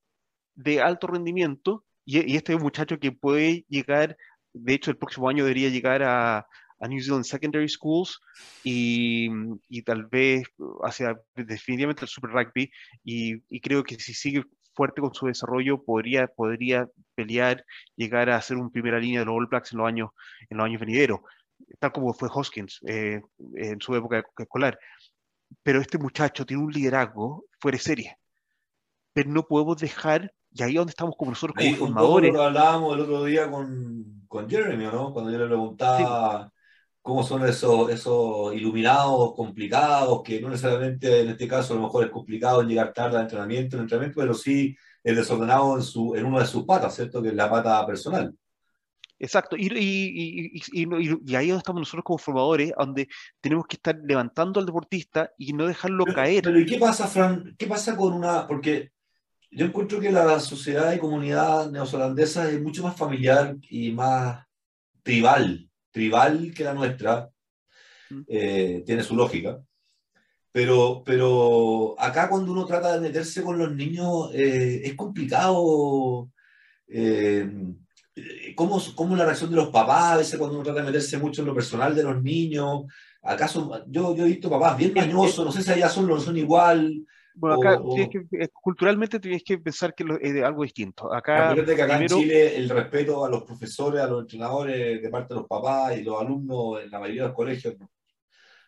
[0.55, 4.17] de alto rendimiento, y, este es un muchacho que puede llegar,
[4.53, 6.47] de hecho el próximo año debería llegar a,
[6.81, 8.19] a New Zealand Secondary Schools
[8.63, 9.29] y,
[9.69, 10.43] y, tal vez
[10.83, 12.71] hacia definitivamente el Super Rugby
[13.03, 14.43] y, y, creo que si sigue
[14.73, 17.63] fuerte con su desarrollo podría, podría pelear,
[17.95, 20.09] llegar a ser un primera línea de los All Blacks en los años,
[20.49, 21.19] en los años venideros,
[21.79, 23.21] tal como fue Hoskins eh,
[23.55, 24.79] en su época escolar.
[25.63, 28.17] Pero este muchacho tiene un liderazgo fuera de serie
[29.13, 32.33] pero no podemos dejar, y ahí es donde estamos como nosotros como formadores.
[32.33, 35.13] Lo hablábamos el otro día con, con Jeremy, ¿no?
[35.13, 36.51] Cuando yo le preguntaba
[37.01, 42.05] cómo son esos, esos iluminados complicados, que no necesariamente en este caso a lo mejor
[42.05, 46.15] es complicado en llegar tarde al entrenamiento, el entrenamiento, pero sí es desordenado en, su,
[46.15, 47.21] en una de sus patas, ¿cierto?
[47.21, 48.33] Que es la pata personal.
[49.17, 53.07] Exacto, y, y, y, y, ahí estamos nosotros como formadores, donde
[53.39, 56.43] tenemos que estar levantando al deportista y no dejarlo caer.
[56.43, 57.55] Pero ¿y qué pasa, Fran?
[57.57, 58.47] ¿Qué pasa con una...?
[58.47, 58.91] Porque
[59.51, 64.43] yo encuentro que la sociedad y comunidad neozelandesa es mucho más familiar y más
[65.03, 67.29] tribal, tribal que la nuestra.
[68.09, 68.21] Mm.
[68.27, 69.61] Eh, tiene su lógica.
[70.51, 76.29] Pero, pero acá cuando uno trata de meterse con los niños eh, es complicado.
[76.87, 77.49] Eh,
[78.55, 81.41] ¿cómo, ¿Cómo la reacción de los papás a veces cuando uno trata de meterse mucho
[81.41, 82.83] en lo personal de los niños?
[83.23, 85.45] ¿Acaso yo, yo he visto papás bien mañosos?
[85.45, 87.05] No sé si allá son, no son igual.
[87.33, 91.13] Bueno, acá que, eh, culturalmente tienes que pensar que es algo distinto.
[91.13, 95.33] Acá, que acá en Chile el respeto a los profesores, a los entrenadores de parte
[95.33, 97.75] de los papás y los alumnos en la mayoría de los colegios,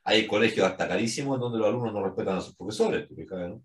[0.06, 3.08] hay colegios hasta carísimos donde los alumnos no respetan a sus profesores.
[3.10, 3.62] ¿no?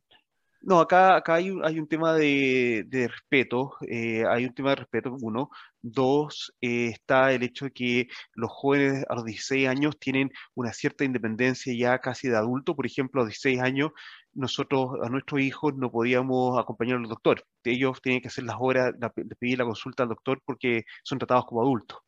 [0.60, 4.70] No, acá, acá hay, un, hay un tema de, de respeto, eh, hay un tema
[4.70, 5.50] de respeto, uno.
[5.80, 10.72] Dos, eh, está el hecho de que los jóvenes a los 16 años tienen una
[10.72, 12.74] cierta independencia ya casi de adulto.
[12.74, 13.92] Por ejemplo, a los 16 años,
[14.38, 17.44] nosotros a nuestros hijos no podíamos acompañar al doctor.
[17.64, 21.46] Ellos tienen que hacer las horas de pedir la consulta al doctor porque son tratados
[21.46, 21.98] como adultos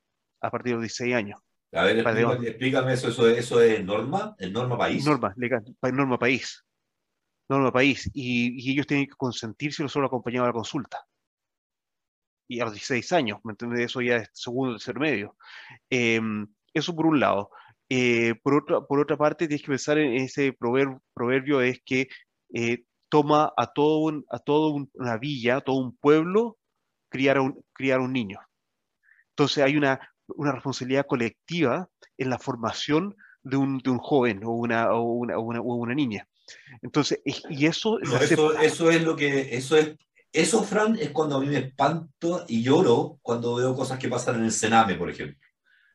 [0.41, 1.41] a partir de los 16 años.
[1.73, 5.05] A ver, explícame, eso, eso, eso es norma, es norma país.
[5.07, 6.65] Norma, legal, norma país
[7.51, 11.07] norma país y, ellos tienen que consentir si nosotros acompañamos a la consulta.
[12.49, 13.81] Y a los 16 años, ¿me entiendes?
[13.81, 15.37] Eso ya es segundo, tercer medio.
[15.89, 17.51] Em, eso por un lado.
[17.93, 22.09] Eh, por, otra, por otra parte, tienes que pensar en ese proverbio, proverbio es que
[22.55, 26.57] eh, toma a todo, a todo una villa, a todo un pueblo,
[27.09, 28.39] criar a un, criar un niño.
[29.31, 34.51] Entonces hay una, una responsabilidad colectiva en la formación de un, de un joven o
[34.51, 36.29] una, o una, o una, o una niña.
[36.83, 37.99] Entonces, y eso...
[38.01, 39.57] eso, eso es lo que...
[39.57, 39.97] Eso es
[40.33, 44.37] eso, Fran, es cuando a mí me espanto y lloro cuando veo cosas que pasan
[44.37, 45.37] en el Sename, por ejemplo,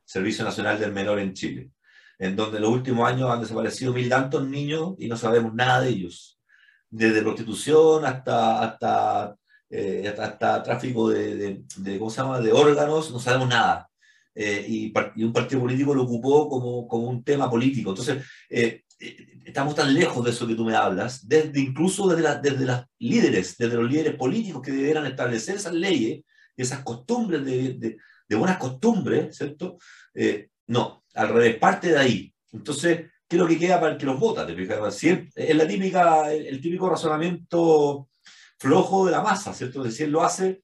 [0.04, 1.70] Servicio Nacional del Menor en Chile,
[2.20, 5.82] en donde en los últimos años han desaparecido mil tantos niños y no sabemos nada
[5.82, 6.40] de ellos,
[6.90, 9.36] desde prostitución hasta, hasta,
[9.70, 13.90] eh, hasta, tráfico de, de, ¿cómo se llama?, de órganos, no sabemos nada.
[14.34, 17.92] Eh, y, y, un partido político lo ocupó como, como un tema político.
[17.92, 22.42] Entonces, eh, eh, estamos tan lejos de eso que tú me hablas, desde, incluso desde,
[22.42, 26.24] desde las líderes, desde los líderes políticos que deberán establecer esas leyes,
[26.56, 27.98] esas costumbres de,
[28.28, 29.78] de, buenas costumbres, ¿cierto?
[30.14, 32.34] Eh, no, al revés, parte de ahí.
[32.52, 34.46] Entonces, ¿qué es lo que queda para el que los vota?
[34.92, 38.10] Si es, la típica, el, típico razonamiento
[38.60, 39.80] flojo de la masa, ¿cierto?
[39.80, 40.62] Es decir, lo hace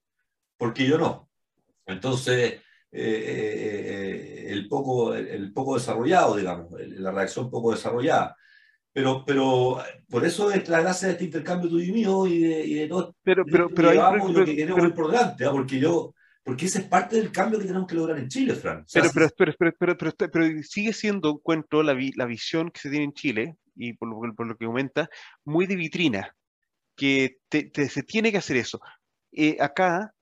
[0.57, 1.29] porque yo no.
[1.85, 2.61] Entonces,
[2.91, 8.37] eh, el, poco, el, poco desarrollado, digamos, la reacción poco desarrollada.
[8.93, 12.65] Pero, pero por eso es la gracia de este intercambio tuyo y mío y de,
[12.65, 13.15] y de todo.
[13.23, 15.51] Pero, pero, pero, hay, lo que queremos ir por delante, ¿ah?
[15.51, 18.85] porque yo, porque ese es parte del cambio que tenemos que lograr en Chile, Fran.
[18.93, 23.13] pero, pero, pero, pero, pero, sigue siendo, encuentro, la, la visión que se tiene en
[23.13, 25.09] Chile, y por lo, por lo que comenta,
[25.45, 26.35] muy de vitrina,
[26.95, 28.79] que se tiene que hacer eso.
[29.31, 30.13] Eh, acá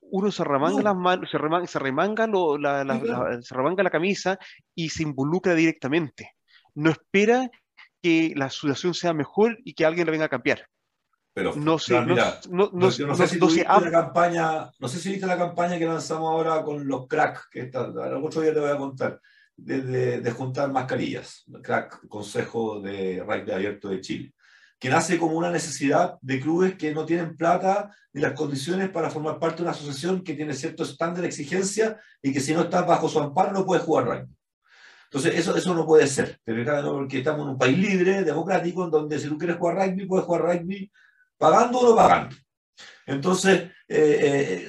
[0.00, 4.38] uno se remanga las manos, se remanga, se remanga, la, se remanga la camisa
[4.74, 6.32] y se involucra directamente.
[6.74, 7.50] No espera
[8.02, 10.68] que la situación sea mejor y que alguien la venga a cambiar.
[11.34, 15.26] Pero no sé, mira, no, no, sé si viste la campaña, no sé si viste
[15.26, 18.76] la campaña que lanzamos ahora con los cracks, que está, otro día te voy a
[18.76, 19.20] contar,
[19.56, 24.34] de, de, juntar mascarillas, crack, Consejo de Rugby Abierto de Chile
[24.84, 29.08] que nace como una necesidad de clubes que no tienen plata ni las condiciones para
[29.08, 32.64] formar parte de una asociación que tiene cierto estándar de exigencia y que si no
[32.64, 34.36] estás bajo su amparo no puedes jugar rugby.
[35.04, 39.18] Entonces, eso, eso no puede ser, porque estamos en un país libre, democrático, en donde
[39.18, 40.92] si tú quieres jugar rugby, puedes jugar rugby
[41.36, 42.36] pagando o no pagando.
[43.06, 44.18] Entonces, eh,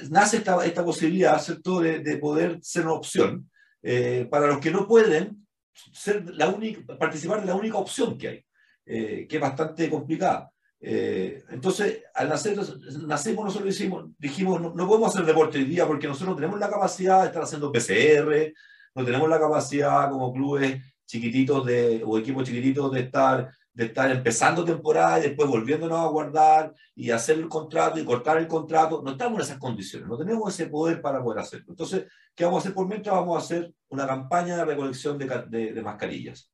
[0.10, 3.50] nace esta, esta posibilidad, ¿cierto?, de, de, poder ser una opción
[3.82, 5.46] eh, para los que no pueden
[5.92, 8.46] ser la única, participar de la única opción que hay.
[8.88, 10.48] Eh, que es bastante complicada.
[10.80, 12.56] Eh, entonces, al nacer,
[13.04, 16.70] nacemos, nosotros dijimos, dijimos no, podemos hacer deporte hoy día porque nosotros no tenemos la
[16.70, 18.52] capacidad de estar haciendo PCR,
[18.94, 24.10] no tenemos la capacidad como clubes chiquititos de, o equipos chiquititos de estar, de estar
[24.10, 29.02] empezando temporada y después volviéndonos a guardar y hacer el contrato y cortar el contrato.
[29.04, 31.66] No estamos en esas condiciones, no tenemos ese poder para poder hacerlo.
[31.68, 33.14] Entonces, ¿qué vamos a hacer por mientras?
[33.14, 36.50] Vamos a hacer una campaña de recolección de, de mascarillas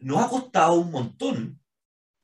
[0.00, 1.60] nos ha costado un montón,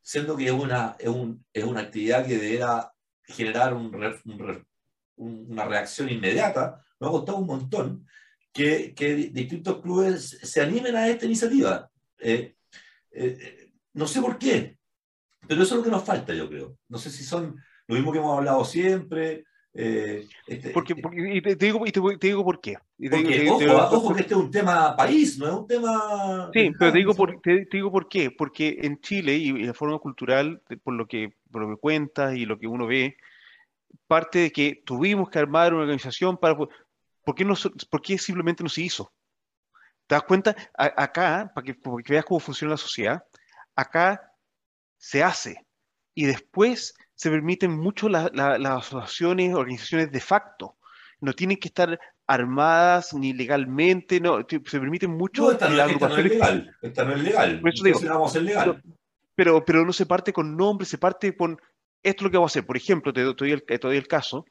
[0.02, 2.92] siendo que es una, es, un, es una actividad que deberá
[3.24, 3.94] generar un,
[5.16, 8.06] una reacción inmediata, nos ha costado un montón
[8.52, 11.90] que, que distintos clubes se animen a esta iniciativa.
[12.18, 12.56] Eh,
[13.10, 13.55] eh,
[13.96, 14.78] no sé por qué,
[15.48, 16.78] pero eso es lo que nos falta, yo creo.
[16.88, 17.56] No sé si son
[17.88, 19.44] lo mismo que hemos hablado siempre,
[19.78, 22.78] eh, este, porque, este y te, digo, y te, digo por qué.
[23.10, 26.50] porque, ojo, que este es un tema país, no es un tema...
[26.54, 28.30] Sí, pero te digo, por, te, digo por qué.
[28.30, 32.46] Porque en Chile y, de forma cultural, por lo, que, por lo que cuentas y
[32.46, 33.18] lo que uno ve,
[34.06, 36.56] parte de que tuvimos que armar una organización para...
[36.56, 37.54] ¿Por qué, no,
[37.90, 39.12] por qué simplemente no se hizo?
[40.06, 40.56] ¿Te das cuenta?
[40.74, 43.24] acá, para que, para que veas cómo funciona la sociedad,
[43.76, 44.32] acá
[44.96, 45.66] se hace
[46.14, 50.76] y después se permiten mucho las asociaciones, organizaciones de facto.
[51.20, 55.42] No tienen que estar armadas ni legalmente, no, se permiten mucho.
[55.42, 55.78] No, esta no, es
[56.24, 57.60] legal, esta no es legal.
[58.42, 58.82] legal.
[59.34, 61.58] Pero, pero no se parte con nombre, se parte con
[62.02, 62.66] esto es lo que vamos a hacer.
[62.66, 64.46] Por ejemplo, te doy el, te doy el caso.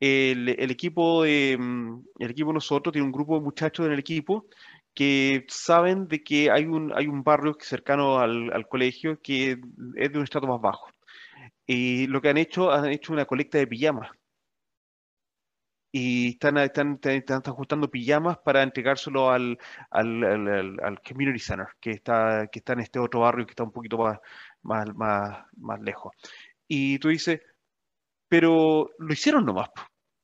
[0.00, 3.98] El, el, equipo de, mm, el equipo nosotros tiene un grupo de muchachos en el
[3.98, 4.46] equipo
[4.94, 9.58] que saben de que hay un, hay un barrio cercano al, al colegio que
[9.96, 10.88] es de un estrato más bajo.
[11.66, 14.10] Y lo que han hecho, han hecho una colecta de pijamas.
[15.92, 19.56] Y están, están, están, ajustando pijamas para entregárselo al,
[19.90, 20.24] al,
[20.82, 23.98] al, Community Center, que está, que está en este otro barrio que está un poquito
[23.98, 24.18] más,
[24.62, 26.12] más, más, más lejos.
[26.66, 27.40] Y tú dices,
[28.28, 29.68] pero lo hicieron nomás.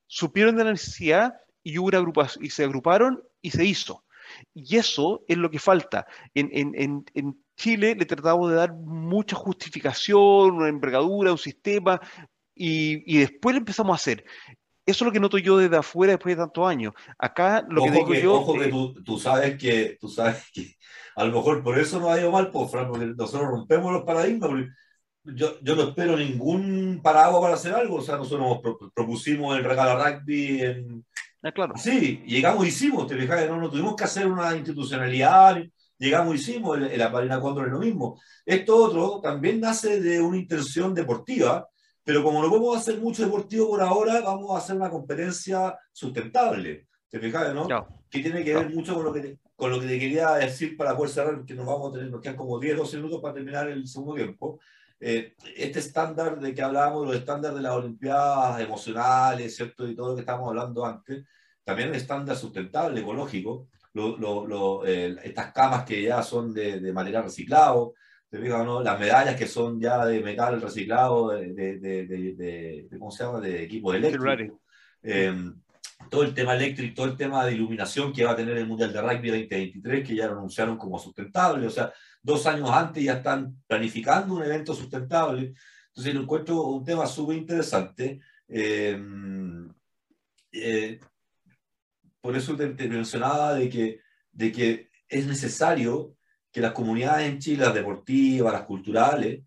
[0.08, 1.90] Supieron de la necesidad y, hubo
[2.40, 4.04] y se agruparon y se hizo.
[4.54, 6.06] Y eso es lo que falta.
[6.34, 12.00] En, en, en, en Chile le tratamos de dar mucha justificación, una envergadura, un sistema,
[12.62, 14.24] y, después le empezamos a hacer.
[14.84, 16.92] Eso es lo que noto yo desde afuera después de tantos años.
[17.18, 18.34] Acá lo que digo yo.
[18.34, 20.74] Ojo que tú, sabes que, tú sabes que
[21.16, 24.50] a lo mejor por eso nos ha ido mal, pues, porque nosotros rompemos los paradigmas.
[25.24, 27.96] Yo, yo no espero ningún paraguas para hacer algo.
[27.96, 28.60] O sea, nosotros
[28.94, 31.06] propusimos el regalo rugby en.
[31.42, 31.74] Ah, claro.
[31.76, 35.62] Sí, llegamos, hicimos, te fijas, no, no tuvimos que hacer una institucionalidad
[36.00, 38.20] llegamos, hicimos, el, el Aparina Cóndor es lo mismo.
[38.44, 41.68] Esto otro también nace de una intención deportiva,
[42.02, 46.88] pero como no podemos hacer mucho deportivo por ahora, vamos a hacer una competencia sustentable.
[47.08, 47.68] ¿Te fijas, no?
[48.08, 50.76] Que tiene que ver mucho con lo que, te, con lo que te quería decir
[50.76, 53.34] para poder cerrar, que nos vamos a tener, nos quedan como 10, 12 minutos para
[53.34, 54.58] terminar el segundo tiempo.
[55.02, 59.88] Eh, este estándar de que hablábamos, los estándares de las Olimpiadas emocionales, ¿cierto?
[59.88, 61.24] Y todo lo que estábamos hablando antes,
[61.64, 63.68] también un estándar sustentable, ecológico,
[65.24, 67.94] estas camas que ya son de, material reciclado,
[68.30, 74.60] las medallas que son ya de metal reciclado, de, ¿cómo se llama?, de equipo eléctrico.
[75.02, 75.54] Em,
[76.10, 78.92] todo el tema eléctrico, todo el tema de iluminación que va a tener el Mundial
[78.92, 83.14] de Rugby 2023, que ya lo anunciaron como sustentable, o sea, dos años antes ya
[83.14, 85.54] están planificando un evento sustentable.
[85.88, 88.20] Entonces, lo encuentro un tema súper interesante.
[88.48, 89.68] Em,
[90.52, 90.98] eh,
[92.20, 94.00] por eso te, mencionaba de que,
[94.32, 96.16] de que es necesario
[96.52, 99.42] que las comunidades en Chile, las deportivas, las culturales,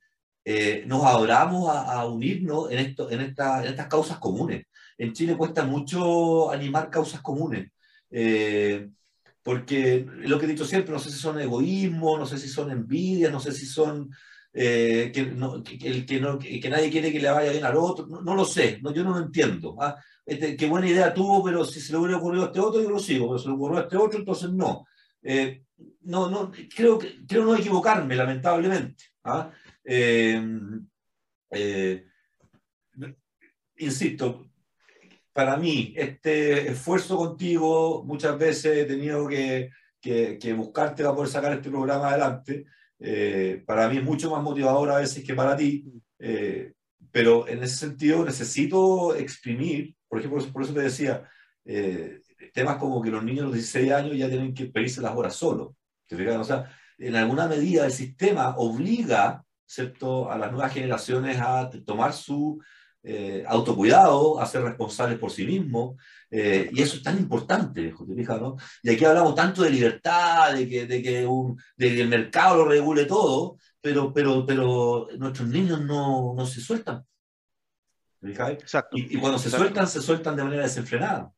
[0.45, 4.65] eh, nos abramos a, unirnos en, esto, en, esta, en estas causas comunes.
[4.97, 7.71] En Chile cuesta mucho animar causas comunes.
[8.09, 8.89] Eh,
[9.43, 12.71] porque lo que he dicho siempre, no sé si son egoísmo, no sé si son
[12.71, 14.09] envidias, no sé si son
[14.53, 18.35] eh, que, el, que, no, que, nadie quiere que le vaya bien al otro, no,
[18.35, 19.75] lo sé, no, yo no lo entiendo.
[19.79, 19.97] ¿ah?
[20.25, 22.89] Este, qué buena idea tuvo, pero si se le hubiera ocurrido a este otro, yo
[22.89, 24.85] lo sigo, pero se le ocurrió a este otro, entonces no.
[25.21, 25.63] Eh,
[26.01, 29.05] no, no, creo, creo no equivocarme, lamentablemente.
[29.25, 29.51] ¿ah?
[29.83, 30.41] Eh,
[33.77, 34.47] insisto,
[35.33, 41.53] para mí, este esfuerzo contigo, muchas veces he tenido que, que, buscarte para poder sacar
[41.53, 42.65] este programa adelante.
[42.99, 45.85] Eh, para mí es mucho más motivador a veces que para ti,
[46.19, 46.73] eh,
[47.11, 51.27] pero en ese sentido necesito exprimir, por ejemplo, por eso te decía,
[51.65, 52.21] eh,
[52.53, 55.35] temas como que los niños de los 16 años ya tienen que pedirse las horas
[55.35, 55.75] solo.
[56.11, 60.29] O sea, en alguna medida el sistema obliga ¿cierto?
[60.29, 62.61] a las nuevas generaciones a tomar su
[63.05, 65.97] eh, autocuidado, a ser responsables por sí mismos,
[66.31, 68.55] eh, y eso es tan importante, José ¿no?
[68.81, 72.59] Y aquí hablamos tanto de libertad, de que, de que, un, de que el mercado
[72.59, 77.03] lo regule todo, pero, pero, pero nuestros niños no, no se sueltan.
[78.21, 78.95] Exacto.
[78.97, 81.29] Y, cuando se sueltan, se sueltan de manera desenfrenada.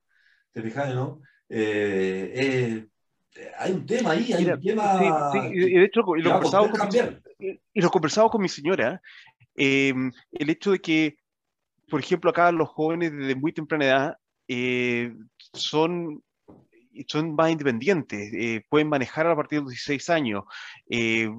[0.52, 1.20] ¿Te fijas, no?
[1.50, 2.86] Eh,
[3.58, 5.32] hay un tema ahí, hay un tema.
[5.32, 6.90] Sí, y de hecho, y lo, conversamos con
[7.40, 9.02] mi, y lo conversamos con mi señora.
[9.56, 11.18] el hecho de que
[11.90, 14.18] por ejemplo, acá los jóvenes desde muy temprana edad
[14.48, 15.14] eh,
[15.54, 16.24] son,
[17.08, 20.44] son más independientes, eh, pueden manejar a partir de los 16 años.
[20.90, 21.30] Eh,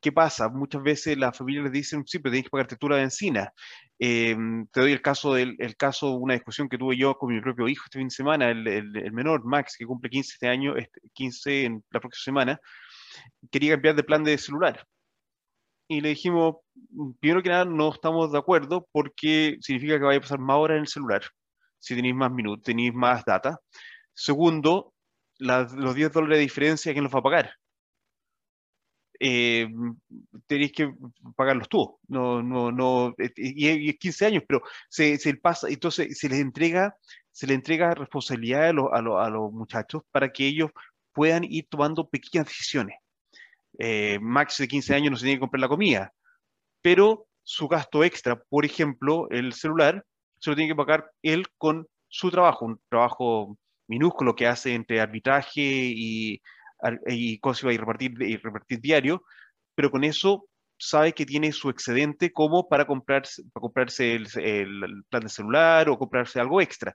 [0.00, 0.48] ¿Qué pasa?
[0.48, 3.52] Muchas veces las familias les dicen, sí, pero tienes que pagarte tu de encina.
[3.98, 4.36] te
[4.74, 7.84] doy el caso, del, el caso, una discusión que tuve yo con mi propio hijo
[7.86, 10.74] este fin de semana, el, el, menor, Max, que cumple 15 este año,
[11.14, 12.60] 15 este, en la próxima semana,
[13.50, 14.86] quería cambiar de plan de celular
[15.88, 16.56] y le dijimos,
[17.20, 20.76] primero que nada, no estamos de acuerdo porque significa que vaya a pasar más horas
[20.76, 21.22] en el celular,
[21.78, 23.60] si tenéis más minutos, tenéis más data.
[24.14, 24.94] Segundo,
[25.38, 27.54] los 10 dólares de diferencia, ¿quién los va a pagar?
[29.18, 29.68] Eh,
[30.46, 30.92] tenéis que
[31.36, 36.18] pagarlos tú, no, no, no, eh, y, es 15 años, pero se, se pasa, entonces
[36.18, 36.94] se les entrega,
[37.32, 40.70] se les entrega responsabilidad a, a los muchachos para que ellos
[41.12, 42.96] puedan ir tomando pequeñas decisiones
[43.78, 46.12] eh, Max de 15 años no se tiene que comprar la comida,
[46.82, 50.04] pero su gasto extra, por ejemplo, el celular,
[50.38, 53.58] se lo tiene que pagar él con su trabajo, un trabajo
[53.88, 56.40] minúsculo que hace entre arbitraje y,
[57.06, 59.22] y cosas y repartir, diario,
[59.74, 60.48] pero con eso
[60.78, 64.26] sabe que tiene su excedente como para comprarse, para comprarse el,
[65.08, 66.94] plan de celular o comprarse algo extra.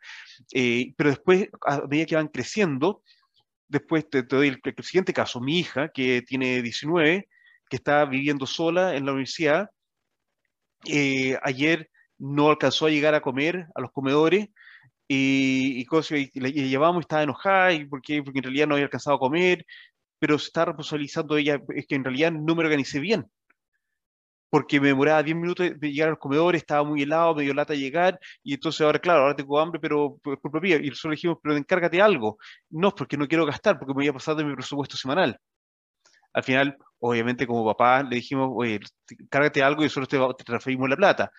[0.54, 3.02] Eh, pero después, a medida que van creciendo,
[3.72, 7.30] Después te, doy el, siguiente caso, mi hija, que tiene 19,
[7.70, 9.70] que está viviendo sola en la universidad.
[10.86, 14.50] Eh, ayer no alcanzó a llegar a comer a los comedores
[15.08, 19.66] y, y, llevamos y estaba enojada porque en realidad no había alcanzado a comer,
[20.20, 23.26] pero se está responsabilizando ella, es que en realidad no me organicé bien
[24.52, 27.74] porque me demoraba 10 minutos de llegar al comedor, estaba muy helado, me dio lata
[27.74, 30.76] llegar, y entonces ahora, claro, ahora tengo hambre, pero por culpa mía.
[30.76, 32.38] Y nosotros dijimos, pero encárgate algo.
[32.70, 35.40] No, porque no quiero gastar, porque me voy a pasar de mi presupuesto semanal.
[36.34, 38.82] Al final, obviamente, como papá, le dijimos, oye,
[39.20, 41.32] encárgate algo y nosotros te, transferimos la plata.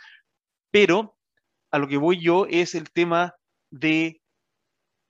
[0.70, 1.18] Pero
[1.70, 3.34] a lo que voy yo es el tema
[3.70, 4.22] de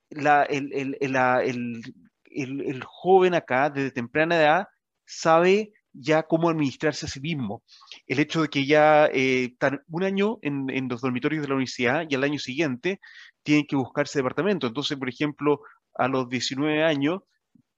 [0.09, 4.67] la, el, el, el, el joven acá, desde temprana edad,
[5.05, 7.63] sabe ya cómo administrarse a sí mismo.
[8.07, 9.55] El hecho de que ya eh,
[9.87, 12.99] un año en, los dormitorios de la universidad y al año siguiente
[13.43, 14.67] tienen que buscarse departamento.
[14.67, 15.61] Entonces, por ejemplo,
[15.95, 17.21] a los 19 años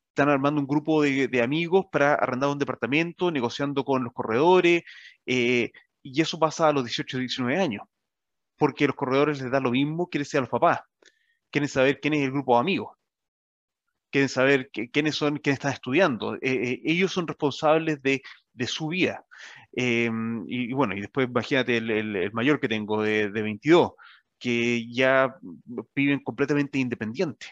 [0.10, 4.84] están armando un grupo de, amigos para arrendar un departamento, negociando con los corredores,
[5.26, 5.72] eh,
[6.02, 7.84] y eso pasa a los 18, 19 años,
[8.58, 10.80] porque los corredores les da lo mismo, quieren ser los papás,
[11.52, 12.96] quieren saber quién es el grupo de amigos
[14.16, 16.36] quieren saber quiénes son, quiénes están estudiando.
[16.36, 18.22] Eh, eh, ellos son responsables de,
[18.54, 19.26] de su vida.
[19.74, 23.92] Em, y, bueno, y después imagínate el, el, mayor que tengo de, de, 22,
[24.40, 25.36] que ya
[25.94, 27.50] viven completamente independientes.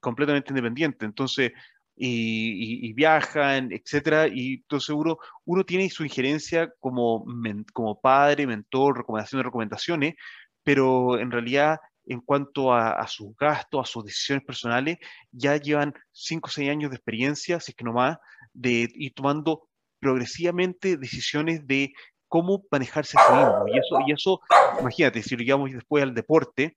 [0.00, 1.04] completamente independiente.
[1.04, 1.52] Entonces,
[1.96, 7.26] y, viajan, etcétera, y entonces seguro uno tiene su injerencia como,
[7.74, 10.14] como padre, mentor, recomendación de recomendaciones,
[10.62, 14.98] pero en realidad en cuanto a, sus gastos, a sus decisiones personales,
[15.30, 18.18] ya llevan 5 o 6 años de experiencia, si es que no más,
[18.52, 19.68] de ir tomando
[20.00, 21.92] progresivamente decisiones de
[22.28, 23.64] cómo manejarse a sí mismo.
[23.68, 24.40] Y eso, y eso,
[24.80, 26.76] imagínate, si lo llevamos después al deporte,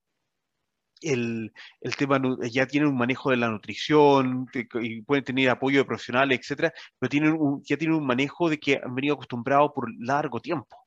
[1.02, 5.86] el, el, tema ya tienen un manejo de la nutrición y pueden tener apoyo de
[5.86, 10.40] profesionales, etcétera, pero tienen ya tienen un manejo de que han venido acostumbrados por largo
[10.40, 10.85] tiempo.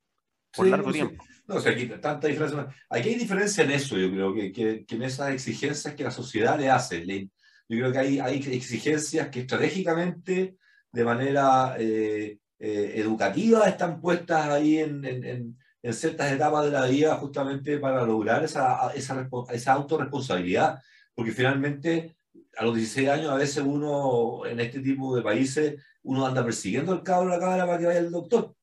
[0.55, 1.25] Por largo tiempo.
[1.47, 2.69] No, o sea, aquí, tanta diferencia.
[2.91, 6.59] Aquí hay diferencia en eso, yo creo, que, que, en esas exigencias que la sociedad
[6.59, 7.07] le hace.
[7.07, 7.29] yo
[7.69, 10.57] creo que hay, hay exigencias que estratégicamente,
[10.93, 16.87] de manera eh, eh, educativa, están puestas ahí en, en en ciertas etapas de la
[16.87, 20.81] vida justamente para lograr esa, esa, esa autorresponsabilidad,
[21.15, 22.17] porque finalmente
[22.57, 26.93] a los 16 años a veces uno en este tipo de países uno anda persiguiendo
[26.93, 28.55] al cabro la cámara para que vaya al doctor.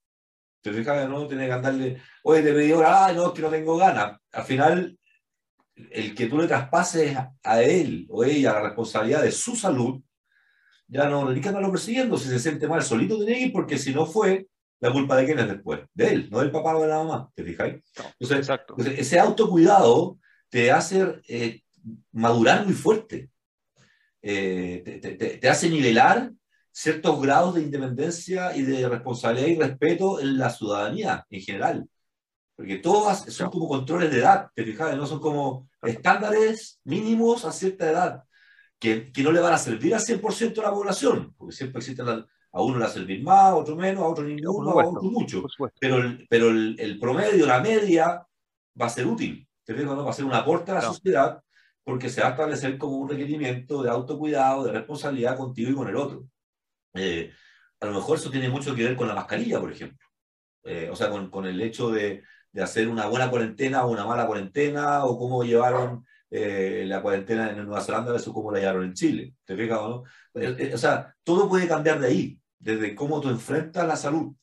[0.66, 3.50] Te fijas, no tiene que andarle, oye, te pedí hora, ah, no, es que no
[3.52, 4.20] tengo ganas.
[4.32, 4.98] Al final,
[5.76, 10.02] el que tú le traspases a él o ella la responsabilidad de su salud,
[10.88, 12.18] ya no le que andarlo persiguiendo.
[12.18, 14.48] Si se siente mal, solito tiene que ir, porque si no fue,
[14.80, 15.82] ¿La culpa de quién es después?
[15.94, 17.82] De él, no del papá o de la mamá, ¿te fijáis?
[18.20, 20.20] entonces, ese autocuidado
[20.50, 21.62] te hace eh,
[22.12, 23.30] madurar muy fuerte.
[24.22, 26.32] Eh, te, hace nivelar
[26.76, 31.90] ciertos grados de independencia y de responsabilidad y respeto en la ciudadanía en general.
[32.54, 34.96] Porque todas son como controles de edad, ¿te fijas?
[34.98, 38.24] No son como estándares mínimos a cierta edad,
[38.78, 42.06] que, que no le van a servir al 100% a la población, porque siempre existen
[42.06, 44.86] las a uno le va a servir más, a otro menos, a otro ninguno, a
[44.86, 45.44] otro mucho.
[45.78, 48.26] Pero, el, pero el, promedio, la media,
[48.82, 49.46] va a ser útil.
[49.70, 51.42] Va a ser un aporte a la sociedad
[51.84, 55.90] porque se va a establecer como un requerimiento de autocuidado, de responsabilidad contigo y con
[55.90, 56.26] el otro.
[56.96, 57.32] Eh,
[57.80, 60.08] a lo mejor eso tiene mucho que ver con la mascarilla, por ejemplo.
[60.64, 64.06] Eh, o sea, con, con el hecho de, de, hacer una buena cuarentena o una
[64.06, 68.86] mala cuarentena, o cómo llevaron eh, la cuarentena en Nueva Zelanda versus cómo la llevaron
[68.86, 69.34] en Chile.
[69.46, 69.90] ¿Te fijas o
[70.34, 70.74] no?
[70.74, 74.36] o sea, todo puede cambiar de ahí desde cómo tú enfrentas la salud.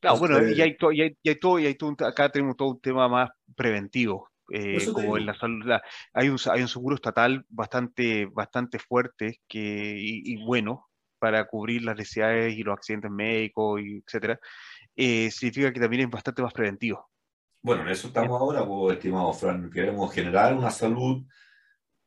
[0.00, 2.56] Claro, bueno, y hay, todo, y hay, y hay todo, y hay todo, acá tenemos
[2.56, 5.68] todo un tema más preventivo, eh, como en la salud,
[6.12, 10.87] hay, un, hay un seguro estatal bastante, bastante fuerte que, y, bueno
[11.18, 14.38] para cubrir las necesidades y los accidentes médicos, y etcétera,
[14.96, 17.08] eh, significa que también es bastante más preventivo.
[17.62, 19.70] Bueno, en eso estamos ahora, pues, estimado Fran.
[19.70, 21.24] Queremos generar una salud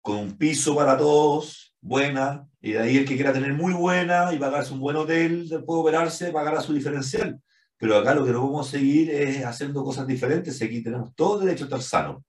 [0.02, 4.34] con un piso para todos, buena, y de ahí el que quiera tener muy buena
[4.34, 7.40] y pagarse un buen hotel, puede operarse, pagará su diferencial.
[7.78, 11.40] Pero acá lo que no vamos a seguir es haciendo cosas diferentes, aquí tenemos todo
[11.40, 12.24] derecho a estar sano.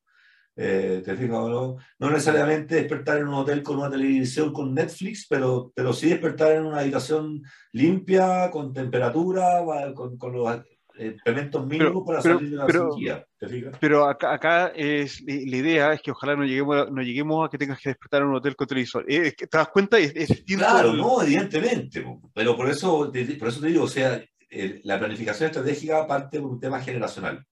[0.55, 1.77] Eh, ¿Te fijas no?
[1.99, 6.53] No necesariamente despertar en un hotel con una televisión con Netflix, pero, pero sí despertar
[6.53, 7.43] en una habitación
[7.73, 9.65] limpia, con temperatura,
[9.95, 10.61] con, con los
[10.95, 12.91] elementos mínimos para salir de la pero,
[13.81, 17.51] Pero acá, acá es, la idea es que ojalá no lleguemos, a, no lleguemos a
[17.51, 19.07] que tengas que despertar en un hotel con televisor.
[19.07, 19.99] ¿Te das cuenta?
[19.99, 22.05] Es, claro, no, evidentemente.
[22.35, 24.23] Pero por eso, por eso te digo, o sea,
[24.85, 27.45] la planificación estratégica parte por un tema generacional.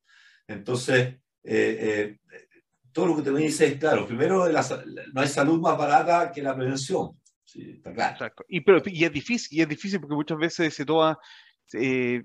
[0.47, 2.49] Entonces, eh, eh,
[2.93, 4.07] todo lo que te dice es claro.
[4.07, 7.11] Primero, no hay salud más barata que la prevención.
[7.45, 8.33] Sí, está claro.
[8.49, 11.19] Y, pero, y es difícil, y es difícil porque muchas veces se toma,
[11.73, 12.23] eh,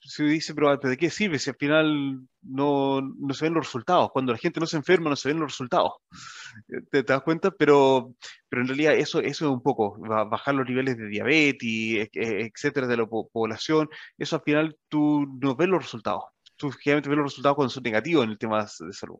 [0.00, 4.10] se dice, pero ¿de qué sirve si al final no, no, se ven los resultados?
[4.12, 5.92] Cuando la gente no se enferma, no se ven los resultados.
[6.90, 7.50] ¿Te, das cuenta?
[7.50, 8.14] Pero,
[8.48, 12.46] pero en realidad eso, eso es un poco, bajar los niveles de diabetes, e, e,
[12.46, 13.88] etcétera, de la población.
[14.16, 16.24] Eso al final tú no ves los resultados.
[16.56, 19.18] Tú generalmente ves los resultados cuando son negativos en el tema de salud.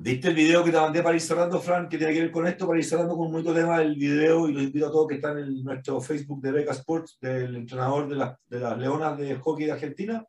[0.00, 2.46] ¿Viste el video que te mandé para ir cerrando, Fran, que tiene que ver con
[2.46, 2.68] esto?
[2.68, 5.16] Para ir cerrando con un bonito tema del video y los invito a todos que
[5.16, 8.14] están en nuestro Facebook de Beca Sports, del entrenador de,
[8.48, 10.24] de las Leonas de Hockey de Argentina.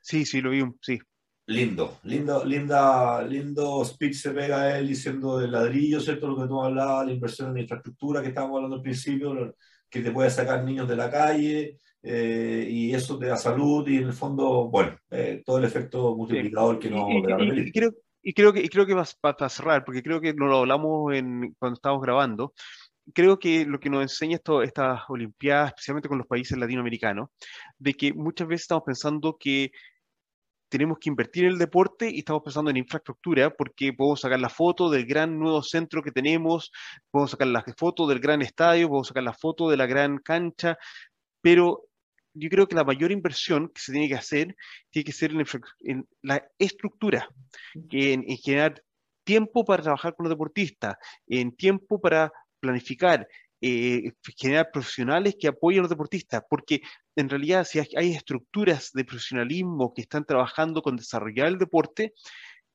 [0.00, 0.98] Sí, sí, lo vi, sí.
[1.46, 6.26] Lindo, lindo, linda, lindo speech se pega él diciendo del ladrillo, ¿cierto?
[6.26, 9.54] Lo que tú hablabas, la inversión en infraestructura que estábamos hablando al principio,
[9.88, 13.98] que te puede sacar niños de la calle, eh, y eso te da salud y
[13.98, 17.92] en el fondo, bueno, eh, todo el efecto multiplicador que no y, creo,
[18.26, 21.76] y creo que, creo que para, cerrar, porque creo que no lo hablamos en, cuando
[21.76, 22.54] estábamos grabando,
[23.14, 27.28] creo que lo que nos enseña esto, estas Olimpiadas, especialmente con los países latinoamericanos,
[27.78, 29.70] de que muchas veces estamos pensando que
[30.68, 34.48] tenemos que invertir en el deporte y estamos pensando en infraestructura porque podemos sacar la
[34.48, 36.72] foto del gran nuevo centro que tenemos,
[37.12, 40.76] podemos sacar la foto del gran estadio, podemos sacar la foto de la gran cancha,
[41.40, 41.85] pero
[42.38, 44.56] yo creo que la mayor inversión que se tiene que hacer
[44.90, 45.32] tiene que ser
[45.80, 47.28] en, la estructura,
[47.90, 48.82] en, generar
[49.24, 50.96] tiempo para trabajar con los deportistas,
[51.26, 52.30] en tiempo para
[52.60, 53.26] planificar,
[53.60, 56.82] eh, generar profesionales que apoyen a los deportistas, porque
[57.16, 62.12] en realidad si hay estructuras de profesionalismo que están trabajando con desarrollar el deporte,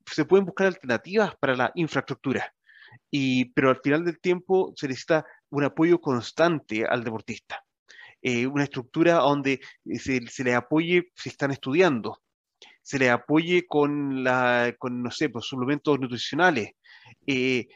[0.06, 2.54] se pueden buscar alternativas para la infraestructura.
[3.10, 7.64] Y, pero al final del tiempo se necesita un apoyo constante al deportista.
[8.22, 9.60] Eh, una estructura donde
[9.98, 12.22] se, se le apoye si están estudiando,
[12.82, 16.72] se le apoye con, la, con no sé, pues, suplementos nutricionales.
[17.26, 17.68] Eh,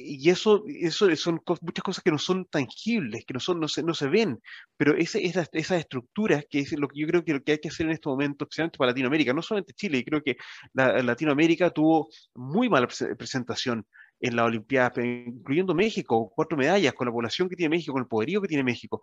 [0.00, 3.82] y eso, eso son muchas cosas que no son tangibles, que no, son, no, se,
[3.82, 4.38] no se ven,
[4.76, 7.58] pero ese, esas, esas estructuras, que es lo que yo creo que lo que hay
[7.58, 10.36] que hacer en este momento, especialmente para Latinoamérica, no solamente Chile, creo que
[10.72, 13.84] la, Latinoamérica tuvo muy mala presentación
[14.20, 18.08] en la Olimpiada, incluyendo México, cuatro medallas, con la población que tiene México, con el
[18.08, 19.02] poderío que tiene México.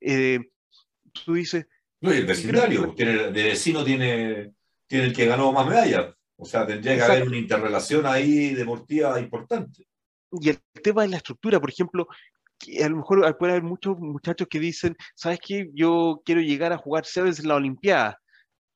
[0.00, 0.38] Eh,
[1.24, 1.66] tú dices...
[2.00, 4.52] No, y el vecindario, tiene, de vecino tiene
[4.92, 6.14] tiene el que ganó más medallas.
[6.36, 9.86] O sea, tendría que haber una interrelación ahí deportiva importante.
[10.32, 12.06] Y el tema de la estructura, por ejemplo,
[12.78, 15.70] a lo mejor puede haber muchos muchachos que dicen, ¿sabes qué?
[15.72, 18.20] Yo quiero llegar a jugar Sevens en la Olimpiada,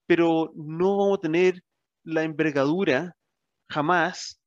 [0.06, 1.62] pero no vamos a tener
[2.02, 3.14] la envergadura
[3.68, 4.40] jamás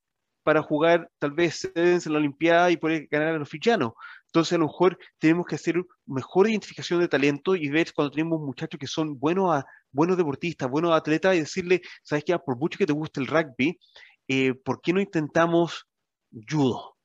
[0.50, 3.94] para jugar tal vez en la Olimpiada y poder ganar a los fichanos.
[4.26, 5.76] Entonces, a lo mejor tenemos que hacer
[6.08, 10.92] mejor identificación de talento y ver cuando tenemos muchachos que son buenos buenos deportistas, buenos
[10.92, 12.36] atletas y decirle, ¿sabes qué?
[12.40, 13.78] Por mucho que te guste el rugby,
[14.28, 15.86] eh, ¿por qué no intentamos
[16.50, 16.96] judo?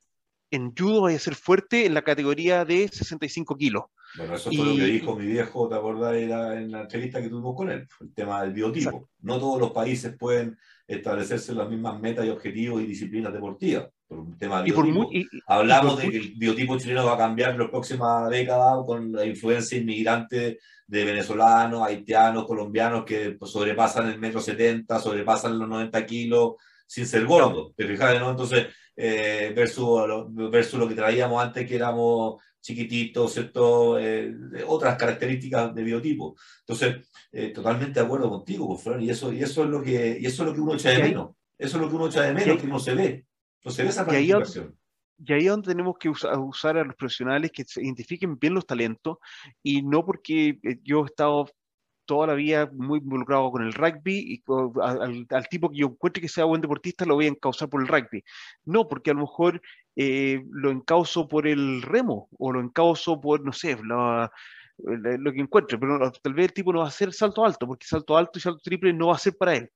[0.55, 3.86] En judo vaya a ser fuerte en la categoría de 65 kilos.
[4.16, 6.14] Bueno, eso fue lo que dijo mi viejo, ¿te acordás?
[6.14, 9.09] Era en la entrevista que tuvimos con él, el tema del biotipo.
[9.22, 10.56] No todos los países pueden
[10.86, 15.10] establecerse las mismas metas y objetivos y disciplinas deportivas por un tema de biotipo.
[15.48, 19.26] Hablamos de que el biotipo chileno va a cambiar en las próximas décadas con la
[19.26, 26.52] influencia inmigrante de venezolanos, haitianos, colombianos que sobrepasan el metro 70, sobrepasan los 90 kilos
[26.86, 27.72] sin ser gordos.
[27.74, 28.20] ¿Te fijas?
[28.20, 28.31] ¿no?
[28.31, 33.99] Entonces, eh, versus, versus lo que traíamos antes, que éramos chiquititos, ¿cierto?
[33.99, 34.35] Eh,
[34.66, 36.35] otras características de biotipo.
[36.61, 40.19] Entonces, eh, totalmente de acuerdo contigo, pues, Fran, y eso, y eso es lo que,
[40.21, 41.31] y eso es lo que uno echa de menos.
[41.59, 43.27] Eso es lo que uno echa de menos, que no se ve.
[43.65, 44.77] No se ve esa planificación.
[45.19, 48.66] Y ahí es donde tenemos que usar, a los profesionales que se identifiquen bien los
[48.66, 49.19] talentos
[49.62, 51.47] y no porque eh, yo he estado
[52.05, 54.43] toda la vida muy involucrado con el rugby y
[54.82, 57.89] al, tipo que yo encuentre que sea buen deportista lo voy a encauzar por el
[57.89, 58.24] rugby.
[58.64, 59.60] No, porque a lo mejor
[59.97, 64.31] eh, lo encauzo por el remo o lo encauzo por, no sé, lo,
[65.32, 68.16] que encuentre, pero tal vez el tipo no va a hacer salto alto, porque salto
[68.16, 69.70] alto y salto triple no va a ser para él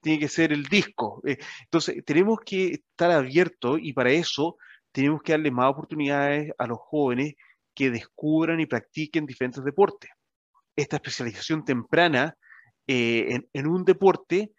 [0.00, 1.20] tiene que ser el disco.
[1.26, 4.56] Eh, entonces, tenemos que estar abiertos y para eso
[4.92, 7.34] tenemos que darle más oportunidades a los jóvenes
[7.76, 10.10] que descubran y practiquen diferentes deportes.
[10.76, 12.36] Esta especialización temprana
[12.86, 14.52] eh, en, un deporte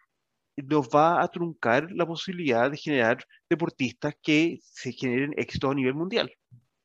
[0.58, 5.94] nos va a truncar la posibilidad de generar deportistas que se generen éxito a nivel
[5.94, 6.32] mundial.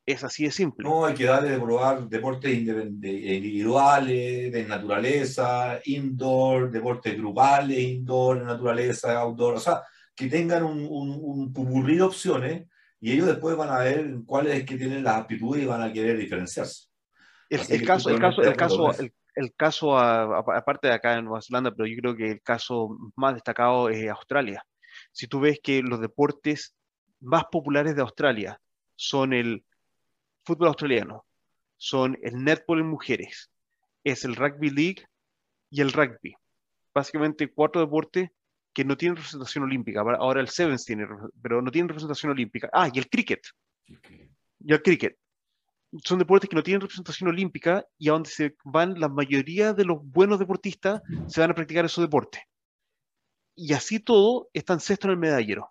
[0.05, 0.87] Es así de simple.
[0.87, 9.17] No, hay que darle de probar deportes individuales, de naturaleza, indoor, deportes grupales, indoor, naturaleza,
[9.17, 9.55] outdoor.
[9.55, 9.81] O sea,
[10.15, 12.67] que tengan un, un, un de opciones
[12.99, 15.91] y ellos después van a ver cuáles es que tienen las aptitudes y van a
[15.91, 16.87] querer diferenciarse.
[17.49, 19.13] El, caso, el caso, el caso, el,
[19.55, 23.89] caso aparte de acá en Nueva Zelanda, pero yo creo que el caso más destacado
[23.89, 24.65] es Australia.
[25.11, 26.75] Si tú ves que los deportes
[27.19, 28.59] más populares de Australia
[28.95, 29.65] son el
[30.45, 31.25] fútbol australiano,
[31.77, 33.49] son el netball en mujeres,
[34.03, 35.05] es el rugby league
[35.69, 36.35] y el rugby.
[36.93, 38.29] Básicamente cuatro deportes
[38.73, 40.01] que no tienen representación olímpica.
[40.01, 41.07] Ahora el Sevens tiene,
[41.41, 42.69] pero no tienen representación olímpica.
[42.73, 43.41] Ah, y el cricket.
[43.87, 45.17] Y el cricket.
[46.03, 49.85] Son deportes que no tienen representación olímpica y a donde se van la mayoría de
[49.85, 52.41] los buenos deportistas se van a practicar esos deportes.
[53.55, 55.69] Y así todo están sexto en el medallero.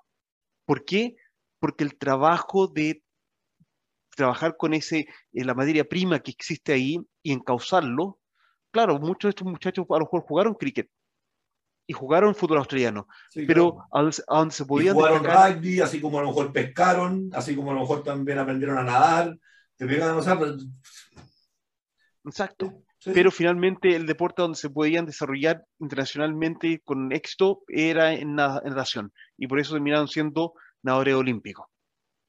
[0.64, 1.16] ¿Por qué?
[1.58, 3.02] Porque el trabajo de
[4.16, 8.20] trabajar con ese, eh, la materia prima que existe ahí y encauzarlo.
[8.70, 10.88] Claro, muchos de estos muchachos a lo mejor jugaron cricket
[11.86, 13.08] y jugaron fútbol australiano,
[13.46, 14.94] pero a, donde, se podían...
[14.94, 18.38] Y jugaron rugby, así como a lo mejor pescaron, así como a lo mejor también
[18.38, 19.36] aprendieron a nadar,
[19.86, 20.38] te pegan, sea,
[22.24, 22.84] Exacto.
[23.04, 29.12] Pero finalmente el deporte donde se podían desarrollar internacionalmente con éxito era en, natación.
[29.36, 31.66] Y por eso terminaron siendo nadadores olímpicos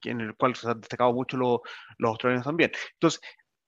[0.02, 1.60] en el cual se han destacado mucho los
[2.02, 2.72] australianos también.
[2.94, 3.20] Entonces,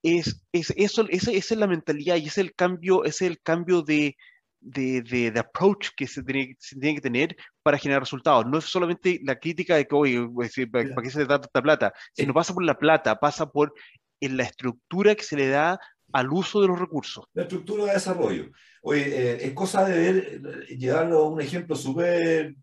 [0.03, 3.83] es, es eso, esa, esa, es la mentalidad y es el cambio, es el cambio
[3.83, 4.17] de,
[4.67, 8.47] de, de, approach que se tiene, se tiene, que tener para generar resultados.
[8.47, 10.29] No es solamente la crítica de que, oye,
[10.71, 11.93] ¿para, qué se da tanta plata?
[12.13, 13.73] Sino pasa por la plata, pasa por
[14.21, 15.79] en la estructura que se le da
[16.13, 17.25] al uso de los recursos.
[17.35, 18.51] La estructura de desarrollo.
[18.83, 22.55] Oye, eh, es cosa de ver, llevarlo a un ejemplo súper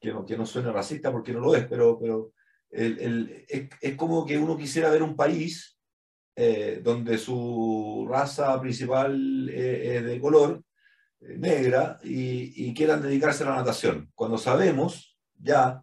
[0.00, 2.32] que no, que no suene racista porque no lo es, pero, pero
[2.70, 5.78] es, como que uno quisiera ver un país
[6.36, 10.62] eh, donde su raza principal eh, es de color
[11.20, 14.10] eh, negra y, y, quieran dedicarse a la natación.
[14.14, 15.82] Cuando sabemos ya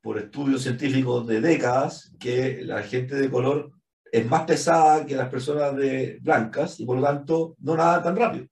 [0.00, 3.72] por estudios científicos de décadas que la gente de color
[4.12, 8.16] es más pesada que las personas de blancas y por lo tanto no nadan tan
[8.16, 8.46] rápido.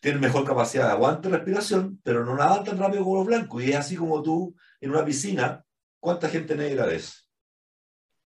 [0.00, 3.62] Tienen mejor capacidad de aguante y respiración, pero no nadan tan rápido como los blancos.
[3.64, 5.64] Y es así como tú en una piscina
[6.00, 7.28] ¿Cuánta gente negra ves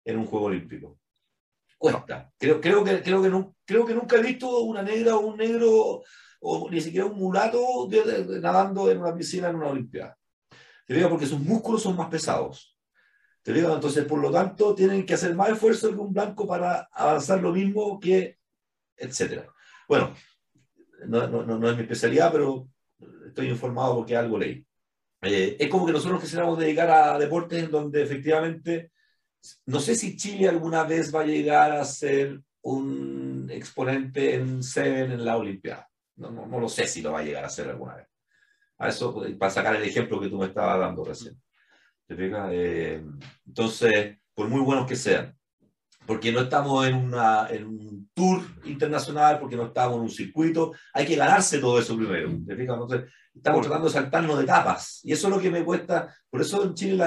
[0.04, 0.98] en un juego olímpico?
[1.82, 2.30] Cuesta.
[2.38, 5.36] Creo, creo, que, creo, que no, creo que nunca he visto una negra o un
[5.36, 6.04] negro
[6.40, 7.88] o ni siquiera un mulato
[8.40, 10.16] nadando en una piscina en una olimpiada.
[10.86, 12.78] Te digo porque sus músculos son más pesados.
[13.42, 16.88] Te digo, entonces, por lo tanto, tienen que hacer más esfuerzo que un blanco para
[16.92, 18.38] avanzar lo mismo que,
[18.96, 19.52] etcétera.
[19.88, 20.14] Bueno,
[21.08, 22.68] no, no, no es mi especialidad, pero
[23.26, 24.64] estoy informado porque algo leí.
[25.22, 28.92] Eh, es como que nosotros quisiéramos dedicar a deportes en donde efectivamente,
[29.66, 35.12] no sé si Chile alguna vez va a llegar a ser un exponente en Seven
[35.12, 35.88] en la Olimpiada.
[36.16, 38.06] No, no, lo sé si lo va a llegar a ser alguna vez.
[38.78, 41.40] A eso, para sacar el ejemplo que tú me estabas dando recién.
[42.06, 43.02] ¿Te eh,
[43.46, 45.36] entonces, por muy buenos que sean,
[46.06, 47.12] porque no estamos en,
[47.50, 51.96] en un tour internacional, porque no estamos en un circuito, hay que ganarse todo eso
[51.96, 52.30] primero.
[52.46, 52.74] ¿Te fijas?
[52.74, 55.00] Entonces, estamos tratando de saltarnos de etapas.
[55.04, 56.14] Y eso es lo que me cuesta.
[56.30, 57.04] Por eso en Chile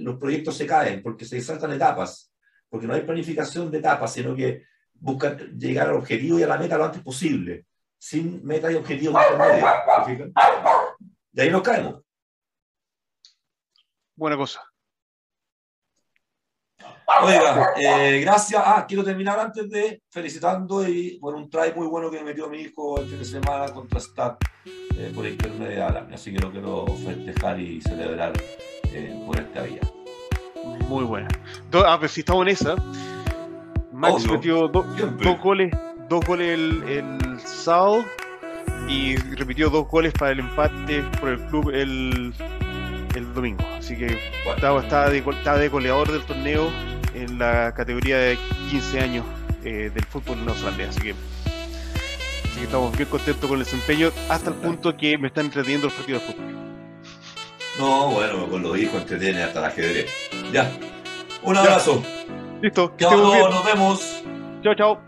[0.00, 2.32] los proyectos se caen, porque se saltan etapas.
[2.68, 4.64] Porque no hay planificación de etapas, sino que
[4.94, 7.66] buscan llegar al objetivo y a la meta lo antes posible,
[7.96, 10.32] sin meta y objetivos intermedios.
[11.32, 12.02] De ahí nos caemos.
[14.14, 14.67] Buena cosa.
[17.22, 18.62] Oiga, eh, gracias.
[18.64, 22.50] Ah, quiero terminar antes de felicitando y por un try muy bueno que me metió
[22.50, 24.36] mi hijo el fin de semana contra Stat
[24.66, 26.12] eh, por internet de Alan.
[26.12, 28.34] Así que lo quiero festejar y celebrar
[28.92, 29.80] eh, por esta vía.
[30.86, 31.28] Muy buena.
[31.72, 32.76] ah, pues si estamos en esa.
[33.90, 34.86] Max metió dos
[35.42, 35.72] goles,
[36.10, 38.04] dos goles el, el, sábado
[38.86, 42.34] y repitió dos goles para el empate por el club el,
[43.16, 43.64] el domingo.
[43.76, 44.20] Así que
[44.54, 46.68] estaba, estaba, de, estaba de goleador del torneo
[47.14, 48.38] en la categoría de
[48.70, 49.26] 15 años
[49.64, 50.90] eh, del fútbol neozelandés.
[50.90, 55.28] Así que, así que estamos bien contentos con el desempeño, hasta el punto que me
[55.28, 56.48] están entreteniendo los partidos de fútbol.
[57.78, 60.10] No, bueno, con los hijos entretiene hasta el ajedrez.
[60.52, 60.70] Ya.
[61.42, 62.02] Un abrazo.
[62.60, 62.94] Listo.
[62.98, 64.22] Chao, nos vemos.
[64.62, 64.74] Chao.
[64.74, 65.00] Chao.